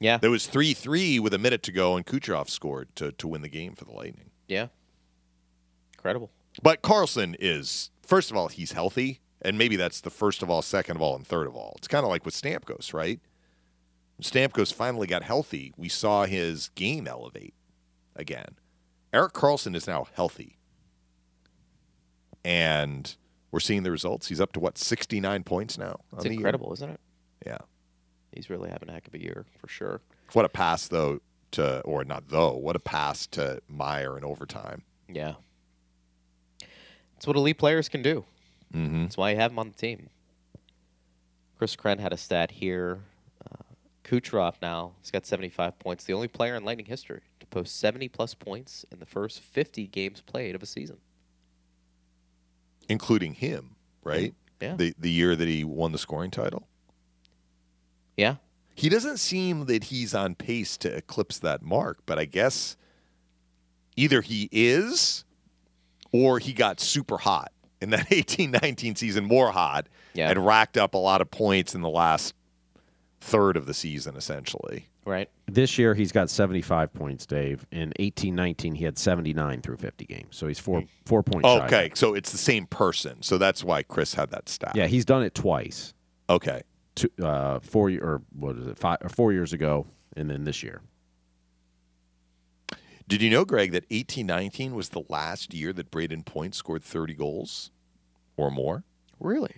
Yeah. 0.00 0.18
There 0.18 0.30
was 0.30 0.46
3-3 0.46 1.20
with 1.20 1.34
a 1.34 1.38
minute 1.38 1.62
to 1.64 1.72
go 1.72 1.96
and 1.96 2.06
Kucherov 2.06 2.48
scored 2.48 2.94
to 2.96 3.12
to 3.12 3.28
win 3.28 3.42
the 3.42 3.48
game 3.48 3.74
for 3.74 3.84
the 3.84 3.92
Lightning. 3.92 4.30
Yeah. 4.46 4.68
Incredible. 5.94 6.30
But 6.62 6.82
Karlsson 6.82 7.36
is 7.38 7.90
first 8.06 8.30
of 8.30 8.36
all, 8.36 8.48
he's 8.48 8.72
healthy, 8.72 9.20
and 9.42 9.58
maybe 9.58 9.76
that's 9.76 10.00
the 10.00 10.10
first 10.10 10.42
of 10.42 10.50
all, 10.50 10.62
second 10.62 10.96
of 10.96 11.02
all, 11.02 11.14
and 11.14 11.26
third 11.26 11.46
of 11.46 11.54
all. 11.54 11.74
It's 11.78 11.88
kind 11.88 12.04
of 12.04 12.10
like 12.10 12.24
with 12.24 12.34
Stamkos, 12.34 12.94
right? 12.94 13.20
When 14.16 14.24
Stamkos 14.24 14.72
finally 14.72 15.06
got 15.06 15.22
healthy, 15.22 15.72
we 15.76 15.88
saw 15.88 16.24
his 16.24 16.70
game 16.74 17.06
elevate 17.06 17.54
again. 18.16 18.56
Erik 19.12 19.32
Karlsson 19.32 19.76
is 19.76 19.86
now 19.86 20.06
healthy. 20.14 20.58
And 22.44 23.14
we're 23.50 23.60
seeing 23.60 23.82
the 23.82 23.90
results. 23.90 24.28
He's 24.28 24.40
up 24.40 24.52
to 24.52 24.60
what, 24.60 24.78
69 24.78 25.44
points 25.44 25.78
now? 25.78 26.00
It's 26.14 26.22
the 26.22 26.30
year? 26.30 26.38
incredible, 26.38 26.72
isn't 26.72 26.90
it? 26.90 27.00
Yeah. 27.46 27.58
He's 28.38 28.48
really 28.48 28.70
having 28.70 28.88
a 28.88 28.92
heck 28.92 29.08
of 29.08 29.14
a 29.14 29.20
year, 29.20 29.46
for 29.60 29.66
sure. 29.66 30.00
What 30.32 30.44
a 30.44 30.48
pass 30.48 30.86
though 30.86 31.18
to 31.50 31.80
or 31.80 32.04
not 32.04 32.28
though, 32.28 32.54
what 32.54 32.76
a 32.76 32.78
pass 32.78 33.26
to 33.32 33.60
Meier 33.66 34.16
in 34.16 34.22
overtime. 34.22 34.84
Yeah. 35.08 35.34
It's 37.16 37.26
what 37.26 37.34
elite 37.34 37.58
players 37.58 37.88
can 37.88 38.00
do. 38.00 38.24
Mm-hmm. 38.72 39.02
That's 39.02 39.16
why 39.16 39.32
you 39.32 39.38
have 39.38 39.50
him 39.50 39.58
on 39.58 39.70
the 39.70 39.74
team. 39.74 40.08
Chris 41.56 41.74
Kren 41.74 41.98
had 41.98 42.12
a 42.12 42.16
stat 42.16 42.52
here. 42.52 43.00
Uh, 43.44 43.64
Kucherov 44.04 44.54
now 44.62 44.92
he's 45.00 45.10
got 45.10 45.26
75 45.26 45.80
points. 45.80 46.04
The 46.04 46.12
only 46.12 46.28
player 46.28 46.54
in 46.54 46.64
Lightning 46.64 46.86
history 46.86 47.22
to 47.40 47.46
post 47.48 47.80
70 47.80 48.08
plus 48.08 48.34
points 48.34 48.86
in 48.92 49.00
the 49.00 49.06
first 49.06 49.40
50 49.40 49.88
games 49.88 50.20
played 50.20 50.54
of 50.54 50.62
a 50.62 50.66
season. 50.66 50.98
Including 52.88 53.34
him, 53.34 53.74
right? 54.04 54.32
Yeah. 54.60 54.76
The 54.76 54.94
the 54.96 55.10
year 55.10 55.34
that 55.34 55.48
he 55.48 55.64
won 55.64 55.90
the 55.90 55.98
scoring 55.98 56.30
title. 56.30 56.67
Yeah. 58.18 58.34
He 58.74 58.88
doesn't 58.90 59.16
seem 59.16 59.64
that 59.66 59.84
he's 59.84 60.14
on 60.14 60.34
pace 60.34 60.76
to 60.78 60.94
eclipse 60.94 61.38
that 61.38 61.62
mark, 61.62 62.00
but 62.04 62.18
I 62.18 62.26
guess 62.26 62.76
either 63.96 64.20
he 64.20 64.48
is 64.52 65.24
or 66.12 66.38
he 66.38 66.52
got 66.52 66.80
super 66.80 67.16
hot 67.16 67.52
in 67.80 67.90
that 67.90 68.06
18 68.12 68.50
19 68.50 68.96
season, 68.96 69.24
more 69.24 69.50
hot, 69.52 69.88
Yeah. 70.14 70.30
and 70.30 70.44
racked 70.44 70.76
up 70.76 70.94
a 70.94 70.98
lot 70.98 71.20
of 71.20 71.30
points 71.30 71.74
in 71.74 71.80
the 71.80 71.88
last 71.88 72.34
third 73.20 73.56
of 73.56 73.66
the 73.66 73.74
season, 73.74 74.16
essentially. 74.16 74.88
Right. 75.04 75.30
This 75.46 75.78
year 75.78 75.94
he's 75.94 76.12
got 76.12 76.28
75 76.28 76.92
points, 76.92 77.24
Dave. 77.24 77.66
In 77.72 77.92
18-19 77.98 78.76
he 78.76 78.84
had 78.84 78.98
79 78.98 79.62
through 79.62 79.78
50 79.78 80.04
games. 80.04 80.36
So 80.36 80.46
he's 80.46 80.58
four 80.58 80.82
mm. 80.82 80.88
four 81.06 81.22
points 81.22 81.48
Okay, 81.48 81.88
that. 81.88 81.98
so 81.98 82.14
it's 82.14 82.30
the 82.30 82.38
same 82.38 82.66
person. 82.66 83.22
So 83.22 83.38
that's 83.38 83.64
why 83.64 83.82
Chris 83.82 84.14
had 84.14 84.30
that 84.30 84.48
stat. 84.48 84.72
Yeah, 84.74 84.86
he's 84.86 85.04
done 85.04 85.22
it 85.22 85.34
twice. 85.34 85.94
Okay. 86.28 86.62
Two, 86.98 87.10
uh, 87.24 87.60
four 87.60 87.90
or 87.90 88.22
what 88.38 88.56
is 88.56 88.66
it? 88.66 88.78
Five 88.78 88.98
or 89.02 89.08
four 89.08 89.32
years 89.32 89.52
ago, 89.52 89.86
and 90.16 90.28
then 90.30 90.44
this 90.44 90.62
year. 90.62 90.82
Did 93.06 93.22
you 93.22 93.30
know, 93.30 93.44
Greg, 93.44 93.72
that 93.72 93.84
eighteen 93.90 94.26
nineteen 94.26 94.74
was 94.74 94.90
the 94.90 95.02
last 95.08 95.54
year 95.54 95.72
that 95.72 95.90
Brayden 95.90 96.24
Point 96.24 96.54
scored 96.54 96.82
30 96.82 97.14
goals 97.14 97.70
or 98.36 98.50
more? 98.50 98.84
Really? 99.18 99.56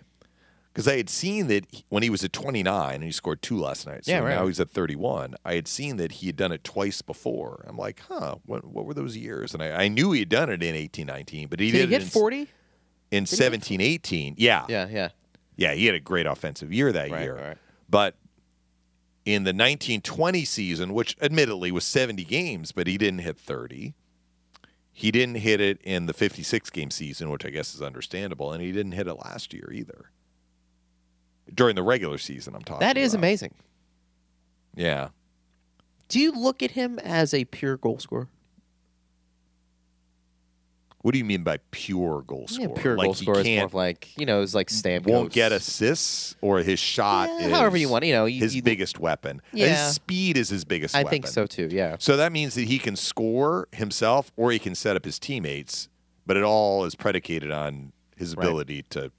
Because 0.73 0.87
I 0.87 0.97
had 0.97 1.11
seen 1.11 1.49
that 1.49 1.67
he- 1.73 1.85
when 1.89 2.05
he 2.05 2.11
was 2.11 2.23
at 2.23 2.33
29 2.33 2.95
and 2.95 3.03
he 3.03 3.11
scored 3.11 3.43
two 3.43 3.59
last 3.59 3.89
night. 3.89 4.05
So 4.05 4.13
Yeah, 4.13 4.21
right. 4.21 4.37
now 4.37 4.47
he's 4.47 4.61
at 4.61 4.71
31. 4.71 5.35
I 5.45 5.55
had 5.55 5.67
seen 5.67 5.97
that 5.97 6.13
he 6.13 6.29
had 6.29 6.37
done 6.37 6.53
it 6.53 6.63
twice 6.63 7.03
before. 7.03 7.65
I'm 7.69 7.77
like, 7.77 8.01
huh, 8.09 8.37
what, 8.47 8.65
what 8.65 8.87
were 8.87 8.95
those 8.95 9.17
years? 9.17 9.53
And 9.53 9.65
I, 9.65 9.85
I 9.85 9.89
knew 9.89 10.13
he 10.13 10.21
had 10.21 10.29
done 10.29 10.49
it 10.49 10.63
in 10.63 10.77
eighteen 10.77 11.09
nineteen, 11.09 11.49
but 11.49 11.59
he 11.59 11.73
Did, 11.73 11.73
did, 11.73 11.89
he 11.89 11.95
it 11.97 11.99
get 11.99 12.03
in, 12.03 12.09
40? 12.09 12.37
in 12.43 12.47
he 13.11 13.21
get 13.23 13.29
17 13.29 13.81
18. 13.81 14.35
Yeah. 14.39 14.65
Yeah, 14.69 14.87
yeah. 14.89 15.09
Yeah, 15.61 15.75
he 15.75 15.85
had 15.87 15.95
a 15.95 16.01
great 16.01 16.27
offensive 16.27 16.73
year 16.73 16.91
that 16.91 17.11
Right, 17.11 17.23
year. 17.23 17.37
right. 17.37 17.57
But 17.89 18.17
in 19.27 19.45
the 19.45 19.51
1920 19.51 20.45
season, 20.47 20.95
which 20.95 21.17
admittedly 21.21 21.71
was 21.71 21.85
70 21.85 22.25
games, 22.25 22.73
but 22.73 22.87
he 22.87 22.97
didn't 22.97 23.21
hit 23.21 23.37
30. 23.39 23.93
He 24.93 25.11
didn't 25.11 25.37
hit 25.37 25.61
it 25.61 25.79
in 25.83 26.07
the 26.07 26.15
56 26.15 26.71
game 26.71 26.91
season, 26.91 27.29
which 27.31 27.45
I 27.45 27.51
guess 27.51 27.75
is 27.75 27.83
understandable, 27.83 28.53
and 28.53 28.63
he 28.63 28.73
didn't 28.73 28.93
hit 28.93 29.07
it 29.07 29.15
last 29.15 29.53
year 29.53 29.71
either. 29.73 30.11
During 31.55 31.75
the 31.77 31.83
regular 31.83 32.17
season, 32.19 32.55
I'm 32.55 32.63
talking. 32.63 32.81
That 32.81 32.97
is 32.97 33.13
about. 33.13 33.21
amazing. 33.21 33.55
Yeah. 34.75 35.09
Do 36.09 36.19
you 36.21 36.33
look 36.33 36.63
at 36.63 36.71
him 36.73 36.99
as 37.01 37.35
a 37.35 37.45
pure 37.45 37.77
goal 37.77 37.99
scorer? 37.99 38.29
What 41.03 41.13
do 41.13 41.19
you 41.19 41.25
mean 41.25 41.43
by 41.45 41.59
pure 41.71 42.23
goal 42.27 42.45
Yeah, 42.51 42.67
pure 42.77 42.95
like 42.97 43.07
goal 43.07 43.15
scorer 43.15 43.39
is 43.39 43.45
more 43.47 43.55
can't, 43.55 43.65
of 43.65 43.75
like, 43.75 44.09
you 44.19 44.27
know, 44.27 44.43
it's 44.43 44.55
like 44.55 44.69
Stamkos. 44.69 45.07
won't 45.07 45.33
get 45.33 45.51
assists, 45.51 46.37
or 46.43 46.59
his 46.59 46.79
shot 46.79 47.29
Yeah, 47.41 47.47
is 47.47 47.53
however 47.53 47.79
you 47.79 47.89
want, 47.89 48.05
you 48.05 48.13
know, 48.13 48.27
you- 48.27 48.41
his 48.41 48.55
you- 48.55 48.63
biggest 48.63 48.99
weapon. 48.99 49.41
Yeah. 49.55 49.69
His 49.87 49.95
speed 49.95 50.37
is 50.37 50.51
his 50.51 50.65
biggest 50.67 50.93
weapon. 50.95 51.01
I 51.01 51.05
weapon. 51.07 51.23
think 51.23 51.27
so 51.33 51.47
too, 51.47 51.69
yeah. 51.71 51.97
So 51.99 52.19
that 52.19 52.33
means 52.33 52.55
that 52.55 52.65
he 52.69 52.79
can 52.79 52.97
score 52.97 53.67
himself 53.73 54.31
or 54.37 54.53
he 54.53 54.59
can 54.59 54.75
set 54.75 54.95
up 54.95 55.07
his 55.07 55.19
teammates, 55.19 55.89
but 56.27 56.37
it 56.37 56.43
all 56.43 56.85
is 56.85 56.95
predicated 56.95 57.51
on 57.51 57.93
his 58.17 58.37
Right. 58.37 58.45
ability 58.47 58.83
to 58.91 59.11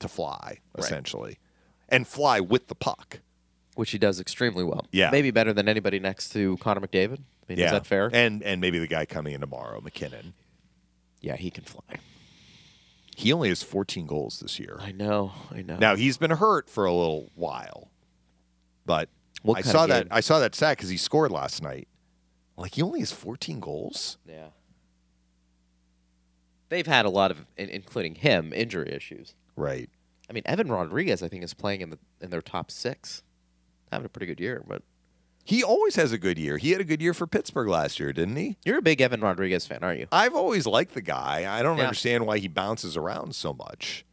to 0.00 0.08
fly, 0.08 0.58
Right. 0.74 0.84
essentially. 0.84 1.38
And 1.88 2.06
fly 2.08 2.40
with 2.40 2.68
the 2.68 2.74
puck. 2.74 3.20
Which 3.76 3.90
he 3.92 3.98
does 3.98 4.18
extremely 4.20 4.64
well. 4.64 4.86
Yeah. 4.92 5.10
Maybe 5.10 5.30
better 5.30 5.52
than 5.52 5.68
anybody 5.68 5.98
next 5.98 6.30
to 6.30 6.56
Connor 6.58 6.80
McDavid. 6.80 7.18
I 7.18 7.44
mean, 7.48 7.58
yeah. 7.58 7.66
is 7.66 7.72
that 7.72 7.86
fair? 7.86 8.10
And 8.12 8.42
and 8.42 8.60
maybe 8.60 8.78
the 8.78 8.86
guy 8.86 9.04
coming 9.06 9.32
in 9.34 9.40
tomorrow, 9.40 9.80
MacKinnon. 9.80 10.34
Yeah, 11.20 11.36
he 11.36 11.50
can 11.50 11.64
fly. 11.64 11.82
He 13.16 13.32
only 13.32 13.50
has 13.50 13.62
14 13.62 14.06
goals 14.06 14.40
this 14.40 14.58
year. 14.58 14.78
I 14.80 14.92
know, 14.92 15.32
I 15.50 15.62
know. 15.62 15.76
Now 15.76 15.94
he's 15.96 16.16
been 16.16 16.30
hurt 16.30 16.70
for 16.70 16.86
a 16.86 16.92
little 16.92 17.30
while, 17.34 17.90
but 18.86 19.08
What 19.42 19.58
I 19.58 19.60
saw 19.62 19.86
that? 19.86 20.06
I 20.10 20.20
saw 20.20 20.38
that 20.38 20.54
stat 20.54 20.76
because 20.78 20.88
he 20.88 20.96
scored 20.96 21.30
last 21.30 21.62
night. 21.62 21.86
Like 22.56 22.74
he 22.74 22.82
only 22.82 23.00
has 23.00 23.12
14 23.12 23.60
goals. 23.60 24.16
yeah. 24.26 24.48
They've 26.68 26.86
had 26.86 27.04
a 27.04 27.10
lot 27.10 27.32
of, 27.32 27.46
including 27.56 28.14
him, 28.14 28.52
injury 28.52 28.92
issues. 28.92 29.34
Right. 29.56 29.90
I 30.28 30.32
mean, 30.32 30.44
Evan 30.46 30.68
Rodrigues, 30.68 31.20
I 31.20 31.26
think, 31.28 31.42
is 31.42 31.52
playing 31.52 31.80
in 31.80 31.90
the 31.90 31.98
in 32.20 32.30
their 32.30 32.40
top 32.42 32.70
six, 32.70 33.24
having 33.90 34.06
a 34.06 34.08
pretty 34.08 34.26
good 34.26 34.38
year. 34.38 34.62
But 34.66 34.82
He 35.50 35.64
always 35.64 35.96
has 35.96 36.12
a 36.12 36.18
good 36.18 36.38
year. 36.38 36.58
He 36.58 36.70
had 36.70 36.80
a 36.80 36.84
good 36.84 37.02
year 37.02 37.12
for 37.12 37.26
Pittsburgh 37.26 37.66
last 37.66 37.98
year, 37.98 38.12
didn't 38.12 38.36
he? 38.36 38.56
you're 38.64 38.78
a 38.78 38.82
big 38.82 39.00
Evan 39.00 39.20
Rodrigues 39.20 39.66
fan, 39.66 39.80
aren't 39.82 39.98
you? 39.98 40.06
I've 40.12 40.34
always 40.36 40.64
liked 40.64 40.94
the 40.94 41.00
guy. 41.00 41.44
I 41.52 41.60
don't 41.64 41.76
Yeah. 41.78 41.84
understand 41.84 42.24
why 42.24 42.38
he 42.38 42.46
bounces 42.46 42.96
around 42.96 43.34
so 43.34 43.52
much. 43.52 44.04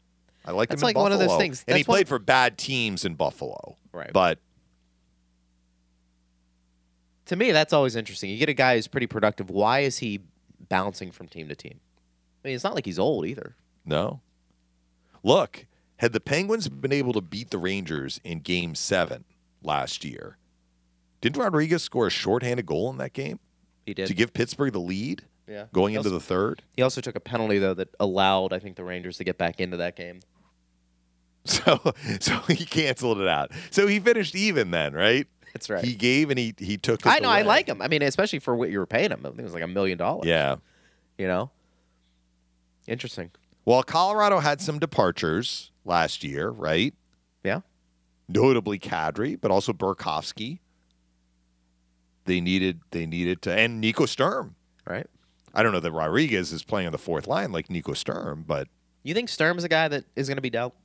I 0.46 0.52
like 0.52 0.70
That's 0.70 0.82
him 0.82 0.88
in 0.90 0.96
like 0.96 1.04
one 1.04 1.12
of 1.12 1.20
those 1.20 1.28
Buffalo. 1.28 1.40
things. 1.40 1.64
And 1.68 1.78
he 1.78 1.84
That's 1.84 1.86
played 1.88 2.08
for 2.08 2.18
bad 2.18 2.58
teams 2.58 3.06
in 3.06 3.14
Buffalo. 3.14 3.78
Right. 3.94 4.12
But 4.12 4.40
to 7.26 7.36
me, 7.36 7.52
that's 7.52 7.72
always 7.74 7.96
interesting. 7.96 8.30
You 8.32 8.38
get 8.38 8.50
a 8.50 8.54
guy 8.54 8.76
who's 8.76 8.88
pretty 8.88 9.06
productive. 9.08 9.50
Why 9.52 9.82
is 9.82 10.00
he 10.00 10.22
bouncing 10.70 11.12
from 11.12 11.28
team 11.28 11.50
to 11.50 11.56
team? 11.56 11.80
I 12.44 12.48
mean, 12.48 12.56
it's 12.56 12.64
not 12.64 12.74
like 12.74 12.86
he's 12.86 12.98
old 13.00 13.26
either. 13.28 13.56
no. 13.86 14.22
Look, 15.24 15.66
had 15.98 16.14
the 16.14 16.20
Penguins 16.22 16.70
been 16.70 16.94
able 16.94 17.12
to 17.14 17.22
beat 17.22 17.50
the 17.50 17.58
Rangers 17.58 18.20
in 18.24 18.40
game 18.40 18.76
seven 18.76 19.26
last 19.62 20.06
year, 20.06 20.38
didn't 21.22 21.42
Rodrigues 21.42 21.84
score 21.84 22.08
a 22.08 22.10
shorthanded 22.10 22.66
goal 22.66 22.90
in 22.90 22.98
that 22.98 23.14
game 23.14 23.40
He 23.86 23.94
did. 23.94 24.08
to 24.08 24.14
give 24.14 24.34
Pittsburgh 24.34 24.74
the 24.74 24.80
lead 24.80 25.24
yeah. 25.48 25.66
going 25.74 25.92
he 25.92 25.98
into 25.98 26.10
also, 26.10 26.20
the 26.20 26.24
third? 26.24 26.64
He 26.76 26.82
also 26.82 27.02
took 27.02 27.16
a 27.16 27.20
penalty 27.20 27.60
though 27.60 27.74
that 27.74 27.96
allowed, 28.00 28.54
I 28.54 28.60
think, 28.60 28.76
the 28.76 28.84
Rangers 28.84 29.18
to 29.18 29.24
get 29.24 29.38
back 29.38 29.60
into 29.60 29.78
that 29.78 29.96
game. 29.96 30.20
So 31.46 31.94
so 32.20 32.40
he 32.50 32.66
canceled 32.66 33.22
it 33.22 33.28
out. 33.30 33.52
So 33.72 33.88
he 33.88 34.02
finished 34.02 34.36
even 34.36 34.72
then, 34.72 34.92
right? 34.92 35.28
That's 35.54 35.70
right. 35.70 35.82
He 35.82 35.96
gave 35.96 36.30
and 36.30 36.38
he 36.38 36.54
he 36.58 36.76
took 36.76 37.08
I 37.08 37.20
know. 37.20 37.30
I 37.30 37.44
like 37.44 37.68
him. 37.68 37.82
I 37.82 37.88
mean, 37.88 38.02
especially 38.02 38.40
for 38.40 38.54
what 38.54 38.70
you 38.70 38.80
were 38.80 38.86
paying 38.86 39.12
him. 39.12 39.22
I 39.26 39.30
think 39.30 39.40
it 39.40 39.44
was 39.44 39.54
like 39.54 39.64
a 39.64 39.68
million 39.68 39.98
dollars. 39.98 40.28
Yeah. 40.28 40.58
You 41.18 41.28
know. 41.28 41.50
Interesting. 42.86 43.32
Well, 43.64 43.82
Colorado 43.82 44.40
had 44.40 44.60
some 44.60 44.78
departures 44.78 45.72
last 45.86 46.24
year, 46.24 46.50
right? 46.50 46.94
Yeah. 47.46 47.62
Notably 48.28 48.78
Kadri, 48.78 49.40
but 49.40 49.50
also 49.50 49.72
Burakovsky. 49.74 50.60
They 52.28 52.40
needed 52.42 52.82
they 52.92 53.06
needed 53.08 53.42
to 53.44 53.52
and 53.52 53.82
Nico 53.82 54.06
Sturm. 54.06 54.56
Right. 54.86 55.08
I 55.54 55.64
don't 55.64 55.72
know 55.72 55.80
that 55.80 55.92
Rodrigues 55.92 56.54
is 56.54 56.64
playing 56.64 56.86
on 56.86 56.92
the 56.92 56.98
fourth 57.00 57.26
line 57.26 57.52
like 57.52 57.70
Nico 57.72 57.94
Sturm, 57.94 58.44
but 58.48 58.68
You 59.04 59.14
think 59.16 59.30
Sturm's 59.30 59.64
a 59.64 59.70
guy 59.70 59.88
that 59.88 60.04
is 60.16 60.28
going 60.28 60.38
to 60.38 60.42
be 60.42 60.52
dealt? 60.52 60.76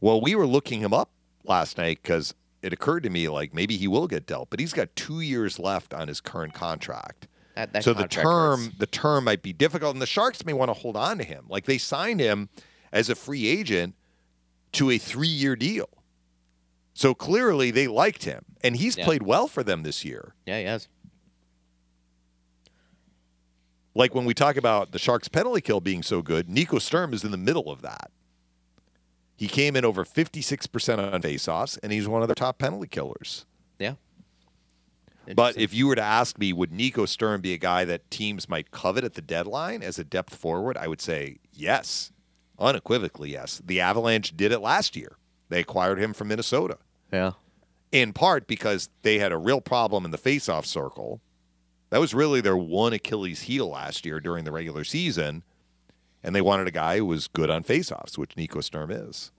well, 0.00 0.20
we 0.20 0.34
were 0.34 0.46
looking 0.46 0.80
him 0.80 0.92
up 0.92 1.10
last 1.44 1.78
night 1.78 2.00
because 2.02 2.34
it 2.62 2.72
occurred 2.72 3.02
to 3.04 3.10
me 3.10 3.28
like 3.28 3.54
maybe 3.54 3.76
he 3.76 3.88
will 3.88 4.06
get 4.06 4.26
dealt, 4.26 4.50
but 4.50 4.60
he's 4.60 4.72
got 4.72 4.94
two 4.96 5.20
years 5.20 5.58
left 5.58 5.94
on 5.94 6.08
his 6.08 6.20
current 6.20 6.52
contract. 6.52 7.26
That, 7.54 7.72
that 7.72 7.84
so 7.84 7.92
the 7.94 8.06
term 8.06 8.64
hurts. 8.64 8.78
the 8.78 8.86
term 8.86 9.24
might 9.24 9.42
be 9.42 9.52
difficult, 9.52 9.94
and 9.94 10.02
the 10.02 10.06
Sharks 10.06 10.44
may 10.44 10.52
want 10.52 10.68
to 10.68 10.74
hold 10.74 10.96
on 10.96 11.18
to 11.18 11.24
him. 11.24 11.46
Like 11.48 11.64
they 11.64 11.78
signed 11.78 12.20
him 12.20 12.48
as 12.92 13.08
a 13.08 13.14
free 13.14 13.46
agent 13.48 13.94
to 14.72 14.90
a 14.90 14.98
three 14.98 15.26
year 15.28 15.56
deal. 15.56 15.88
So 16.98 17.14
clearly 17.14 17.70
they 17.70 17.86
liked 17.86 18.24
him, 18.24 18.44
and 18.60 18.74
he's 18.74 18.96
Yeah. 18.96 19.04
played 19.04 19.22
well 19.22 19.46
for 19.46 19.62
them 19.62 19.84
this 19.84 20.04
year. 20.04 20.34
Yeah, 20.44 20.58
he 20.58 20.64
has. 20.64 20.88
Like 23.94 24.16
when 24.16 24.24
we 24.24 24.34
talk 24.34 24.56
about 24.56 24.90
the 24.90 24.98
Sharks 24.98 25.28
penalty 25.28 25.60
kill 25.60 25.80
being 25.80 26.02
so 26.02 26.22
good, 26.22 26.48
Nico 26.48 26.80
Sturm 26.80 27.14
is 27.14 27.22
in 27.22 27.30
the 27.30 27.36
middle 27.36 27.70
of 27.70 27.82
that. 27.82 28.10
He 29.36 29.46
came 29.46 29.76
in 29.76 29.84
over 29.84 30.04
56% 30.04 30.98
on 30.98 31.22
faceoffs, 31.22 31.78
and 31.84 31.92
he's 31.92 32.08
one 32.08 32.22
of 32.22 32.26
their 32.26 32.34
top 32.34 32.58
penalty 32.58 32.88
killers. 32.88 33.46
Yeah. 33.78 33.94
But 35.36 35.56
if 35.56 35.72
you 35.72 35.86
were 35.86 35.94
to 35.94 36.02
ask 36.02 36.36
me, 36.36 36.52
would 36.52 36.72
Nico 36.72 37.06
Sturm 37.06 37.40
be 37.40 37.52
a 37.52 37.58
guy 37.58 37.84
that 37.84 38.10
teams 38.10 38.48
might 38.48 38.72
covet 38.72 39.04
at 39.04 39.14
the 39.14 39.22
deadline 39.22 39.84
as 39.84 40.00
a 40.00 40.04
depth 40.04 40.34
forward? 40.34 40.76
I 40.76 40.88
would 40.88 41.00
say 41.00 41.38
yes, 41.52 42.10
unequivocally 42.58 43.30
yes. 43.30 43.62
The 43.64 43.80
Avalanche 43.80 44.36
did 44.36 44.50
it 44.50 44.58
last 44.58 44.96
year. 44.96 45.16
They 45.48 45.60
acquired 45.60 46.00
him 46.00 46.12
from 46.12 46.26
Minnesota, 46.28 46.78
yeah. 47.12 47.32
in 47.92 48.12
part 48.12 48.46
because 48.46 48.88
they 49.02 49.18
had 49.18 49.32
a 49.32 49.38
real 49.38 49.60
problem 49.60 50.04
in 50.04 50.10
the 50.10 50.18
faceoff 50.18 50.64
circle. 50.64 51.20
That 51.90 52.00
was 52.00 52.12
really 52.12 52.40
their 52.40 52.56
one 52.56 52.92
Achilles 52.92 53.42
heel 53.42 53.68
last 53.70 54.04
year 54.04 54.20
during 54.20 54.44
the 54.44 54.52
regular 54.52 54.84
season, 54.84 55.42
and 56.22 56.34
they 56.34 56.42
wanted 56.42 56.68
a 56.68 56.70
guy 56.72 56.98
who 56.98 57.06
was 57.06 57.28
good 57.28 57.50
on 57.50 57.64
faceoffs, 57.64 58.18
which 58.18 58.36
Nico 58.36 58.60
Sturm 58.60 58.90
is. 58.90 59.32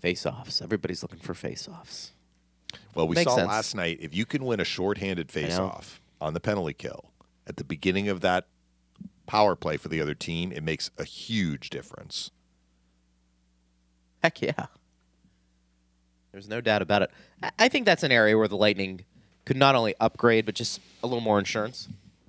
Face-offs. 0.00 0.62
Everybody's 0.62 1.02
looking 1.02 1.18
for 1.18 1.34
face-offs. 1.34 2.12
Well, 2.94 3.08
we 3.08 3.16
Makes 3.16 3.32
saw 3.32 3.36
sense. 3.36 3.48
last 3.48 3.74
night 3.74 3.98
if 4.00 4.14
you 4.14 4.24
can 4.24 4.44
win 4.44 4.60
a 4.60 4.64
shorthanded 4.64 5.28
faceoff 5.28 5.98
on 6.20 6.34
the 6.34 6.40
penalty 6.40 6.72
kill 6.72 7.10
at 7.46 7.56
the 7.56 7.64
beginning 7.64 8.08
of 8.08 8.20
that 8.20 8.46
power 9.26 9.56
play 9.56 9.76
for 9.76 9.88
the 9.88 10.00
other 10.00 10.14
team, 10.14 10.52
it 10.52 10.62
makes 10.62 10.90
a 10.98 11.04
huge 11.04 11.68
difference. 11.70 12.30
Heck 14.22 14.40
yeah. 14.40 14.66
There's 16.32 16.48
no 16.48 16.60
doubt 16.60 16.82
about 16.82 17.02
it. 17.02 17.10
I- 17.58 17.68
think 17.68 17.86
that's 17.86 18.02
an 18.02 18.12
area 18.12 18.36
where 18.38 18.48
the 18.48 18.56
Lightning 18.56 19.04
could 19.44 19.56
not 19.56 19.74
only 19.74 19.94
upgrade, 20.00 20.46
but 20.46 20.54
just 20.54 20.80
a 21.02 21.06
little 21.06 21.20
more 21.20 21.38
insurance. 21.38 21.88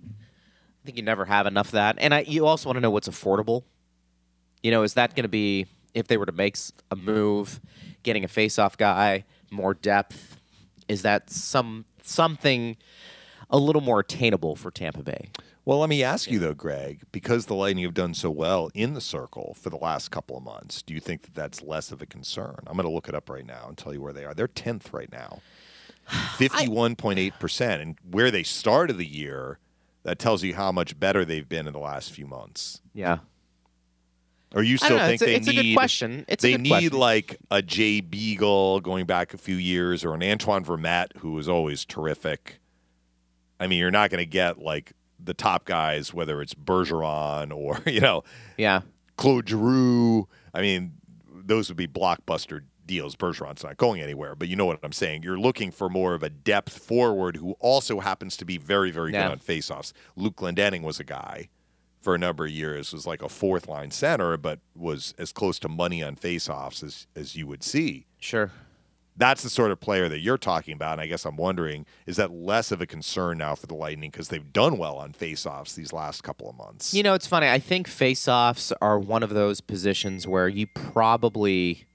I 0.09 0.85
think 0.85 0.97
you 0.97 1.03
never 1.03 1.25
have 1.25 1.45
enough 1.45 1.67
of 1.67 1.73
that. 1.73 1.97
And 1.99 2.13
I, 2.13 2.21
you 2.21 2.45
also 2.45 2.69
want 2.69 2.77
to 2.77 2.81
know 2.81 2.89
what's 2.89 3.07
affordable. 3.07 3.63
You 4.63 4.71
know, 4.71 4.83
is 4.83 4.95
that 4.95 5.15
going 5.15 5.23
to 5.23 5.29
be, 5.29 5.67
if 5.93 6.07
they 6.07 6.17
were 6.17 6.25
to 6.25 6.31
make 6.31 6.57
a 6.89 6.95
move, 6.95 7.59
getting 8.03 8.23
a 8.23 8.27
face-off 8.27 8.77
guy, 8.77 9.25
more 9.51 9.73
depth, 9.73 10.37
is 10.87 11.03
that 11.03 11.29
some 11.29 11.85
something 12.03 12.77
a 13.51 13.57
little 13.57 13.81
more 13.81 13.99
attainable 13.99 14.55
for 14.55 14.71
Tampa 14.71 15.03
Bay? 15.03 15.29
Well, 15.65 15.77
let 15.79 15.89
me 15.89 16.01
ask 16.03 16.31
you 16.31 16.39
though, 16.39 16.55
Greg, 16.55 17.01
because 17.11 17.45
the 17.45 17.53
Lightning 17.53 17.83
have 17.83 17.93
done 17.93 18.13
so 18.15 18.31
well 18.31 18.71
in 18.73 18.93
the 18.95 19.01
circle 19.01 19.55
for 19.59 19.69
the 19.69 19.77
last 19.77 20.09
couple 20.09 20.35
of 20.35 20.43
months, 20.43 20.81
do 20.81 20.93
you 20.93 20.99
think 20.99 21.21
that 21.23 21.35
that's 21.35 21.61
less 21.61 21.91
of 21.91 22.01
a 22.01 22.05
concern? 22.07 22.55
I'm 22.65 22.73
going 22.75 22.87
to 22.87 22.89
look 22.93 23.07
it 23.07 23.13
up 23.13 23.29
right 23.29 23.45
now 23.45 23.65
and 23.67 23.77
tell 23.77 23.93
you 23.93 24.01
where 24.01 24.13
they 24.13 24.25
are. 24.25 24.33
They're 24.33 24.47
10th 24.47 24.91
right 24.91 25.11
now. 25.11 25.39
51.8%. 26.09 27.81
And 27.81 27.95
where 28.09 28.31
they 28.31 28.43
started 28.43 28.97
the 28.97 29.05
year, 29.05 29.59
that 30.03 30.17
tells 30.19 30.43
you 30.43 30.55
how 30.55 30.71
much 30.71 30.99
better 30.99 31.23
they've 31.25 31.47
been 31.47 31.67
in 31.67 31.73
the 31.73 31.79
last 31.79 32.11
few 32.11 32.25
months. 32.25 32.81
Yeah. 32.93 33.19
Or 34.53 34.63
you 34.63 34.77
still 34.77 34.97
know. 34.97 35.05
think 35.07 35.13
It's 35.13 35.21
a- 35.21 35.25
they 35.25 35.35
it's 35.35 35.47
a 35.47 35.51
need 35.51 35.61
good 35.69 35.75
question. 35.75 36.25
It's 36.27 36.41
they 36.41 36.57
need 36.57 36.69
question. 36.69 36.97
like 36.99 37.37
a 37.51 37.61
Jay 37.61 38.01
Beagle 38.01 38.81
going 38.81 39.05
back 39.05 39.33
a 39.33 39.37
few 39.37 39.55
years 39.55 40.03
or 40.03 40.13
an 40.13 40.23
Antoine 40.23 40.65
Vermette 40.65 41.15
who 41.17 41.31
was 41.33 41.47
always 41.47 41.85
terrific. 41.85 42.59
I 43.61 43.67
mean, 43.67 43.79
you're 43.79 43.91
not 43.91 44.09
going 44.09 44.19
to 44.19 44.25
get 44.25 44.59
like 44.59 44.93
the 45.23 45.33
top 45.33 45.65
guys, 45.65 46.13
whether 46.13 46.41
it's 46.41 46.53
Bergeron 46.53 47.53
or 47.55 47.79
you 47.89 48.01
know 48.01 48.23
Yeah. 48.57 48.81
Claude 49.17 49.47
Giroux. 49.47 50.27
I 50.53 50.61
mean, 50.61 50.93
those 51.31 51.69
would 51.69 51.77
be 51.77 51.87
blockbuster 51.87 52.61
deals. 52.87 53.15
Bergeron's 53.15 53.63
not 53.63 53.77
going 53.77 54.01
anywhere, 54.01 54.35
but 54.35 54.47
you 54.47 54.55
know 54.55 54.65
what 54.65 54.79
I'm 54.83 54.91
saying. 54.91 55.23
You're 55.23 55.39
looking 55.39 55.71
for 55.71 55.87
more 55.89 56.13
of 56.15 56.23
a 56.23 56.29
depth 56.29 56.77
forward 56.77 57.37
who 57.37 57.51
also 57.59 57.99
happens 57.99 58.35
to 58.37 58.45
be 58.45 58.57
very, 58.57 58.89
very 58.91 59.13
Yeah. 59.13 59.23
good 59.27 59.31
on 59.33 59.39
faceoffs. 59.39 59.93
Luke 60.15 60.35
Glendening 60.37 60.81
was 60.81 60.99
a 60.99 61.03
guy 61.03 61.49
for 62.01 62.15
a 62.15 62.17
number 62.17 62.45
of 62.45 62.51
years, 62.51 62.91
was 62.91 63.05
like 63.05 63.21
a 63.21 63.29
fourth 63.29 63.67
line 63.67 63.91
center, 63.91 64.35
but 64.37 64.59
was 64.75 65.13
as 65.19 65.31
close 65.31 65.59
to 65.59 65.69
money 65.69 66.01
on 66.01 66.15
faceoffs 66.15 66.83
as, 66.83 67.05
as 67.15 67.35
you 67.35 67.45
would 67.45 67.61
see. 67.63 68.07
Sure. 68.19 68.51
That's 69.21 69.43
the 69.43 69.51
sort 69.51 69.69
of 69.69 69.79
player 69.79 70.09
that 70.09 70.21
you're 70.21 70.39
talking 70.39 70.73
about. 70.73 70.93
And 70.93 71.01
I 71.01 71.05
guess 71.05 71.25
I'm 71.25 71.35
wondering, 71.35 71.85
is 72.07 72.15
that 72.15 72.31
less 72.31 72.71
of 72.71 72.81
a 72.81 72.87
concern 72.87 73.37
now 73.37 73.53
for 73.53 73.67
the 73.67 73.75
Lightning 73.75 74.09
because 74.09 74.29
they've 74.29 74.51
done 74.51 74.79
well 74.79 74.97
on 74.97 75.13
faceoffs 75.13 75.75
these 75.75 75.93
last 75.93 76.23
couple 76.23 76.49
of 76.49 76.57
months? 76.57 76.91
You 76.91 77.03
know, 77.03 77.13
it's 77.13 77.27
funny. 77.27 77.47
I 77.47 77.59
think 77.59 77.87
face-offs 77.87 78.73
are 78.81 78.97
one 78.97 79.21
of 79.21 79.29
those 79.29 79.61
positions 79.61 80.25
where 80.25 80.47
you 80.47 80.65
probably 80.65 81.85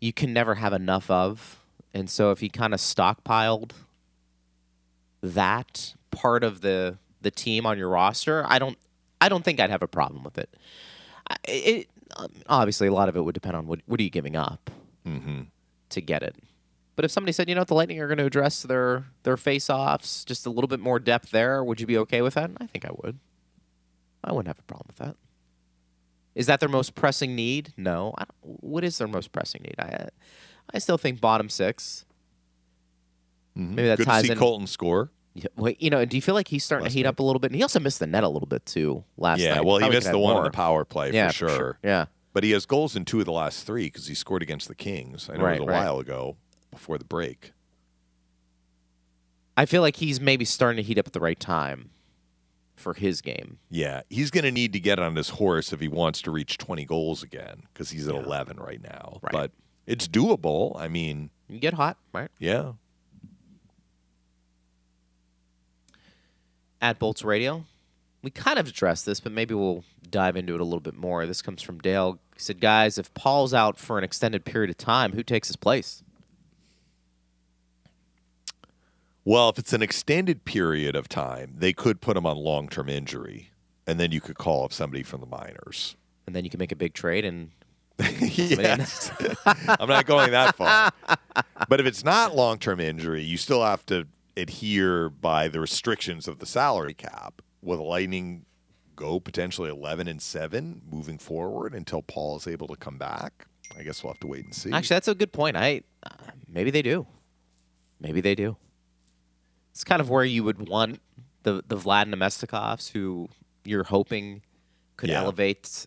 you 0.00 0.14
can 0.14 0.32
never 0.32 0.54
have 0.54 0.72
enough 0.72 1.10
of, 1.10 1.62
and 1.92 2.08
so 2.08 2.30
if 2.30 2.42
you 2.42 2.48
kind 2.48 2.72
of 2.72 2.80
stockpiled 2.80 3.72
that 5.22 5.94
part 6.10 6.42
of 6.42 6.62
the 6.62 6.96
the 7.20 7.30
team 7.30 7.66
on 7.66 7.76
your 7.76 7.90
roster, 7.90 8.42
I 8.48 8.58
don't 8.58 8.78
I 9.20 9.28
don't 9.28 9.44
think 9.44 9.60
I'd 9.60 9.68
have 9.68 9.82
a 9.82 9.88
problem 9.88 10.24
with 10.24 10.38
it. 10.38 10.48
It 11.46 11.90
obviously 12.48 12.86
a 12.88 12.92
lot 12.92 13.10
of 13.10 13.16
it 13.16 13.20
would 13.20 13.34
depend 13.34 13.54
on 13.56 13.66
what 13.66 13.80
what 13.84 14.00
are 14.00 14.02
you 14.02 14.10
giving 14.10 14.34
up 14.34 14.70
mm-hmm. 15.06 15.42
To 15.90 16.00
get 16.00 16.22
it. 16.22 16.36
But 16.96 17.04
if 17.04 17.10
somebody 17.10 17.32
said, 17.32 17.48
you 17.48 17.54
know, 17.54 17.60
what, 17.60 17.68
the 17.68 17.74
Lightning 17.74 18.00
are 18.00 18.06
going 18.06 18.18
to 18.18 18.24
address 18.24 18.62
their 18.62 19.04
their 19.22 19.36
face-offs, 19.36 20.24
just 20.24 20.46
a 20.46 20.50
little 20.50 20.68
bit 20.68 20.80
more 20.80 20.98
depth 20.98 21.30
there, 21.30 21.62
would 21.62 21.80
you 21.80 21.86
be 21.86 21.98
okay 21.98 22.22
with 22.22 22.34
that? 22.34 22.50
I 22.58 22.66
think 22.66 22.86
I 22.86 22.90
would. 23.02 23.18
I 24.24 24.32
wouldn't 24.32 24.48
have 24.48 24.58
a 24.58 24.62
problem 24.62 24.86
with 24.88 24.96
that. 24.96 25.16
Is 26.34 26.46
that 26.46 26.60
their 26.60 26.68
most 26.68 26.94
pressing 26.94 27.34
need? 27.34 27.72
No. 27.76 28.14
What 28.40 28.84
is 28.84 28.98
their 28.98 29.08
most 29.08 29.32
pressing 29.32 29.62
need? 29.62 29.74
I 29.78 30.08
I 30.72 30.78
still 30.78 30.98
think 30.98 31.20
bottom 31.20 31.48
6 31.48 32.04
mm-hmm. 33.56 33.74
Maybe 33.74 33.88
that 33.88 33.98
Good 33.98 34.06
to 34.06 34.20
see 34.20 34.32
in. 34.32 34.38
Colton 34.38 34.66
score. 34.66 35.10
Yeah, 35.34 35.48
wait, 35.56 35.82
you 35.82 35.90
know, 35.90 36.02
do 36.06 36.16
you 36.16 36.22
feel 36.22 36.34
like 36.34 36.48
he's 36.48 36.64
starting 36.64 36.84
Last 36.84 36.92
to 36.92 36.98
heat 36.98 37.02
night. 37.02 37.10
up 37.10 37.18
a 37.18 37.22
little 37.22 37.40
bit? 37.40 37.50
And 37.50 37.56
he 37.56 37.62
also 37.62 37.78
missed 37.78 37.98
the 37.98 38.06
net 38.06 38.24
a 38.24 38.28
little 38.28 38.48
bit 38.48 38.64
too 38.64 39.04
last 39.18 39.40
year. 39.40 39.50
yeah, 39.50 39.56
night. 39.56 39.64
well, 39.66 39.76
he 39.76 39.80
Probably 39.82 39.96
missed 39.98 40.10
the 40.10 40.18
one 40.18 40.34
on 40.34 40.44
the 40.44 40.50
power 40.50 40.86
play 40.86 41.12
yeah, 41.12 41.28
for 41.28 41.34
sure. 41.34 41.78
Yeah. 41.84 42.06
But 42.36 42.44
he 42.44 42.50
has 42.50 42.66
goals 42.66 42.94
in 42.94 43.06
two 43.06 43.18
of 43.20 43.24
the 43.24 43.32
last 43.32 43.64
three 43.66 43.84
because 43.86 44.08
he 44.08 44.14
scored 44.14 44.42
against 44.42 44.68
the 44.68 44.74
Kings. 44.74 45.30
I 45.32 45.38
know 45.38 45.44
Right, 45.44 45.56
it 45.56 45.60
was 45.60 45.68
a 45.68 45.72
right. 45.72 45.84
while 45.86 45.98
ago 46.00 46.36
before 46.70 46.98
the 46.98 47.04
break. 47.06 47.52
I 49.56 49.64
feel 49.64 49.80
like 49.80 49.96
he's 49.96 50.20
maybe 50.20 50.44
starting 50.44 50.76
to 50.76 50.82
heat 50.82 50.98
up 50.98 51.06
at 51.06 51.14
the 51.14 51.20
right 51.20 51.40
time 51.40 51.88
for 52.74 52.92
his 52.92 53.22
game. 53.22 53.56
Yeah, 53.70 54.02
he's 54.10 54.30
going 54.30 54.44
to 54.44 54.52
need 54.52 54.74
to 54.74 54.80
get 54.80 54.98
on 54.98 55.16
his 55.16 55.30
horse 55.30 55.72
if 55.72 55.80
he 55.80 55.88
wants 55.88 56.20
to 56.20 56.30
reach 56.30 56.58
20 56.58 56.84
goals 56.84 57.22
again 57.22 57.62
because 57.72 57.88
he's 57.88 58.06
at 58.06 58.14
11 58.14 58.58
right 58.58 58.82
now. 58.82 59.18
Right. 59.22 59.32
But 59.32 59.52
it's 59.86 60.06
doable. 60.06 60.78
I 60.78 60.88
mean, 60.88 61.30
You 61.48 61.58
get 61.58 61.72
hot, 61.72 61.96
right? 62.12 62.28
yeah. 62.38 62.72
at 66.82 66.98
Bolts 66.98 67.24
Radio. 67.24 67.64
We 68.26 68.32
kind 68.32 68.58
of 68.58 68.66
addressed 68.66 69.06
this, 69.06 69.20
but 69.20 69.30
maybe 69.30 69.54
we'll 69.54 69.84
dive 70.10 70.36
into 70.36 70.52
it 70.56 70.60
a 70.60 70.64
little 70.64 70.80
bit 70.80 70.96
more. 70.96 71.26
This 71.26 71.40
comes 71.40 71.62
from 71.62 71.78
Dale. 71.78 72.18
He 72.34 72.40
said, 72.40 72.60
Guys, 72.60 72.98
if 72.98 73.14
Paul's 73.14 73.54
out 73.54 73.78
for 73.78 73.98
an 73.98 74.02
extended 74.02 74.44
period 74.44 74.68
of 74.68 74.76
time, 74.76 75.12
who 75.12 75.22
takes 75.22 75.46
his 75.46 75.54
place? 75.54 76.02
Well, 79.24 79.48
if 79.48 79.60
it's 79.60 79.72
an 79.72 79.80
extended 79.80 80.44
period 80.44 80.96
of 80.96 81.08
time, 81.08 81.54
they 81.56 81.72
could 81.72 82.00
put 82.00 82.16
him 82.16 82.26
on 82.26 82.36
long 82.36 82.68
term 82.68 82.88
injury. 82.88 83.50
And 83.86 84.00
then 84.00 84.10
you 84.10 84.20
could 84.20 84.36
call 84.36 84.64
up 84.64 84.72
somebody 84.72 85.04
from 85.04 85.20
the 85.20 85.26
minors. 85.28 85.94
And 86.26 86.34
then 86.34 86.42
you 86.42 86.50
can 86.50 86.58
make 86.58 86.72
a 86.72 86.76
big 86.76 86.94
trade 86.94 87.24
and 87.24 87.52
yes. 88.20 89.12
I'm 89.68 89.88
not 89.88 90.06
going 90.06 90.32
that 90.32 90.56
far. 90.56 90.90
But 91.68 91.78
if 91.78 91.86
it's 91.86 92.02
not 92.02 92.34
long 92.34 92.58
term 92.58 92.80
injury, 92.80 93.22
you 93.22 93.36
still 93.36 93.62
have 93.62 93.86
to 93.86 94.08
adhere 94.36 95.10
by 95.10 95.46
the 95.46 95.60
restrictions 95.60 96.26
of 96.26 96.40
the 96.40 96.46
salary 96.46 96.92
cap. 96.92 97.40
Will 97.66 97.76
the 97.78 97.82
Lightning 97.82 98.46
go 98.94 99.18
potentially 99.18 99.68
11 99.68 100.06
and 100.06 100.22
7 100.22 100.82
moving 100.88 101.18
forward 101.18 101.74
until 101.74 102.00
Paul 102.00 102.36
is 102.36 102.46
able 102.46 102.68
to 102.68 102.76
come 102.76 102.96
back? 102.96 103.46
I 103.76 103.82
guess 103.82 104.02
we'll 104.04 104.12
have 104.12 104.20
to 104.20 104.28
wait 104.28 104.44
and 104.44 104.54
see. 104.54 104.70
Actually, 104.70 104.94
that's 104.94 105.08
a 105.08 105.14
good 105.16 105.32
point. 105.32 105.56
I 105.56 105.82
uh, 106.04 106.10
maybe 106.48 106.70
they 106.70 106.80
do. 106.82 107.06
Maybe 108.00 108.20
they 108.20 108.36
do. 108.36 108.56
It's 109.72 109.82
kind 109.82 110.00
of 110.00 110.08
where 110.08 110.24
you 110.24 110.44
would 110.44 110.68
want 110.68 111.00
the 111.42 111.62
the 111.66 111.76
Vlad 111.76 112.06
Namestnikovs, 112.06 112.92
who 112.92 113.28
you're 113.64 113.84
hoping 113.84 114.42
could 114.96 115.10
Yeah. 115.10 115.22
elevate 115.22 115.86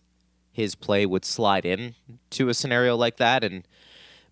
his 0.52 0.74
play, 0.74 1.06
would 1.06 1.24
slide 1.24 1.64
in 1.64 1.94
to 2.30 2.50
a 2.50 2.54
scenario 2.54 2.94
like 2.94 3.16
that, 3.16 3.42
and 3.42 3.66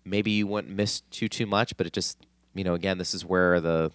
maybe 0.05 0.29
you 0.29 0.45
wouldn't 0.45 0.73
miss 0.73 1.01
too 1.09 1.27
too 1.27 1.47
much. 1.47 1.75
But 1.75 1.87
it 1.87 1.93
just, 1.93 2.19
you 2.53 2.63
know, 2.63 2.75
again, 2.75 2.99
this 2.99 3.15
is 3.15 3.25
where 3.25 3.59
the 3.59 3.91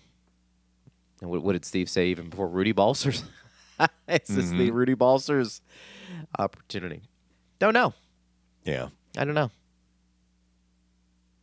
and 1.21 1.31
what, 1.31 1.43
what 1.43 1.53
did 1.53 1.65
Steve 1.65 1.89
say 1.89 2.09
even 2.09 2.29
before 2.29 2.49
Rudy 2.49 2.73
Balcers? 2.73 3.23
is 4.09 4.29
this 4.29 4.51
the 4.51 4.69
mm-hmm. 4.69 4.75
Rudy 4.77 4.95
Balcers 4.95 5.61
opportunity? 6.39 7.03
Don't 7.59 7.75
know. 7.75 7.95
yeah. 8.65 8.89
I 9.17 9.25
don't 9.25 9.35
know. 9.35 9.51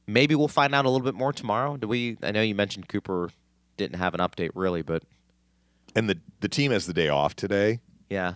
maybe 0.07 0.36
we'll 0.36 0.47
find 0.47 0.75
out 0.75 0.86
a 0.86 0.89
little 0.89 1.05
bit 1.05 1.15
more 1.15 1.32
tomorrow. 1.34 1.77
Do 1.77 1.88
we? 1.88 2.17
I 2.21 2.32
know 2.32 2.41
you 2.41 2.55
mentioned 2.55 2.88
Cooper 2.89 3.29
didn't 3.77 3.97
have 3.97 4.13
an 4.13 4.19
update 4.19 4.51
really, 4.55 4.82
but 4.82 5.03
And 5.95 6.09
the 6.09 6.19
the 6.41 6.49
team 6.49 6.71
has 6.71 6.86
the 6.86 6.93
day 6.93 7.07
off 7.09 7.36
today. 7.36 7.79
yeah, 8.09 8.34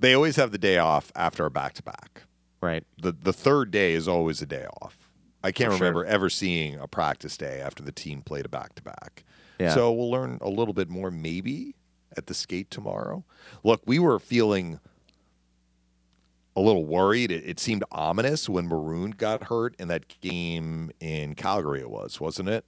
They 0.00 0.14
always 0.14 0.36
have 0.36 0.50
the 0.52 0.58
day 0.58 0.78
off 0.78 1.12
after 1.14 1.46
a 1.46 1.50
back 1.50 1.74
to 1.74 1.82
back. 1.82 2.22
right. 2.60 2.84
The 3.00 3.12
the 3.12 3.32
third 3.32 3.70
day 3.70 3.92
is 3.94 4.08
always 4.08 4.42
a 4.42 4.46
day 4.46 4.66
off. 4.82 4.96
I 5.42 5.52
can't 5.52 5.70
For 5.72 5.78
sure. 5.78 5.86
remember 5.86 6.04
ever 6.04 6.28
seeing 6.28 6.74
a 6.78 6.86
practice 6.86 7.36
day 7.36 7.60
after 7.60 7.82
the 7.82 7.92
team 7.92 8.20
played 8.22 8.44
a 8.44 8.48
back 8.48 8.74
to 8.74 8.82
back. 8.82 9.24
Yeah. 9.58 9.74
So 9.74 9.92
we'll 9.92 10.10
learn 10.10 10.38
a 10.42 10.50
little 10.50 10.74
bit 10.74 10.90
more 10.90 11.10
maybe 11.10 11.76
at 12.16 12.26
the 12.26 12.34
skate 12.34 12.70
tomorrow. 12.70 13.24
Look, 13.62 13.82
we 13.86 13.98
were 13.98 14.18
feeling 14.18 14.80
a 16.56 16.60
little 16.60 16.84
worried. 16.84 17.30
It, 17.30 17.44
it 17.46 17.60
seemed 17.60 17.84
ominous 17.90 18.48
when 18.48 18.66
Maroon 18.66 19.12
got 19.12 19.44
hurt 19.44 19.74
in 19.78 19.88
that 19.88 20.20
game 20.20 20.90
in 21.00 21.34
Calgary. 21.34 21.80
It 21.80 21.90
was, 21.90 22.20
wasn't 22.20 22.48
it? 22.48 22.64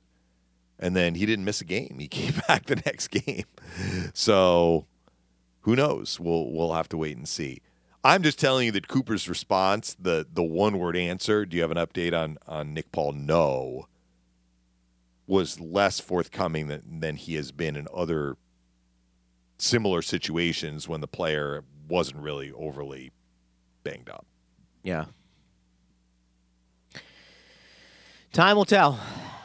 And 0.79 0.97
then 0.97 1.15
he 1.15 1.27
didn't 1.27 1.45
miss 1.45 1.61
a 1.61 1.65
game. 1.65 1.97
He 1.99 2.09
came 2.09 2.35
back 2.49 2.67
the 2.67 2.83
next 2.85 3.09
game. 3.09 3.45
So 4.15 4.87
who 5.61 5.77
knows? 5.77 6.21
We'll 6.21 6.51
we'll 6.53 6.75
have 6.75 6.89
to 6.91 6.97
wait 6.97 7.17
and 7.17 7.29
see. 7.29 7.63
I'm 8.05 8.23
just 8.23 8.39
telling 8.39 8.67
you 8.67 8.73
that 8.73 8.89
Cooper's 8.89 9.29
response, 9.29 9.97
the 9.99 10.27
the 10.33 10.43
one 10.43 10.79
word 10.79 10.97
answer, 10.97 11.47
do 11.47 11.57
you 11.57 11.63
have 11.63 11.71
an 11.71 11.77
update 11.77 12.19
on 12.19 12.39
on 12.47 12.75
Nick 12.75 12.93
Paul? 12.93 13.13
No. 13.13 13.87
Was 15.29 15.61
less 15.61 16.01
forthcoming 16.01 16.67
than, 16.67 17.01
than 17.01 17.17
he 17.17 17.35
has 17.37 17.53
been 17.53 17.77
in 17.77 17.87
other 17.95 18.37
similar 19.63 20.03
situations 20.03 20.89
when 20.89 21.01
the 21.01 21.07
player 21.07 21.63
wasn't 21.89 22.19
really 22.21 22.51
overly 22.53 23.13
banged 23.85 24.11
up. 24.11 24.27
Yeah. 24.83 25.05
Time 28.33 28.57
will 28.57 28.65
tell. 28.65 28.99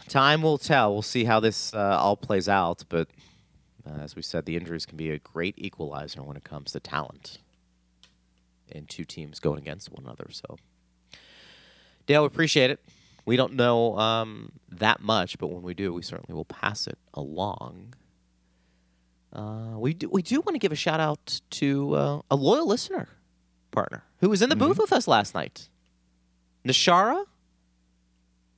Time 0.07 0.41
will 0.41 0.57
tell. 0.57 0.91
We'll 0.91 1.01
see 1.03 1.25
how 1.25 1.39
this 1.39 1.71
uh, 1.73 1.97
all 1.99 2.17
plays 2.17 2.49
out. 2.49 2.83
But 2.89 3.09
uh, 3.85 3.99
as 3.99 4.15
we 4.15 4.23
said, 4.23 4.45
the 4.45 4.55
injuries 4.55 4.87
can 4.87 4.97
be 4.97 5.11
a 5.11 5.19
great 5.19 5.53
equalizer 5.57 6.23
when 6.23 6.35
it 6.35 6.43
comes 6.43 6.71
to 6.71 6.79
talent 6.79 7.37
and 8.71 8.89
two 8.89 9.05
teams 9.05 9.39
going 9.39 9.59
against 9.59 9.91
one 9.91 10.03
another. 10.03 10.27
So, 10.31 10.57
Dale, 12.07 12.23
we 12.23 12.27
appreciate 12.27 12.71
it. 12.71 12.79
We 13.25 13.35
don't 13.35 13.53
know 13.53 13.97
um, 13.99 14.53
that 14.69 15.01
much, 15.01 15.37
but 15.37 15.47
when 15.47 15.61
we 15.61 15.73
do, 15.73 15.93
we 15.93 16.01
certainly 16.01 16.33
will 16.33 16.45
pass 16.45 16.87
it 16.87 16.97
along. 17.13 17.93
Uh, 19.33 19.75
we 19.77 19.93
do. 19.93 20.09
We 20.09 20.21
do 20.21 20.41
want 20.41 20.55
to 20.55 20.59
give 20.59 20.71
a 20.71 20.75
shout 20.75 20.99
out 20.99 21.41
to 21.51 21.93
uh, 21.95 22.21
a 22.31 22.35
loyal 22.35 22.67
listener 22.67 23.09
partner 23.71 24.03
who 24.21 24.29
was 24.29 24.41
in 24.41 24.49
the 24.49 24.55
booth 24.55 24.79
with 24.79 24.91
us 24.93 25.07
last 25.07 25.35
night. 25.35 25.69
Nishara 26.65 27.25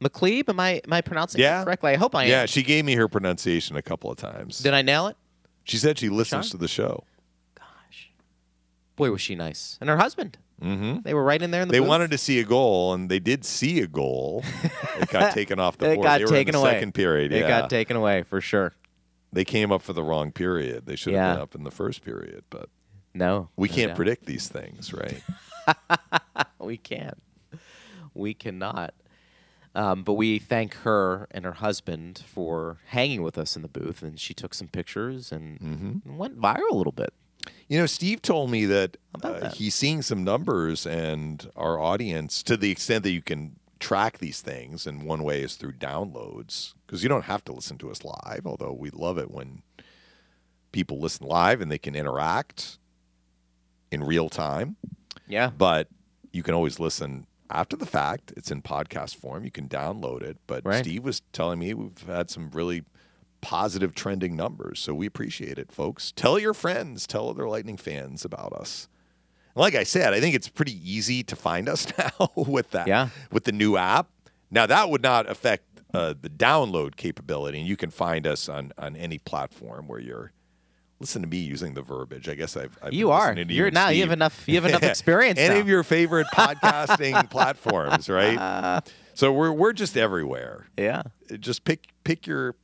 McLeeb. 0.01 0.47
Am 0.49 0.59
I 0.59 0.81
am 0.83 0.93
I 0.93 1.01
pronouncing 1.01 1.41
Yeah. 1.41 1.61
it 1.61 1.65
correctly? 1.65 1.91
I 1.91 1.95
hope 1.95 2.15
I 2.15 2.23
yeah, 2.23 2.27
am. 2.27 2.31
Yeah, 2.41 2.45
she 2.45 2.63
gave 2.63 2.85
me 2.85 2.93
her 2.95 3.07
pronunciation 3.07 3.75
a 3.75 3.81
couple 3.81 4.11
of 4.11 4.17
times. 4.17 4.59
Did 4.59 4.73
I 4.73 4.81
nail 4.81 5.07
it? 5.07 5.17
She 5.63 5.77
said 5.77 5.97
she 5.99 6.09
listens 6.09 6.45
Sean? 6.45 6.51
to 6.51 6.57
the 6.57 6.67
show. 6.67 7.03
Gosh, 7.55 8.11
boy, 8.95 9.11
was 9.11 9.21
she 9.21 9.35
nice, 9.35 9.77
and 9.81 9.89
her 9.89 9.97
husband. 9.97 10.37
Mm-hmm. 10.63 11.01
They 11.03 11.13
were 11.13 11.23
right 11.23 11.41
in 11.41 11.51
there 11.51 11.61
in 11.61 11.67
the 11.69 11.71
They 11.71 11.79
booth. 11.79 11.87
wanted 11.87 12.11
to 12.11 12.17
see 12.17 12.39
a 12.39 12.43
goal, 12.43 12.93
and 12.93 13.09
they 13.09 13.19
did 13.19 13.45
see 13.45 13.79
a 13.79 13.87
goal. 13.87 14.43
it 14.99 15.07
got 15.09 15.33
taken 15.33 15.57
off 15.59 15.77
the 15.77 15.91
It 15.91 15.95
board. 15.95 16.05
got 16.05 16.17
they 16.17 16.25
were 16.25 16.29
taken 16.31 16.49
in 16.53 16.59
the 16.59 16.59
away. 16.67 16.71
Second 16.73 16.93
period. 16.93 17.31
It 17.31 17.41
yeah. 17.41 17.47
got 17.61 17.69
taken 17.69 17.95
away 17.95 18.23
for 18.23 18.41
sure. 18.41 18.73
They 19.31 19.45
came 19.45 19.71
up 19.71 19.81
for 19.81 19.93
the 19.93 20.03
wrong 20.03 20.31
period. 20.31 20.85
They 20.85 20.95
should 20.95 21.13
have 21.13 21.21
Yeah. 21.21 21.33
been 21.33 21.41
up 21.41 21.55
in 21.55 21.63
the 21.63 21.71
first 21.71 22.03
period, 22.03 22.43
but 22.49 22.69
No, 23.13 23.49
we 23.55 23.67
no 23.67 23.73
can't 23.75 23.89
doubt. 23.89 23.95
predict 23.95 24.25
these 24.25 24.47
things, 24.47 24.93
right? 24.93 25.21
We 26.59 26.77
can't. 26.77 27.17
We 28.13 28.33
cannot. 28.33 28.93
Um, 29.75 30.03
but 30.03 30.13
we 30.13 30.39
thank 30.39 30.73
her 30.77 31.27
and 31.31 31.45
her 31.45 31.53
husband 31.53 32.23
for 32.27 32.79
hanging 32.87 33.21
with 33.21 33.37
us 33.37 33.55
in 33.55 33.61
the 33.61 33.67
booth, 33.67 34.01
and 34.03 34.19
she 34.19 34.33
took 34.33 34.53
some 34.53 34.67
pictures 34.67 35.31
and 35.31 35.59
Mm-hmm. 35.59 36.17
went 36.17 36.39
viral 36.39 36.71
a 36.71 36.75
little 36.75 36.91
bit. 36.91 37.13
You 37.67 37.79
know, 37.79 37.85
Steve 37.85 38.21
told 38.21 38.49
me 38.51 38.65
that, 38.65 38.97
about 39.13 39.35
uh, 39.35 39.39
that? 39.41 39.53
he's 39.55 39.73
seeing 39.75 40.01
some 40.01 40.23
numbers, 40.23 40.85
and 40.85 41.49
our 41.55 41.79
audience, 41.79 42.43
to 42.43 42.57
the 42.57 42.71
extent 42.71 43.03
that 43.03 43.11
you 43.11 43.21
can 43.21 43.55
track 43.79 44.17
these 44.17 44.41
things, 44.41 44.85
and 44.85 45.03
one 45.03 45.23
way 45.23 45.41
is 45.41 45.55
through 45.55 45.73
downloads, 45.73 46.73
because 46.89 47.03
you 47.03 47.09
don't 47.09 47.25
have 47.25 47.43
to 47.45 47.51
listen 47.53 47.77
to 47.77 47.91
us 47.91 48.03
live, 48.03 48.41
although 48.47 48.73
we 48.73 48.89
love 48.89 49.19
it 49.19 49.29
when 49.29 49.61
people 50.71 50.99
listen 50.99 51.27
live 51.27 51.61
and 51.61 51.71
they 51.71 51.77
can 51.77 51.95
interact 51.95 52.79
in 53.91 54.03
real 54.03 54.27
time. 54.27 54.75
Yeah, 55.27 55.51
But 55.55 55.87
you 56.31 56.41
can 56.41 56.55
always 56.55 56.79
listen 56.79 57.27
after 57.51 57.75
the 57.75 57.85
fact. 57.85 58.33
It's 58.35 58.49
in 58.49 58.63
podcast 58.63 59.15
form. 59.17 59.43
You 59.45 59.51
can 59.51 59.69
download 59.69 60.23
it. 60.23 60.37
But 60.47 60.65
Right. 60.65 60.83
Steve 60.83 61.03
was 61.03 61.21
telling 61.31 61.59
me 61.59 61.75
we've 61.75 62.01
had 62.07 62.31
some 62.31 62.49
really 62.49 62.83
positive 63.41 63.93
trending 63.93 64.35
numbers. 64.35 64.79
So 64.79 64.95
we 64.95 65.05
appreciate 65.05 65.59
it, 65.59 65.71
folks. 65.71 66.11
Tell 66.11 66.39
your 66.39 66.55
friends, 66.55 67.05
tell 67.05 67.29
other 67.29 67.47
Lightning 67.47 67.77
fans 67.77 68.25
about 68.25 68.51
us. 68.53 68.87
And 69.53 69.61
like 69.61 69.75
I 69.75 69.83
said, 69.83 70.13
I 70.15 70.19
think 70.19 70.33
it's 70.33 70.49
pretty 70.49 70.79
easy 70.91 71.21
to 71.23 71.35
find 71.35 71.69
us 71.69 71.85
now 71.99 72.31
with 72.35 72.71
that, 72.71 72.87
Yeah. 72.87 73.09
with 73.31 73.43
the 73.43 73.51
new 73.51 73.77
app. 73.77 74.09
Now 74.51 74.65
that 74.65 74.89
would 74.89 75.03
not 75.03 75.29
affect 75.29 75.68
uh, 75.93 76.13
the 76.19 76.29
download 76.29 76.95
capability, 76.95 77.59
and 77.59 77.67
you 77.67 77.75
can 77.77 77.89
find 77.89 78.25
us 78.27 78.47
on 78.49 78.71
on 78.77 78.95
any 78.95 79.17
platform 79.17 79.87
where 79.87 79.99
you're. 79.99 80.31
Listen 81.01 81.21
to 81.21 81.29
me 81.29 81.37
using 81.37 81.75
the 81.75 81.81
verbiage. 81.81 82.27
I 82.27 82.35
guess 82.35 82.57
I've. 82.57 82.77
I've 82.83 82.91
you 82.93 83.09
are. 83.11 83.33
you 83.33 83.45
You're 83.47 83.71
now. 83.71 83.87
You 83.87 84.01
have 84.01 84.11
enough. 84.11 84.43
You 84.47 84.55
have 84.55 84.65
enough 84.65 84.83
experience. 84.93 85.39
Any 85.39 85.55
now. 85.55 85.61
of 85.61 85.67
your 85.69 85.83
favorite 85.83 86.27
podcasting 86.33 87.29
platforms, 87.29 88.09
right? 88.09 88.81
So 89.13 89.31
we're 89.31 89.53
we're 89.53 89.71
just 89.71 89.95
everywhere. 89.95 90.67
yeah. 90.77 91.03
Just 91.39 91.63
pick 91.63 91.87
pick 92.03 92.27
your 92.27 92.55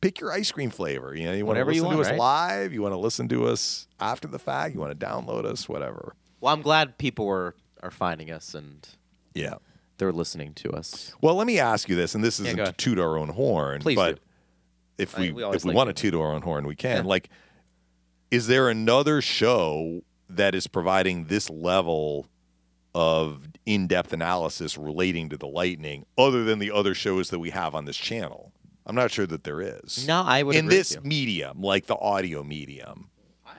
pick 0.00 0.18
your 0.20 0.32
ice 0.32 0.50
cream 0.50 0.70
flavor. 0.70 1.14
You 1.14 1.26
know, 1.26 1.34
you 1.34 1.44
want 1.44 1.58
to 1.58 1.64
listen 1.66 1.90
to 1.90 2.00
us 2.00 2.08
right? 2.08 2.18
live. 2.18 2.72
You 2.72 2.80
want 2.82 2.92
to 2.94 2.98
listen 2.98 3.28
to 3.28 3.46
us 3.48 3.86
after 4.00 4.26
the 4.28 4.38
fact. 4.38 4.72
You 4.74 4.80
want 4.80 4.98
to 4.98 5.06
download 5.06 5.44
us, 5.44 5.68
whatever. 5.68 6.14
Well, 6.40 6.54
I'm 6.54 6.62
glad 6.62 6.98
people 6.98 7.26
were 7.26 7.54
are 7.82 7.90
finding 7.90 8.30
us 8.30 8.54
and 8.54 8.88
Yeah. 9.34 9.54
They're 9.98 10.12
listening 10.12 10.54
to 10.54 10.70
us. 10.72 11.12
Well, 11.20 11.34
let 11.34 11.46
me 11.46 11.58
ask 11.58 11.88
you 11.88 11.96
this, 11.96 12.14
and 12.14 12.24
this 12.24 12.40
isn't 12.40 12.56
go 12.56 12.62
to 12.64 12.68
ahead. 12.70 12.78
toot 12.78 12.98
our 12.98 13.18
own 13.18 13.28
horn, 13.30 13.80
Please 13.82 13.96
but 13.96 14.16
do. 14.16 14.20
if 14.98 15.16
I- 15.16 15.20
we, 15.20 15.32
we 15.32 15.42
always 15.42 15.62
if 15.62 15.64
we 15.64 15.68
like 15.70 15.76
want 15.76 15.88
to 15.88 15.92
to. 15.94 16.10
toot 16.10 16.18
our 16.20 16.32
own 16.32 16.42
horn, 16.42 16.66
we 16.66 16.74
can. 16.76 17.04
Like, 17.04 17.28
is 18.30 18.46
there 18.46 18.68
another 18.68 19.20
show 19.20 20.02
that 20.30 20.54
is 20.54 20.66
providing 20.66 21.24
this 21.26 21.48
level 21.50 22.26
of 22.94 23.46
in-depth 23.66 24.12
analysis 24.12 24.76
relating 24.78 25.28
to 25.30 25.36
the 25.36 25.46
Lightning, 25.46 26.06
other 26.16 26.44
than 26.44 26.58
the 26.58 26.70
other 26.70 26.94
shows 26.94 27.30
that 27.30 27.38
we 27.38 27.50
have 27.50 27.74
on 27.74 27.84
this 27.84 27.96
channel? 27.96 28.52
I'm 28.86 28.94
not 28.94 29.10
sure 29.10 29.26
that 29.26 29.44
there 29.44 29.60
is. 29.60 30.06
No, 30.06 30.22
I 30.22 30.42
would 30.42 30.56
in 30.56 30.64
agree 30.66 30.76
this 30.78 30.94
with 30.96 31.04
you. 31.04 31.08
medium, 31.08 31.60
like 31.60 31.86
the 31.86 31.96
audio 31.96 32.42
medium. 32.42 33.10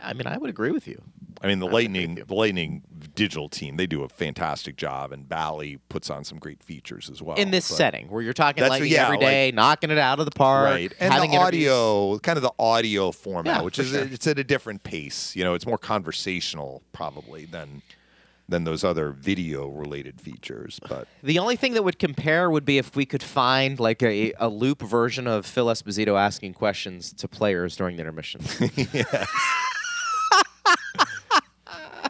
I 0.01 0.13
mean, 0.13 0.25
I 0.27 0.37
would 0.37 0.49
agree 0.49 0.71
with 0.71 0.87
you. 0.87 1.01
I 1.41 1.47
mean, 1.47 1.59
the 1.59 1.67
I 1.67 1.71
Lightning, 1.71 2.15
the 2.27 2.33
Lightning 2.33 2.83
digital 3.15 3.47
team, 3.49 3.77
they 3.77 3.87
do 3.87 4.03
a 4.03 4.09
fantastic 4.09 4.75
job, 4.75 5.11
and 5.13 5.27
Bally 5.27 5.77
puts 5.89 6.09
on 6.09 6.23
some 6.23 6.37
great 6.37 6.61
features 6.63 7.09
as 7.09 7.21
well. 7.21 7.37
in 7.37 7.51
this 7.51 7.69
but- 7.69 7.75
setting 7.77 8.09
where 8.09 8.21
you're 8.21 8.33
talking 8.33 8.67
like 8.67 8.83
yeah, 8.83 9.05
every 9.05 9.17
day, 9.19 9.51
knocking 9.53 9.89
it 9.91 9.97
out 9.97 10.19
of 10.19 10.25
the 10.25 10.31
park, 10.31 10.65
right 10.65 10.93
and 10.99 11.13
having 11.13 11.31
the 11.31 11.37
interviews. 11.37 11.69
audio 11.71 12.19
kind 12.19 12.37
of 12.37 12.43
the 12.43 12.51
audio 12.59 13.11
format 13.11 13.57
Yeah, 13.57 13.61
which 13.63 13.79
is 13.79 13.89
sure. 13.89 14.01
it's 14.03 14.27
at 14.27 14.37
a 14.39 14.43
different 14.43 14.83
pace 14.83 15.35
you 15.35 15.43
know 15.43 15.53
it's 15.53 15.65
more 15.65 15.77
conversational 15.77 16.81
probably 16.91 17.45
than 17.45 17.81
than 18.47 18.63
those 18.63 18.83
other 18.83 19.11
video 19.11 19.67
related 19.67 20.19
features 20.19 20.79
but 20.89 21.07
The 21.23 21.37
only 21.39 21.55
thing 21.55 21.73
that 21.75 21.83
would 21.83 21.99
compare 21.99 22.49
would 22.49 22.65
be 22.65 22.77
if 22.79 22.95
we 22.95 23.05
could 23.05 23.21
find 23.23 23.79
like 23.79 24.01
a, 24.01 24.33
a 24.39 24.49
loop 24.49 24.81
version 24.81 25.27
of 25.27 25.45
Phil 25.45 25.67
Esposito 25.67 26.19
asking 26.19 26.53
questions 26.55 27.13
to 27.13 27.27
players 27.27 27.75
during 27.75 27.95
the 27.95 28.01
intermission. 28.01 28.41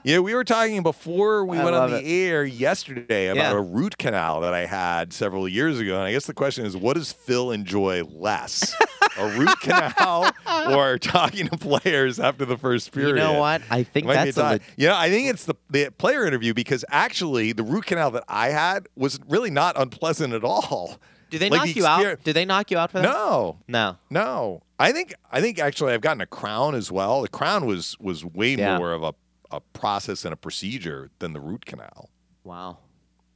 yeah 0.03 0.19
we 0.19 0.33
were 0.35 0.43
talking 0.43 0.81
before 0.83 1.45
we 1.45 1.57
I 1.57 1.63
went 1.63 1.75
on 1.75 1.91
the 1.91 1.99
it. 2.03 2.09
air 2.29 2.43
yesterday 2.45 3.27
about 3.27 3.51
Yeah. 3.53 3.57
a 3.57 3.61
root 3.61 3.97
canal 3.97 4.41
that 4.41 4.53
i 4.53 4.65
had 4.65 5.13
several 5.13 5.47
years 5.47 5.79
ago 5.79 5.95
and 5.95 6.03
i 6.03 6.11
guess 6.11 6.25
the 6.25 6.33
question 6.33 6.65
is 6.65 6.75
what 6.77 6.95
does 6.95 7.11
phil 7.11 7.51
enjoy 7.51 8.03
less 8.05 8.73
a 9.17 9.27
root 9.37 9.59
canal 9.61 10.31
or 10.69 10.97
talking 10.97 11.47
to 11.47 11.57
players 11.57 12.19
after 12.19 12.45
the 12.45 12.57
first 12.57 12.91
period. 12.93 13.09
you 13.09 13.15
know 13.15 13.39
what? 13.39 13.61
I 13.69 13.83
think 13.83 14.07
that's 14.07 14.37
a 14.37 14.41
tie. 14.41 14.53
le- 14.53 14.59
yeah, 14.77 14.97
I 14.97 15.09
think 15.09 15.29
it's 15.29 15.43
the, 15.45 15.55
the 15.69 15.89
player 15.97 16.25
interview 16.25 16.53
because 16.53 16.85
actually 16.89 17.51
the 17.51 17.63
root 17.63 17.85
canal 17.85 18.11
that 18.11 18.23
I 18.29 18.49
had 18.49 18.87
was 18.95 19.19
really 19.27 19.49
not 19.49 19.77
unpleasant 19.77 20.33
at 20.33 20.45
all. 20.45 20.99
Do 21.31 21.37
they 21.37 21.49
Like 21.49 21.57
knock 21.59 21.67
the 21.67 21.73
you 21.73 21.85
out? 21.85 22.23
Do 22.23 22.31
they 22.31 22.45
knock 22.45 22.71
you 22.71 22.77
out 22.77 22.91
for 22.91 22.99
that? 22.99 23.03
No, 23.03 23.57
No. 23.67 23.97
no. 24.09 24.61
I 24.79 24.93
think 24.93 25.13
I 25.31 25.41
think 25.41 25.59
actually 25.59 25.91
I've 25.93 26.01
gotten 26.01 26.21
a 26.21 26.25
crown 26.27 26.73
as 26.75 26.89
well. 26.89 27.21
The 27.21 27.27
crown 27.27 27.65
was 27.65 27.97
was 27.99 28.23
way 28.23 28.55
Yeah. 28.55 28.77
more 28.77 28.93
of 28.93 29.03
a, 29.03 29.13
a 29.51 29.59
process 29.59 30.25
and 30.25 30.33
a 30.33 30.37
procedure 30.37 31.09
than 31.19 31.33
the 31.33 31.39
root 31.39 31.65
canal. 31.65 32.09
Wow. 32.43 32.77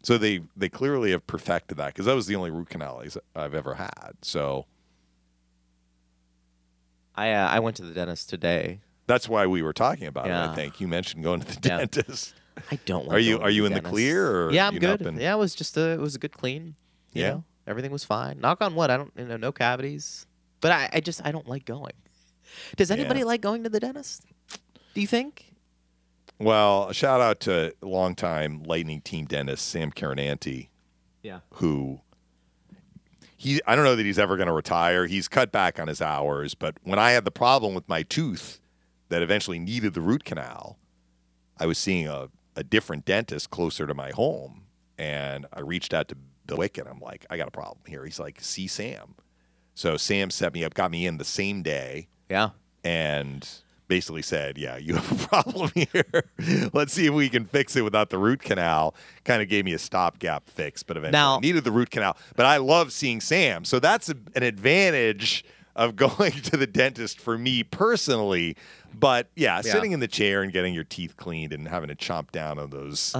So 0.03 0.17
they 0.17 0.41
they 0.55 0.69
clearly 0.69 1.11
have 1.11 1.25
perfected 1.27 1.77
that 1.77 1.87
because 1.87 2.05
that 2.05 2.15
was 2.15 2.27
the 2.27 2.35
only 2.35 2.51
root 2.51 2.69
canal 2.69 3.01
I've- 3.35 3.55
ever 3.57 3.75
had. 3.75 4.13
So 4.21 4.65
I 7.15 7.31
uh, 7.31 7.47
I 7.47 7.59
went 7.59 7.75
to 7.77 7.83
the 7.83 7.93
dentist 7.93 8.29
today. 8.29 8.79
that's 9.07 9.27
why 9.29 9.45
we 9.47 9.61
were 9.61 9.73
talking 9.73 10.07
about 10.07 10.27
it. 10.27 10.33
I 10.33 10.53
think 10.55 10.79
you 10.81 10.87
mentioned 10.87 11.23
going 11.23 11.41
to 11.41 11.47
the 11.47 11.67
Yeah. 11.67 11.77
dentist. 11.77 12.33
I 12.71 12.77
don't. 12.85 13.07
Like 13.07 13.15
Are 13.15 13.19
you- 13.19 13.39
are 13.39 13.49
you 13.49 13.65
in 13.65 13.73
the 13.73 13.81
clear, 13.81 14.45
or 14.47 14.51
yeah, 14.51 14.67
I'm 14.67 14.77
good. 14.77 14.99
been- 15.03 15.19
Yeah, 15.19 15.33
it 15.33 15.37
was 15.39 15.55
just 15.55 15.75
a 15.77 15.91
it 15.91 15.99
was 15.99 16.15
a 16.15 16.19
good 16.19 16.33
clean. 16.33 16.75
You 17.13 17.21
Yeah? 17.21 17.29
know, 17.31 17.43
everything 17.67 17.91
was 17.91 18.03
fine. 18.03 18.39
Knock 18.39 18.61
on 18.61 18.75
wood. 18.75 18.89
I 18.89 18.97
don't 18.97 19.11
you 19.17 19.25
know 19.25 19.37
no 19.37 19.51
cavities, 19.51 20.25
but 20.61 20.71
I, 20.71 20.89
I 20.93 20.99
just 20.99 21.21
I 21.25 21.31
don't 21.31 21.47
like 21.47 21.65
going. 21.65 21.93
Does 22.75 22.91
anybody 22.91 23.21
Yeah. 23.21 23.25
like 23.25 23.41
going 23.41 23.63
to 23.63 23.69
the 23.69 23.79
dentist? 23.79 24.25
Do 24.93 25.01
you 25.01 25.07
think? 25.07 25.52
Well, 26.39 26.89
a 26.89 26.93
shout 26.93 27.21
out 27.21 27.39
to 27.41 27.73
longtime 27.81 28.63
Lightning 28.63 29.01
team 29.01 29.25
dentist 29.25 29.67
Sam 29.67 29.91
Carinanti, 29.91 30.69
Yeah. 31.21 31.39
who 31.51 32.01
he 33.37 33.61
I 33.67 33.75
don't 33.75 33.85
know 33.85 33.95
that 33.95 34.05
he's 34.05 34.19
ever 34.19 34.35
going 34.37 34.47
to 34.47 34.53
retire. 34.53 35.05
He's 35.05 35.27
cut 35.27 35.51
back 35.51 35.79
on 35.79 35.87
his 35.87 36.01
hours, 36.01 36.53
but 36.55 36.75
when 36.83 36.99
I 36.99 37.11
had 37.11 37.25
the 37.25 37.31
problem 37.31 37.73
with 37.73 37.87
my 37.87 38.03
tooth 38.03 38.59
that 39.09 39.21
eventually 39.21 39.59
needed 39.59 39.93
the 39.93 40.01
root 40.01 40.23
canal, 40.23 40.77
I 41.59 41.65
was 41.65 41.77
seeing 41.77 42.07
a, 42.07 42.29
a 42.55 42.63
different 42.63 43.05
dentist 43.05 43.49
closer 43.49 43.85
to 43.85 43.93
my 43.93 44.11
home, 44.11 44.63
and 44.97 45.45
I 45.53 45.59
reached 45.61 45.93
out 45.93 46.07
to 46.09 46.15
Bill 46.45 46.57
Wick, 46.57 46.77
and 46.77 46.87
I'm 46.87 46.99
like, 46.99 47.25
I 47.29 47.37
got 47.37 47.47
a 47.47 47.51
problem 47.51 47.79
here. 47.87 48.03
He's 48.05 48.19
like, 48.19 48.41
see 48.41 48.67
Sam. 48.67 49.15
So 49.75 49.97
Sam 49.97 50.29
set 50.29 50.53
me 50.53 50.63
up, 50.63 50.73
got 50.73 50.91
me 50.91 51.05
in 51.05 51.17
the 51.17 51.25
same 51.25 51.61
day 51.63 52.07
Yeah. 52.29 52.49
and 52.83 53.47
basically 53.87 54.21
said, 54.21 54.57
"Yeah, 54.57 54.77
you 54.77 54.95
have 54.95 55.11
a 55.11 55.27
problem 55.27 55.71
here. 55.75 56.23
Let's 56.73 56.93
see 56.93 57.05
if 57.07 57.13
we 57.13 57.29
can 57.29 57.45
fix 57.45 57.75
it 57.75 57.81
without 57.83 58.09
the 58.09 58.17
root 58.17 58.41
canal." 58.41 58.95
Kind 59.25 59.41
of 59.41 59.49
gave 59.49 59.65
me 59.65 59.73
a 59.73 59.79
stopgap 59.79 60.49
fix, 60.49 60.83
but 60.83 60.97
eventually 60.97 61.19
Now- 61.19 61.37
I 61.37 61.39
needed 61.39 61.63
the 61.63 61.71
root 61.71 61.89
canal. 61.91 62.17
But 62.35 62.45
I 62.45 62.57
love 62.57 62.91
seeing 62.91 63.21
Sam, 63.21 63.65
so 63.65 63.79
that's 63.79 64.09
a, 64.09 64.15
an 64.35 64.43
advantage 64.43 65.43
of 65.75 65.95
going 65.95 66.31
to 66.31 66.55
the 66.57 66.67
dentist 66.67 67.19
for 67.19 67.37
me 67.37 67.63
personally. 67.63 68.55
But 68.93 69.27
yeah, 69.35 69.55
Yeah. 69.65 69.71
sitting 69.73 69.91
in 69.91 69.99
the 70.01 70.07
chair 70.07 70.43
and 70.43 70.53
getting 70.53 70.73
your 70.75 70.83
teeth 70.83 71.17
cleaned 71.17 71.51
and 71.51 71.67
having 71.67 71.89
to 71.89 71.95
chomp 71.95 72.29
down 72.31 72.59
on 72.59 72.69
those 72.69 73.11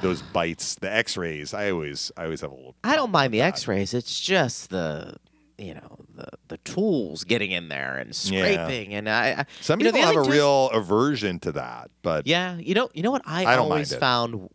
those 0.00 0.22
bites, 0.22 0.76
the 0.76 0.90
X-rays. 0.90 1.52
I 1.52 1.70
always 1.70 2.10
I 2.16 2.24
always 2.24 2.40
have 2.40 2.50
a 2.50 2.54
little. 2.54 2.74
I 2.82 2.96
don't 2.96 3.10
mind 3.10 3.34
the. 3.34 3.42
X-rays. 3.42 3.92
It's 3.92 4.18
just 4.20 4.70
the 4.70 5.16
you 5.58 5.74
know 5.74 5.98
the 6.14 6.26
the 6.48 6.56
tools 6.58 7.24
getting 7.24 7.50
in 7.50 7.68
there 7.68 7.96
and 7.96 8.08
Yeah. 8.10 8.42
scraping 8.54 8.94
and 8.94 9.08
I. 9.08 9.30
I 9.40 9.44
Some 9.60 9.80
you 9.80 9.86
know, 9.86 9.92
people 9.92 10.06
have 10.06 10.16
a 10.26 10.30
real 10.30 10.70
aversion 10.70 11.40
to 11.40 11.52
that, 11.52 11.90
but 12.02 12.26
Yeah, 12.26 12.56
you 12.56 12.74
know, 12.74 12.88
you 12.94 13.02
know 13.02 13.10
what 13.10 13.22
I, 13.26 13.44
I 13.44 13.56
always 13.56 13.94
found 13.94 14.48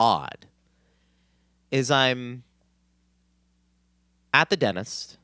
odd 0.00 0.46
is 1.70 1.90
I'm 1.90 2.42
at 4.34 4.50
the 4.50 4.56
dentist. 4.56 5.18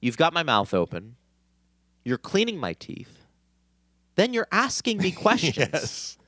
You've 0.00 0.16
got 0.16 0.32
my 0.32 0.42
mouth 0.42 0.72
open. 0.74 1.16
You're 2.04 2.18
cleaning 2.18 2.58
my 2.58 2.72
teeth. 2.72 3.26
Then 4.16 4.32
you're 4.32 4.48
asking 4.50 4.98
me 4.98 5.10
questions. 5.26 5.56
yes. 5.58 6.18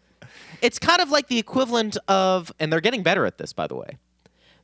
It's 0.60 0.78
kind 0.78 1.00
of 1.00 1.10
like 1.10 1.26
the 1.28 1.38
equivalent 1.38 1.96
of, 2.06 2.52
and 2.60 2.72
they're 2.72 2.80
getting 2.80 3.02
better 3.02 3.26
at 3.26 3.38
this, 3.38 3.52
by 3.52 3.66
the 3.66 3.74
way. 3.74 3.98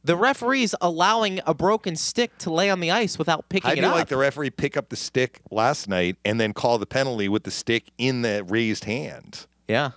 The 0.05 0.17
referees 0.17 0.75
allowing 0.81 1.41
a 1.47 1.53
broken 1.55 1.97
stick 1.97 2.37
to 2.39 2.51
lay 2.51 2.71
on 2.71 2.81
the 2.81 2.91
ice 2.91 3.19
without 3.19 3.49
picking 3.49 3.71
it 3.71 3.79
up. 3.79 3.83
you 3.83 3.87
up. 3.89 3.95
like 3.97 4.09
the 4.09 4.17
referee 4.17 4.51
pick 4.51 4.77
up 4.77 4.89
the 4.89 4.97
stick 4.97 5.41
last 5.51 5.89
night 5.89 6.17
and 6.25 6.41
then 6.41 6.53
call 6.53 6.79
the 6.79 6.87
penalty 6.87 7.29
with 7.29 7.43
the 7.45 7.51
stick 7.51 7.85
in 7.99 8.23
the 8.23 8.45
raised 8.45 8.85
hand? 8.85 9.47
yeah. 9.67 9.91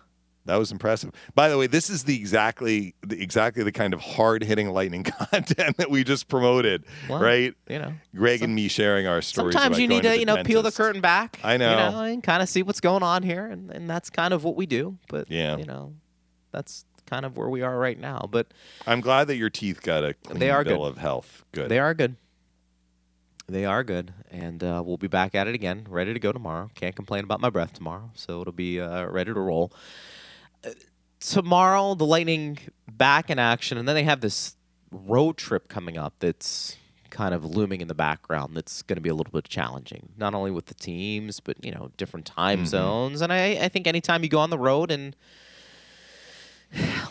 That 0.45 0.55
was 0.55 0.71
impressive. 0.71 1.11
By 1.35 1.49
the 1.49 1.57
way, 1.57 1.67
this 1.67 1.87
is 1.87 2.05
the 2.05 2.15
exactly 2.15 2.95
the, 3.05 3.21
exactly 3.21 3.63
the 3.63 3.71
kind 3.71 3.93
of 3.93 4.01
hard 4.01 4.43
hitting 4.43 4.71
lightning 4.71 5.03
content 5.31 5.77
that 5.77 5.91
we 5.91 6.03
just 6.03 6.27
promoted, 6.29 6.83
Well, 7.07 7.21
right? 7.21 7.53
You 7.69 7.77
know. 7.77 7.93
Greg 8.15 8.41
and 8.41 8.55
me 8.55 8.67
sharing 8.67 9.05
our 9.05 9.21
stories. 9.21 9.53
Sometimes 9.53 9.77
you 9.77 9.87
need 9.87 10.01
to, 10.01 10.09
the 10.09 10.17
you 10.19 10.25
know, 10.25 10.43
peel 10.43 10.63
the 10.63 10.71
curtain 10.71 10.99
back. 10.99 11.39
I 11.43 11.57
know, 11.57 11.69
You 11.69 11.75
know. 11.75 11.91
know, 11.91 12.01
and 12.05 12.23
kind 12.23 12.41
of 12.41 12.49
see 12.49 12.63
what's 12.63 12.79
going 12.81 13.03
on 13.03 13.21
here, 13.21 13.45
and, 13.45 13.69
and 13.69 13.87
that's 13.87 14.09
kind 14.09 14.33
of 14.33 14.43
what 14.43 14.55
we 14.55 14.65
do. 14.65 14.97
But 15.09 15.29
Yeah. 15.29 15.57
you 15.57 15.65
know, 15.65 15.93
that's 16.51 16.85
kind 17.11 17.25
of 17.25 17.35
where 17.37 17.49
we 17.49 17.61
are 17.61 17.77
right 17.77 17.99
now. 17.99 18.27
But 18.31 18.47
I'm 18.87 19.01
glad 19.01 19.25
that 19.27 19.35
your 19.35 19.49
teeth 19.49 19.81
got 19.81 20.03
a 20.03 20.13
clean 20.13 20.39
They 20.39 20.49
are 20.49 20.63
bill 20.63 20.79
good. 20.79 20.87
of 20.93 20.97
health. 20.97 21.43
Good. 21.51 21.69
they 21.69 21.77
are 21.77 21.93
good. 21.93 22.15
They 23.49 23.65
are 23.65 23.83
good, 23.83 24.13
and 24.29 24.63
uh, 24.63 24.81
we'll 24.85 24.95
be 24.97 25.07
back 25.09 25.35
at 25.35 25.45
it 25.45 25.53
again, 25.55 25.85
ready 25.89 26.13
to 26.13 26.19
go 26.19 26.31
tomorrow. 26.31 26.69
Can't 26.73 26.95
complain 26.95 27.25
about 27.25 27.41
my 27.41 27.49
breath 27.49 27.73
tomorrow, 27.73 28.11
so 28.15 28.39
it'll 28.39 28.53
be 28.53 28.79
uh, 28.79 29.07
ready 29.07 29.33
to 29.33 29.39
roll. 29.39 29.73
Uh, 30.65 30.69
tomorrow, 31.19 31.93
the 31.95 32.05
Lightning 32.05 32.57
back 32.89 33.29
in 33.29 33.39
action, 33.39 33.77
and 33.77 33.85
then 33.85 33.95
they 33.95 34.03
have 34.03 34.21
this 34.21 34.55
road 34.89 35.35
trip 35.35 35.67
coming 35.67 35.97
up 35.97 36.13
that's 36.19 36.77
kind 37.09 37.33
of 37.33 37.43
looming 37.43 37.81
in 37.81 37.89
the 37.89 37.93
background. 37.93 38.55
That's 38.55 38.83
going 38.83 38.95
to 38.95 39.01
be 39.01 39.09
a 39.09 39.15
little 39.15 39.33
bit 39.33 39.49
challenging, 39.49 40.09
not 40.15 40.33
only 40.33 40.51
with 40.51 40.67
the 40.67 40.73
teams, 40.75 41.41
but 41.41 41.57
you 41.61 41.71
know, 41.71 41.91
different 41.97 42.25
time 42.25 42.65
zones. 42.65 43.19
And 43.19 43.33
I, 43.33 43.57
I 43.63 43.67
think 43.67 43.85
anytime 43.85 44.23
you 44.23 44.29
go 44.29 44.39
on 44.39 44.49
the 44.49 44.57
road 44.57 44.91
and 44.91 45.13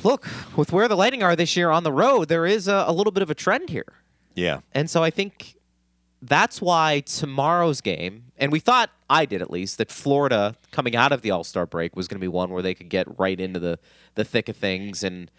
look 0.03 0.27
with 0.57 0.73
where 0.73 0.89
the 0.89 0.97
Lightning 0.97 1.23
are 1.23 1.37
this 1.37 1.57
year 1.57 1.71
on 1.71 1.85
the 1.85 1.93
road, 1.93 2.29
there 2.29 2.47
is 2.47 2.69
a, 2.69 2.85
a 2.87 2.93
little 2.93 3.13
bit 3.13 3.23
of 3.23 3.31
a 3.31 3.35
trend 3.35 3.71
here. 3.71 3.93
yeah. 4.35 4.61
And 4.73 4.89
so 4.89 5.03
I 5.03 5.11
think 5.11 5.57
that's 6.23 6.61
why 6.61 7.01
tomorrow's 7.01 7.81
game, 7.81 8.25
and 8.37 8.53
we 8.53 8.61
thought 8.61 8.91
I 9.09 9.25
did 9.25 9.41
at 9.41 9.51
least 9.51 9.79
that 9.79 9.91
Florida 9.91 10.55
coming 10.71 10.95
out 10.95 11.13
of 11.13 11.23
the 11.23 11.31
All 11.31 11.45
Star 11.45 11.67
break 11.67 11.97
was 11.97 12.09
going 12.09 12.17
to 12.17 12.21
be 12.21 12.29
one 12.29 12.51
where 12.51 12.63
they 12.63 12.75
could 12.75 12.89
get 12.91 13.19
right 13.19 13.39
into 13.41 13.59
the 13.59 13.79
the 14.15 14.25
thick 14.25 14.49
of 14.49 14.57
things 14.57 15.03
and 15.03 15.31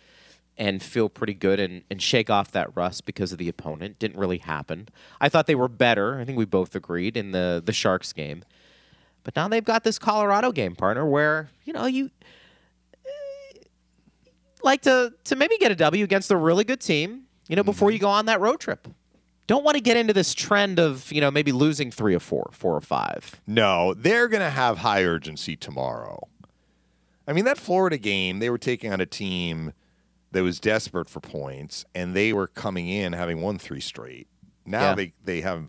and 0.58 0.84
feel 0.84 1.08
pretty 1.10 1.34
good 1.34 1.60
and, 1.60 1.84
and 1.90 2.02
shake 2.02 2.30
off 2.30 2.52
that 2.52 2.76
rust 2.76 3.06
because 3.06 3.32
of 3.32 3.38
the 3.38 3.48
opponent. 3.48 3.98
Didn't 4.00 4.18
really 4.20 4.40
happen. 4.40 4.90
I 5.20 5.30
thought 5.30 5.48
they 5.48 5.56
were 5.56 5.68
better. 5.70 6.20
I 6.20 6.26
think 6.26 6.38
we 6.38 6.46
both 6.46 6.76
agreed 6.76 7.16
in 7.16 7.32
the 7.32 7.62
the 7.64 7.74
Sharks 7.74 8.12
game. 8.14 8.44
But 9.24 9.36
now 9.36 9.48
they've 9.48 9.64
got 9.64 9.84
this 9.84 10.00
Colorado 10.00 10.52
game 10.52 10.76
partner 10.76 11.06
where, 11.06 11.52
you 11.64 11.74
know, 11.74 11.86
you 11.86 12.10
like 14.64 14.82
to 14.84 15.14
to 15.26 15.36
maybe 15.36 15.58
get 15.58 15.72
a 15.72 15.76
W 15.76 16.04
against 16.04 16.32
a 16.32 16.38
really 16.38 16.64
good 16.64 16.82
team, 16.82 17.24
you 17.48 17.56
know, 17.56 17.64
before 17.64 17.92
you 17.92 17.98
mm-hmm. 17.98 18.06
go 18.06 18.10
on 18.10 18.26
that 18.26 18.40
road 18.40 18.60
trip. 18.60 18.88
Don't 19.48 19.66
want 19.66 19.76
to 19.76 19.82
get 19.82 19.98
into 19.98 20.14
this 20.14 20.34
trend 20.34 20.80
of, 20.80 21.12
you 21.12 21.20
know, 21.20 21.30
maybe 21.30 21.52
losing 21.52 21.92
three 21.92 22.16
or 22.16 22.22
four, 22.22 22.52
four 22.54 22.74
or 22.76 22.82
five. 22.82 23.42
No, 23.46 23.94
they're 23.94 24.30
going 24.30 24.44
to 24.44 24.50
have 24.50 24.78
high 24.78 25.04
urgency 25.04 25.58
tomorrow. 25.58 26.30
I 27.28 27.34
mean, 27.34 27.44
that 27.46 27.58
Florida 27.58 27.98
game, 27.98 28.40
they 28.40 28.50
were 28.50 28.58
taking 28.58 28.94
on 28.94 29.02
a 29.02 29.06
team 29.06 29.74
that 30.32 30.44
was 30.44 30.60
desperate 30.60 31.10
for 31.10 31.20
points, 31.20 31.84
and 31.94 32.16
they 32.16 32.32
were 32.32 32.48
coming 32.48 32.88
in 32.88 33.12
having 33.12 33.42
won 33.42 33.58
three 33.58 33.82
straight. 33.82 34.28
Now 34.66 34.90
Yeah. 34.90 34.96
they, 34.96 35.14
they 35.24 35.42
have 35.42 35.66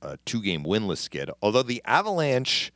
a 0.00 0.16
two 0.24 0.40
game 0.40 0.64
winless 0.64 0.98
skid. 0.98 1.28
Although 1.42 1.64
the 1.64 1.82
Avalanche, 1.84 2.72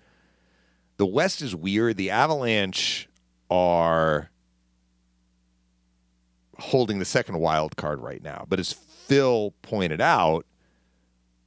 the 0.99 1.07
West 1.07 1.40
is 1.40 1.55
weird. 1.57 1.97
The 1.97 2.11
Avalanche 2.11 3.09
are 3.51 4.30
holding 6.59 6.99
the 6.99 7.05
second 7.05 7.39
wild 7.39 7.77
card 7.77 8.01
right 8.01 8.23
now. 8.23 8.47
But 8.49 8.61
as 8.61 8.73
Phil 8.73 9.55
pointed 9.63 10.01
out, 10.01 10.47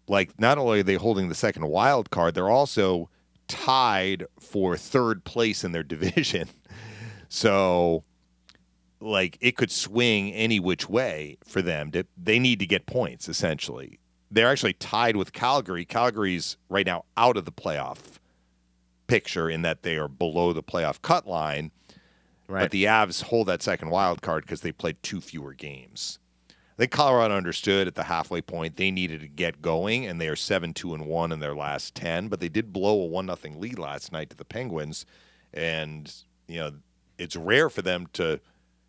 like 0.07 0.39
not 0.39 0.57
only 0.57 0.80
are 0.80 0.84
they 0.84 0.95
holding 0.95 1.30
the 1.30 1.36
second 1.36 1.68
wild 1.68 2.10
card, 2.10 2.34
they're 2.34 2.49
also 2.49 3.10
tied 3.47 4.26
for 4.39 4.78
third 4.78 5.24
place 5.24 5.64
in 5.64 5.72
their 5.72 5.84
division. 5.95 6.49
So 7.30 8.03
like 9.01 9.38
it 9.41 9.55
could 9.55 9.72
swing 9.72 10.32
any 10.34 10.60
which 10.60 10.89
way 10.89 11.38
for 11.45 11.62
them. 11.62 11.91
To, 11.91 12.05
they 12.18 12.39
need 12.39 12.60
to 12.60 12.68
get 12.68 12.86
points 12.86 13.30
essentially. 13.30 13.99
They're 14.32 14.49
actually 14.49 14.74
tied 14.74 15.16
with 15.16 15.34
Calgary. 15.34 15.86
Calgary's 15.86 16.57
right 16.70 16.86
now 16.86 17.05
out 17.18 17.38
of 17.38 17.45
the 17.45 17.51
playoff 17.51 17.97
picture 19.07 19.49
in 19.49 19.64
that 19.64 19.82
they 19.82 19.97
are 19.97 20.07
below 20.07 20.53
the 20.53 20.64
playoff 20.64 21.01
cut 21.01 21.28
line. 21.28 21.72
But 22.49 22.71
the 22.71 22.85
Avs 22.85 23.23
hold 23.23 23.47
that 23.47 23.61
second 23.61 23.89
wild 23.89 24.21
card 24.21 24.43
because 24.43 24.61
they 24.61 24.71
played 24.71 25.01
two 25.03 25.21
fewer 25.21 25.53
games. 25.53 26.19
I 26.49 26.83
think 26.83 26.91
Colorado 26.91 27.35
understood 27.35 27.87
at 27.87 27.95
the 27.95 28.03
halfway 28.03 28.41
point 28.41 28.77
they 28.77 28.89
needed 28.89 29.19
to 29.21 29.27
get 29.27 29.61
going, 29.61 30.05
and 30.05 30.19
they 30.19 30.29
are 30.29 30.35
seven 30.35 30.73
two 30.73 30.93
and 30.93 31.05
one 31.05 31.31
in 31.31 31.39
their 31.39 31.55
last 31.55 31.93
ten. 31.93 32.27
But 32.29 32.39
they 32.39 32.49
did 32.49 32.71
blow 32.71 33.01
a 33.01 33.05
one 33.05 33.25
nothing 33.25 33.59
lead 33.59 33.77
last 33.77 34.11
night 34.11 34.29
to 34.29 34.35
the 34.37 34.45
Penguins, 34.45 35.05
and 35.53 36.13
you 36.47 36.59
know 36.59 36.71
it's 37.17 37.35
rare 37.35 37.69
for 37.69 37.81
them 37.81 38.07
to, 38.13 38.39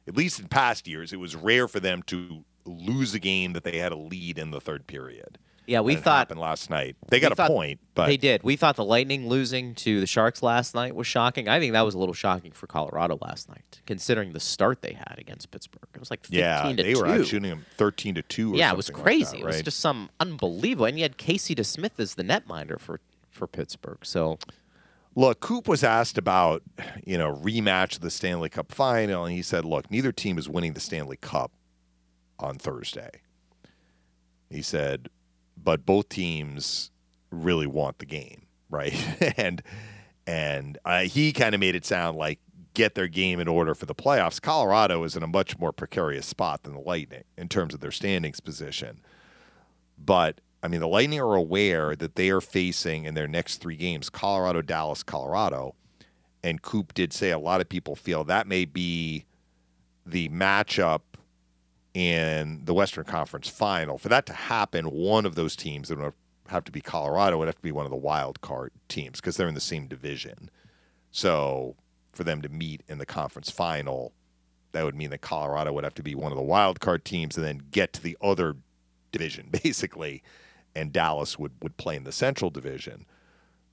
at 0.06 0.16
least 0.16 0.38
in 0.38 0.46
past 0.48 0.86
years, 0.86 1.12
it 1.12 1.18
was 1.18 1.34
rare 1.34 1.68
for 1.68 1.80
them 1.80 2.02
to 2.04 2.44
lose 2.64 3.12
a 3.12 3.18
game 3.18 3.52
that 3.52 3.64
they 3.64 3.78
had 3.78 3.92
a 3.92 3.96
lead 3.96 4.38
in 4.38 4.52
the 4.52 4.60
third 4.60 4.86
period. 4.86 5.38
Yeah, 5.70 5.80
we 5.80 5.94
thought 5.94 6.18
happened 6.18 6.40
last 6.40 6.68
night. 6.68 6.96
They 7.10 7.20
got 7.20 7.30
a 7.30 7.46
point, 7.46 7.78
but 7.94 8.06
they 8.06 8.16
did. 8.16 8.42
We 8.42 8.56
thought 8.56 8.74
the 8.74 8.84
Lightning 8.84 9.28
losing 9.28 9.76
to 9.76 10.00
the 10.00 10.06
Sharks 10.06 10.42
last 10.42 10.74
night 10.74 10.96
was 10.96 11.06
shocking. 11.06 11.48
I 11.48 11.60
think 11.60 11.74
that 11.74 11.82
was 11.82 11.94
a 11.94 11.98
little 11.98 12.12
shocking 12.12 12.50
for 12.50 12.66
Colorado 12.66 13.18
last 13.22 13.48
night, 13.48 13.80
considering 13.86 14.32
the 14.32 14.40
start 14.40 14.82
they 14.82 14.94
had 14.94 15.14
against 15.16 15.52
Pittsburgh. 15.52 15.88
It 15.94 16.00
was 16.00 16.10
like 16.10 16.22
15 16.22 16.38
yeah, 16.40 16.62
to 16.62 16.82
they 16.82 16.94
2. 16.94 17.00
were 17.00 17.06
out 17.06 17.24
shooting 17.24 17.50
them 17.50 17.64
thirteen 17.76 18.16
to 18.16 18.22
two. 18.22 18.54
Or 18.54 18.56
yeah, 18.56 18.72
it 18.72 18.76
was 18.76 18.86
something 18.86 19.04
like 19.04 19.04
crazy. 19.04 19.36
that, 19.38 19.44
It 19.44 19.46
was 19.46 19.62
just 19.62 19.78
some 19.78 20.10
unbelievable. 20.18 20.86
And 20.86 20.98
you 20.98 21.04
had 21.04 21.16
Casey 21.16 21.54
DeSmith 21.54 22.00
as 22.00 22.16
the 22.16 22.24
netminder 22.24 22.80
for 22.80 23.00
for 23.30 23.46
Pittsburgh. 23.46 24.04
So 24.04 24.38
Look, 25.16 25.40
Coop 25.40 25.66
was 25.66 25.82
asked 25.82 26.18
about, 26.18 26.62
you 27.04 27.18
know, 27.18 27.34
rematch 27.34 27.96
of 27.96 28.00
the 28.00 28.10
Stanley 28.10 28.48
Cup 28.48 28.72
final, 28.72 29.24
and 29.24 29.34
he 29.34 29.42
said, 29.42 29.64
look, 29.64 29.90
neither 29.90 30.12
team 30.12 30.38
is 30.38 30.48
winning 30.48 30.72
the 30.72 30.80
Stanley 30.80 31.16
Cup 31.16 31.50
on 32.38 32.58
Thursday. 32.58 33.10
He 34.48 34.62
said, 34.62 35.08
but 35.62 35.84
both 35.86 36.08
teams 36.08 36.90
really 37.30 37.66
want 37.66 37.98
the 37.98 38.06
game, 38.06 38.46
right? 38.68 38.94
and 39.36 39.62
and 40.26 40.78
uh, 40.84 41.02
he 41.02 41.32
kind 41.32 41.54
of 41.54 41.60
made 41.60 41.74
it 41.74 41.84
sound 41.84 42.16
like 42.16 42.38
get 42.74 42.94
their 42.94 43.08
game 43.08 43.40
in 43.40 43.48
order 43.48 43.74
for 43.74 43.86
the 43.86 43.94
playoffs. 43.94 44.40
Colorado 44.40 45.02
is 45.02 45.16
in 45.16 45.22
a 45.22 45.26
much 45.26 45.58
more 45.58 45.72
precarious 45.72 46.26
spot 46.26 46.62
than 46.62 46.74
the 46.74 46.80
Lightning 46.80 47.24
in 47.36 47.48
terms 47.48 47.74
of 47.74 47.80
their 47.80 47.90
standings 47.90 48.40
position. 48.40 49.00
But 49.98 50.40
I 50.62 50.68
mean, 50.68 50.80
the 50.80 50.88
Lightning 50.88 51.20
are 51.20 51.34
aware 51.34 51.96
that 51.96 52.16
they 52.16 52.30
are 52.30 52.40
facing 52.40 53.04
in 53.04 53.14
their 53.14 53.28
next 53.28 53.58
three 53.58 53.76
games 53.76 54.08
Colorado, 54.10 54.62
Dallas, 54.62 55.02
Colorado. 55.02 55.74
And 56.42 56.62
Coop 56.62 56.94
did 56.94 57.12
say 57.12 57.30
a 57.30 57.38
lot 57.38 57.60
of 57.60 57.68
people 57.68 57.94
feel 57.94 58.24
that 58.24 58.46
may 58.46 58.64
be 58.64 59.26
the 60.06 60.28
matchup 60.30 61.00
in 61.94 62.64
the 62.64 62.74
Western 62.74 63.04
Conference 63.04 63.48
final. 63.48 63.98
For 63.98 64.08
that 64.08 64.26
to 64.26 64.32
happen, 64.32 64.86
one 64.86 65.26
of 65.26 65.34
those 65.34 65.56
teams 65.56 65.88
that 65.88 65.98
would 65.98 66.12
have 66.48 66.64
to 66.64 66.72
be 66.72 66.80
Colorado 66.80 67.38
would 67.38 67.48
have 67.48 67.56
to 67.56 67.62
be 67.62 67.72
one 67.72 67.84
of 67.84 67.90
the 67.90 67.96
wild 67.96 68.40
card 68.40 68.72
teams 68.88 69.20
because 69.20 69.36
they're 69.36 69.48
in 69.48 69.54
the 69.54 69.60
same 69.60 69.86
division. 69.86 70.50
So 71.10 71.76
for 72.12 72.24
them 72.24 72.42
to 72.42 72.48
meet 72.48 72.82
in 72.88 72.98
the 72.98 73.06
conference 73.06 73.50
final, 73.50 74.12
that 74.72 74.84
would 74.84 74.94
mean 74.94 75.10
that 75.10 75.20
Colorado 75.20 75.72
would 75.72 75.84
have 75.84 75.94
to 75.94 76.02
be 76.02 76.14
one 76.14 76.32
of 76.32 76.36
the 76.36 76.42
wild 76.42 76.80
card 76.80 77.04
teams 77.04 77.36
and 77.36 77.44
then 77.44 77.62
get 77.70 77.92
to 77.94 78.02
the 78.02 78.16
other 78.20 78.56
division, 79.12 79.48
basically, 79.62 80.22
and 80.74 80.92
Dallas 80.92 81.38
would, 81.38 81.52
would 81.62 81.76
play 81.76 81.96
in 81.96 82.04
the 82.04 82.12
Central 82.12 82.50
Division. 82.50 83.06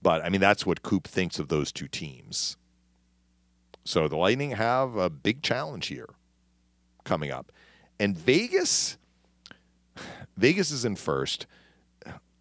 But 0.02 0.24
I 0.24 0.30
mean, 0.30 0.42
that's 0.42 0.66
what 0.66 0.84
Coop 0.84 1.08
thinks 1.08 1.40
of 1.40 1.50
those 1.50 1.72
two 1.72 1.88
teams. 1.88 2.58
So 3.84 4.08
the 4.08 4.18
Lightning 4.18 4.52
have 4.52 4.96
a 4.96 5.10
big 5.10 5.42
challenge 5.42 5.88
here 5.88 6.10
coming 7.04 7.32
up. 7.32 7.52
And 8.00 8.18
Vegas, 8.18 8.98
Vegas 10.36 10.72
is 10.72 10.86
in 10.86 10.96
first. 10.96 11.48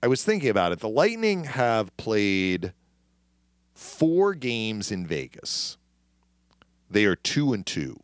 I 0.03 0.09
was 0.09 0.23
thinking 0.23 0.51
about 0.51 0.73
it. 0.73 0.81
The 0.81 0.89
Lightning 0.89 1.45
have 1.45 1.97
played 1.97 2.73
four 3.75 4.35
games 4.35 4.93
in 4.93 5.07
Vegas. 5.07 5.79
They 6.91 7.05
are 7.07 7.17
two 7.17 7.53
and 7.53 7.65
two. 7.67 7.99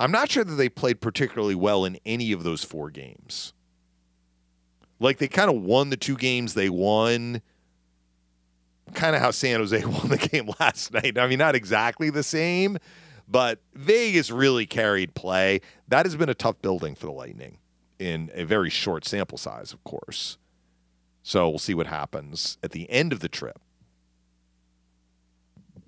I'm 0.00 0.12
not 0.12 0.30
sure 0.30 0.44
that 0.44 0.54
they 0.54 0.68
played 0.68 1.00
particularly 1.00 1.56
well 1.56 1.84
in 1.84 1.98
any 2.06 2.32
of 2.32 2.44
those 2.44 2.62
four 2.62 2.90
games. 2.90 3.52
Like 5.00 5.18
they 5.18 5.28
kind 5.28 5.50
of 5.50 5.62
won 5.62 5.90
the 5.90 5.96
two 5.96 6.16
games 6.16 6.54
they 6.54 6.68
won, 6.68 7.42
kind 8.94 9.14
of 9.16 9.22
how 9.22 9.30
San 9.30 9.60
Jose 9.60 9.84
won 9.84 10.08
the 10.08 10.16
game 10.16 10.50
last 10.60 10.92
night. 10.92 11.18
I 11.18 11.26
mean, 11.26 11.38
not 11.38 11.54
exactly 11.54 12.10
the 12.10 12.22
same, 12.22 12.78
but 13.28 13.60
Vegas 13.74 14.30
really 14.30 14.66
carried 14.66 15.14
play. 15.14 15.60
That 15.86 16.06
has 16.06 16.16
been 16.16 16.28
a 16.28 16.34
tough 16.34 16.60
building 16.62 16.94
for 16.94 17.06
the 17.06 17.12
Lightning 17.12 17.58
in 17.98 18.30
a 18.34 18.44
very 18.44 18.70
short 18.70 19.04
sample 19.04 19.38
size, 19.38 19.72
of 19.72 19.82
course. 19.84 20.38
So 21.22 21.48
we'll 21.48 21.58
see 21.58 21.74
what 21.74 21.86
happens 21.86 22.56
at 22.62 22.70
the 22.70 22.88
end 22.90 23.12
of 23.12 23.20
the 23.20 23.28
trip. 23.28 23.60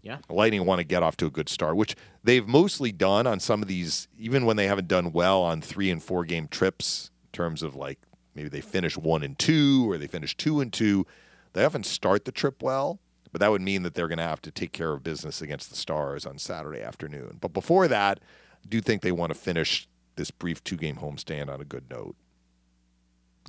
Yeah. 0.02 0.18
The 0.28 0.34
Lightning 0.34 0.64
want 0.64 0.80
to 0.80 0.84
get 0.84 1.02
off 1.02 1.16
to 1.18 1.26
a 1.26 1.30
good 1.30 1.48
start, 1.48 1.76
which 1.76 1.94
they've 2.24 2.46
mostly 2.46 2.92
done 2.92 3.26
on 3.26 3.40
some 3.40 3.62
of 3.62 3.68
these, 3.68 4.08
even 4.18 4.44
when 4.44 4.56
they 4.56 4.66
haven't 4.66 4.88
done 4.88 5.12
well 5.12 5.42
on 5.42 5.60
three 5.60 5.90
and 5.90 6.02
four 6.02 6.24
game 6.24 6.48
trips, 6.48 7.10
in 7.24 7.32
terms 7.32 7.62
of 7.62 7.74
like 7.76 7.98
maybe 8.34 8.48
they 8.48 8.60
finish 8.60 8.96
one 8.96 9.22
and 9.22 9.38
two 9.38 9.90
or 9.90 9.98
they 9.98 10.06
finish 10.06 10.36
two 10.36 10.60
and 10.60 10.72
two. 10.72 11.06
They 11.52 11.64
often 11.64 11.84
start 11.84 12.24
the 12.24 12.32
trip 12.32 12.62
well, 12.62 12.98
but 13.32 13.40
that 13.40 13.50
would 13.50 13.62
mean 13.62 13.82
that 13.82 13.94
they're 13.94 14.08
going 14.08 14.18
to 14.18 14.24
have 14.24 14.42
to 14.42 14.50
take 14.50 14.72
care 14.72 14.92
of 14.92 15.02
business 15.02 15.40
against 15.42 15.70
the 15.70 15.76
Stars 15.76 16.26
on 16.26 16.38
Saturday 16.38 16.82
afternoon. 16.82 17.38
But 17.40 17.52
before 17.52 17.86
that, 17.88 18.20
I 18.64 18.68
do 18.68 18.80
think 18.80 19.02
they 19.02 19.12
want 19.12 19.32
to 19.32 19.38
finish 19.38 19.86
this 20.16 20.30
brief 20.30 20.62
two 20.64 20.76
game 20.76 20.96
homestand 20.96 21.48
on 21.48 21.60
a 21.60 21.64
good 21.64 21.84
note. 21.90 22.16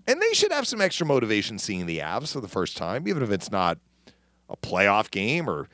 And 0.08 0.22
they 0.22 0.34
should 0.34 0.52
have 0.52 0.68
some 0.68 0.82
extra 0.82 1.06
motivation 1.06 1.60
seeing 1.60 1.86
the 1.86 2.00
Avs 2.00 2.34
for 2.34 2.42
the 2.42 2.48
first 2.48 2.78
time, 2.78 3.08
even 3.08 3.22
if 3.24 3.30
it's 3.32 3.52
not 3.52 3.78
a 4.50 4.56
playoff 4.58 5.12
game 5.12 5.50
or 5.50 5.68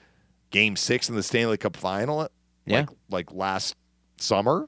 game 0.50 0.76
six 0.76 1.08
in 1.10 1.16
the 1.16 1.24
Stanley 1.24 1.58
Cup 1.58 1.76
final 1.78 2.28
Yeah. 2.66 2.80
like, 2.82 2.90
like 3.10 3.32
last 3.34 3.76
summer. 4.18 4.68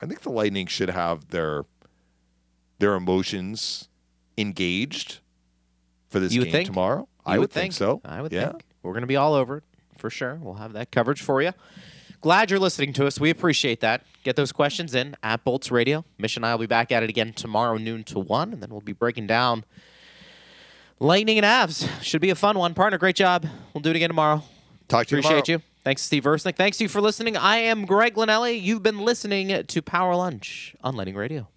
I 0.00 0.06
think 0.06 0.22
the 0.22 0.30
Lightning 0.30 0.66
should 0.66 0.90
have 0.90 1.28
their 1.28 1.64
their 2.80 2.94
emotions 2.94 3.88
engaged 4.36 5.20
for 6.08 6.18
this 6.18 6.32
You 6.34 6.42
game 6.42 6.52
think? 6.52 6.66
tomorrow. 6.66 7.08
You 7.26 7.34
I 7.34 7.38
would 7.38 7.50
think, 7.50 7.72
so. 7.72 8.00
I 8.04 8.20
would 8.20 8.32
yeah. 8.32 8.50
think. 8.50 8.64
We're 8.82 8.92
going 8.92 9.02
to 9.02 9.06
be 9.06 9.16
all 9.16 9.34
over 9.34 9.58
it 9.58 9.64
for 9.98 10.10
sure. 10.10 10.38
We'll 10.40 10.54
have 10.54 10.72
that 10.72 10.90
coverage 10.90 11.22
for 11.22 11.40
you. 11.40 11.52
Glad 12.20 12.50
you're 12.50 12.60
listening 12.60 12.92
to 12.94 13.06
us. 13.06 13.18
We 13.18 13.30
appreciate 13.30 13.80
that. 13.80 14.04
Get 14.22 14.36
those 14.36 14.52
questions 14.52 14.94
in 14.94 15.16
at 15.22 15.44
Bolts 15.44 15.70
Radio. 15.70 16.04
Mish 16.18 16.36
and 16.36 16.46
I 16.46 16.52
will 16.54 16.60
be 16.60 16.66
back 16.66 16.92
at 16.92 17.02
it 17.02 17.10
again 17.10 17.32
tomorrow, 17.32 17.76
noon 17.78 18.04
to 18.04 18.18
1, 18.20 18.52
and 18.52 18.62
then 18.62 18.70
we'll 18.70 18.80
be 18.80 18.92
breaking 18.92 19.26
down 19.26 19.64
Lightning 21.00 21.36
and 21.38 21.44
Avs. 21.44 21.88
Should 22.00 22.20
be 22.20 22.30
a 22.30 22.36
fun 22.36 22.58
one. 22.58 22.74
Partner, 22.74 22.98
great 22.98 23.16
job. 23.16 23.46
We'll 23.74 23.82
do 23.82 23.90
it 23.90 23.96
again 23.96 24.10
tomorrow. 24.10 24.44
Talk 24.86 25.06
to 25.06 25.16
you 25.16 25.20
Appreciate 25.20 25.46
tomorrow. 25.46 25.62
you. 25.64 25.68
Thanks, 25.84 26.02
Steve 26.02 26.22
Versnick. 26.22 26.54
Thanks 26.54 26.78
to 26.78 26.84
you 26.84 26.88
for 26.88 27.00
listening. 27.00 27.36
I 27.36 27.56
am 27.56 27.86
Greg 27.86 28.14
Linnelli. 28.14 28.62
You've 28.62 28.84
been 28.84 29.00
listening 29.00 29.64
to 29.66 29.82
Power 29.82 30.14
Lunch 30.14 30.76
on 30.84 30.94
Lightning 30.94 31.16
Radio. 31.16 31.48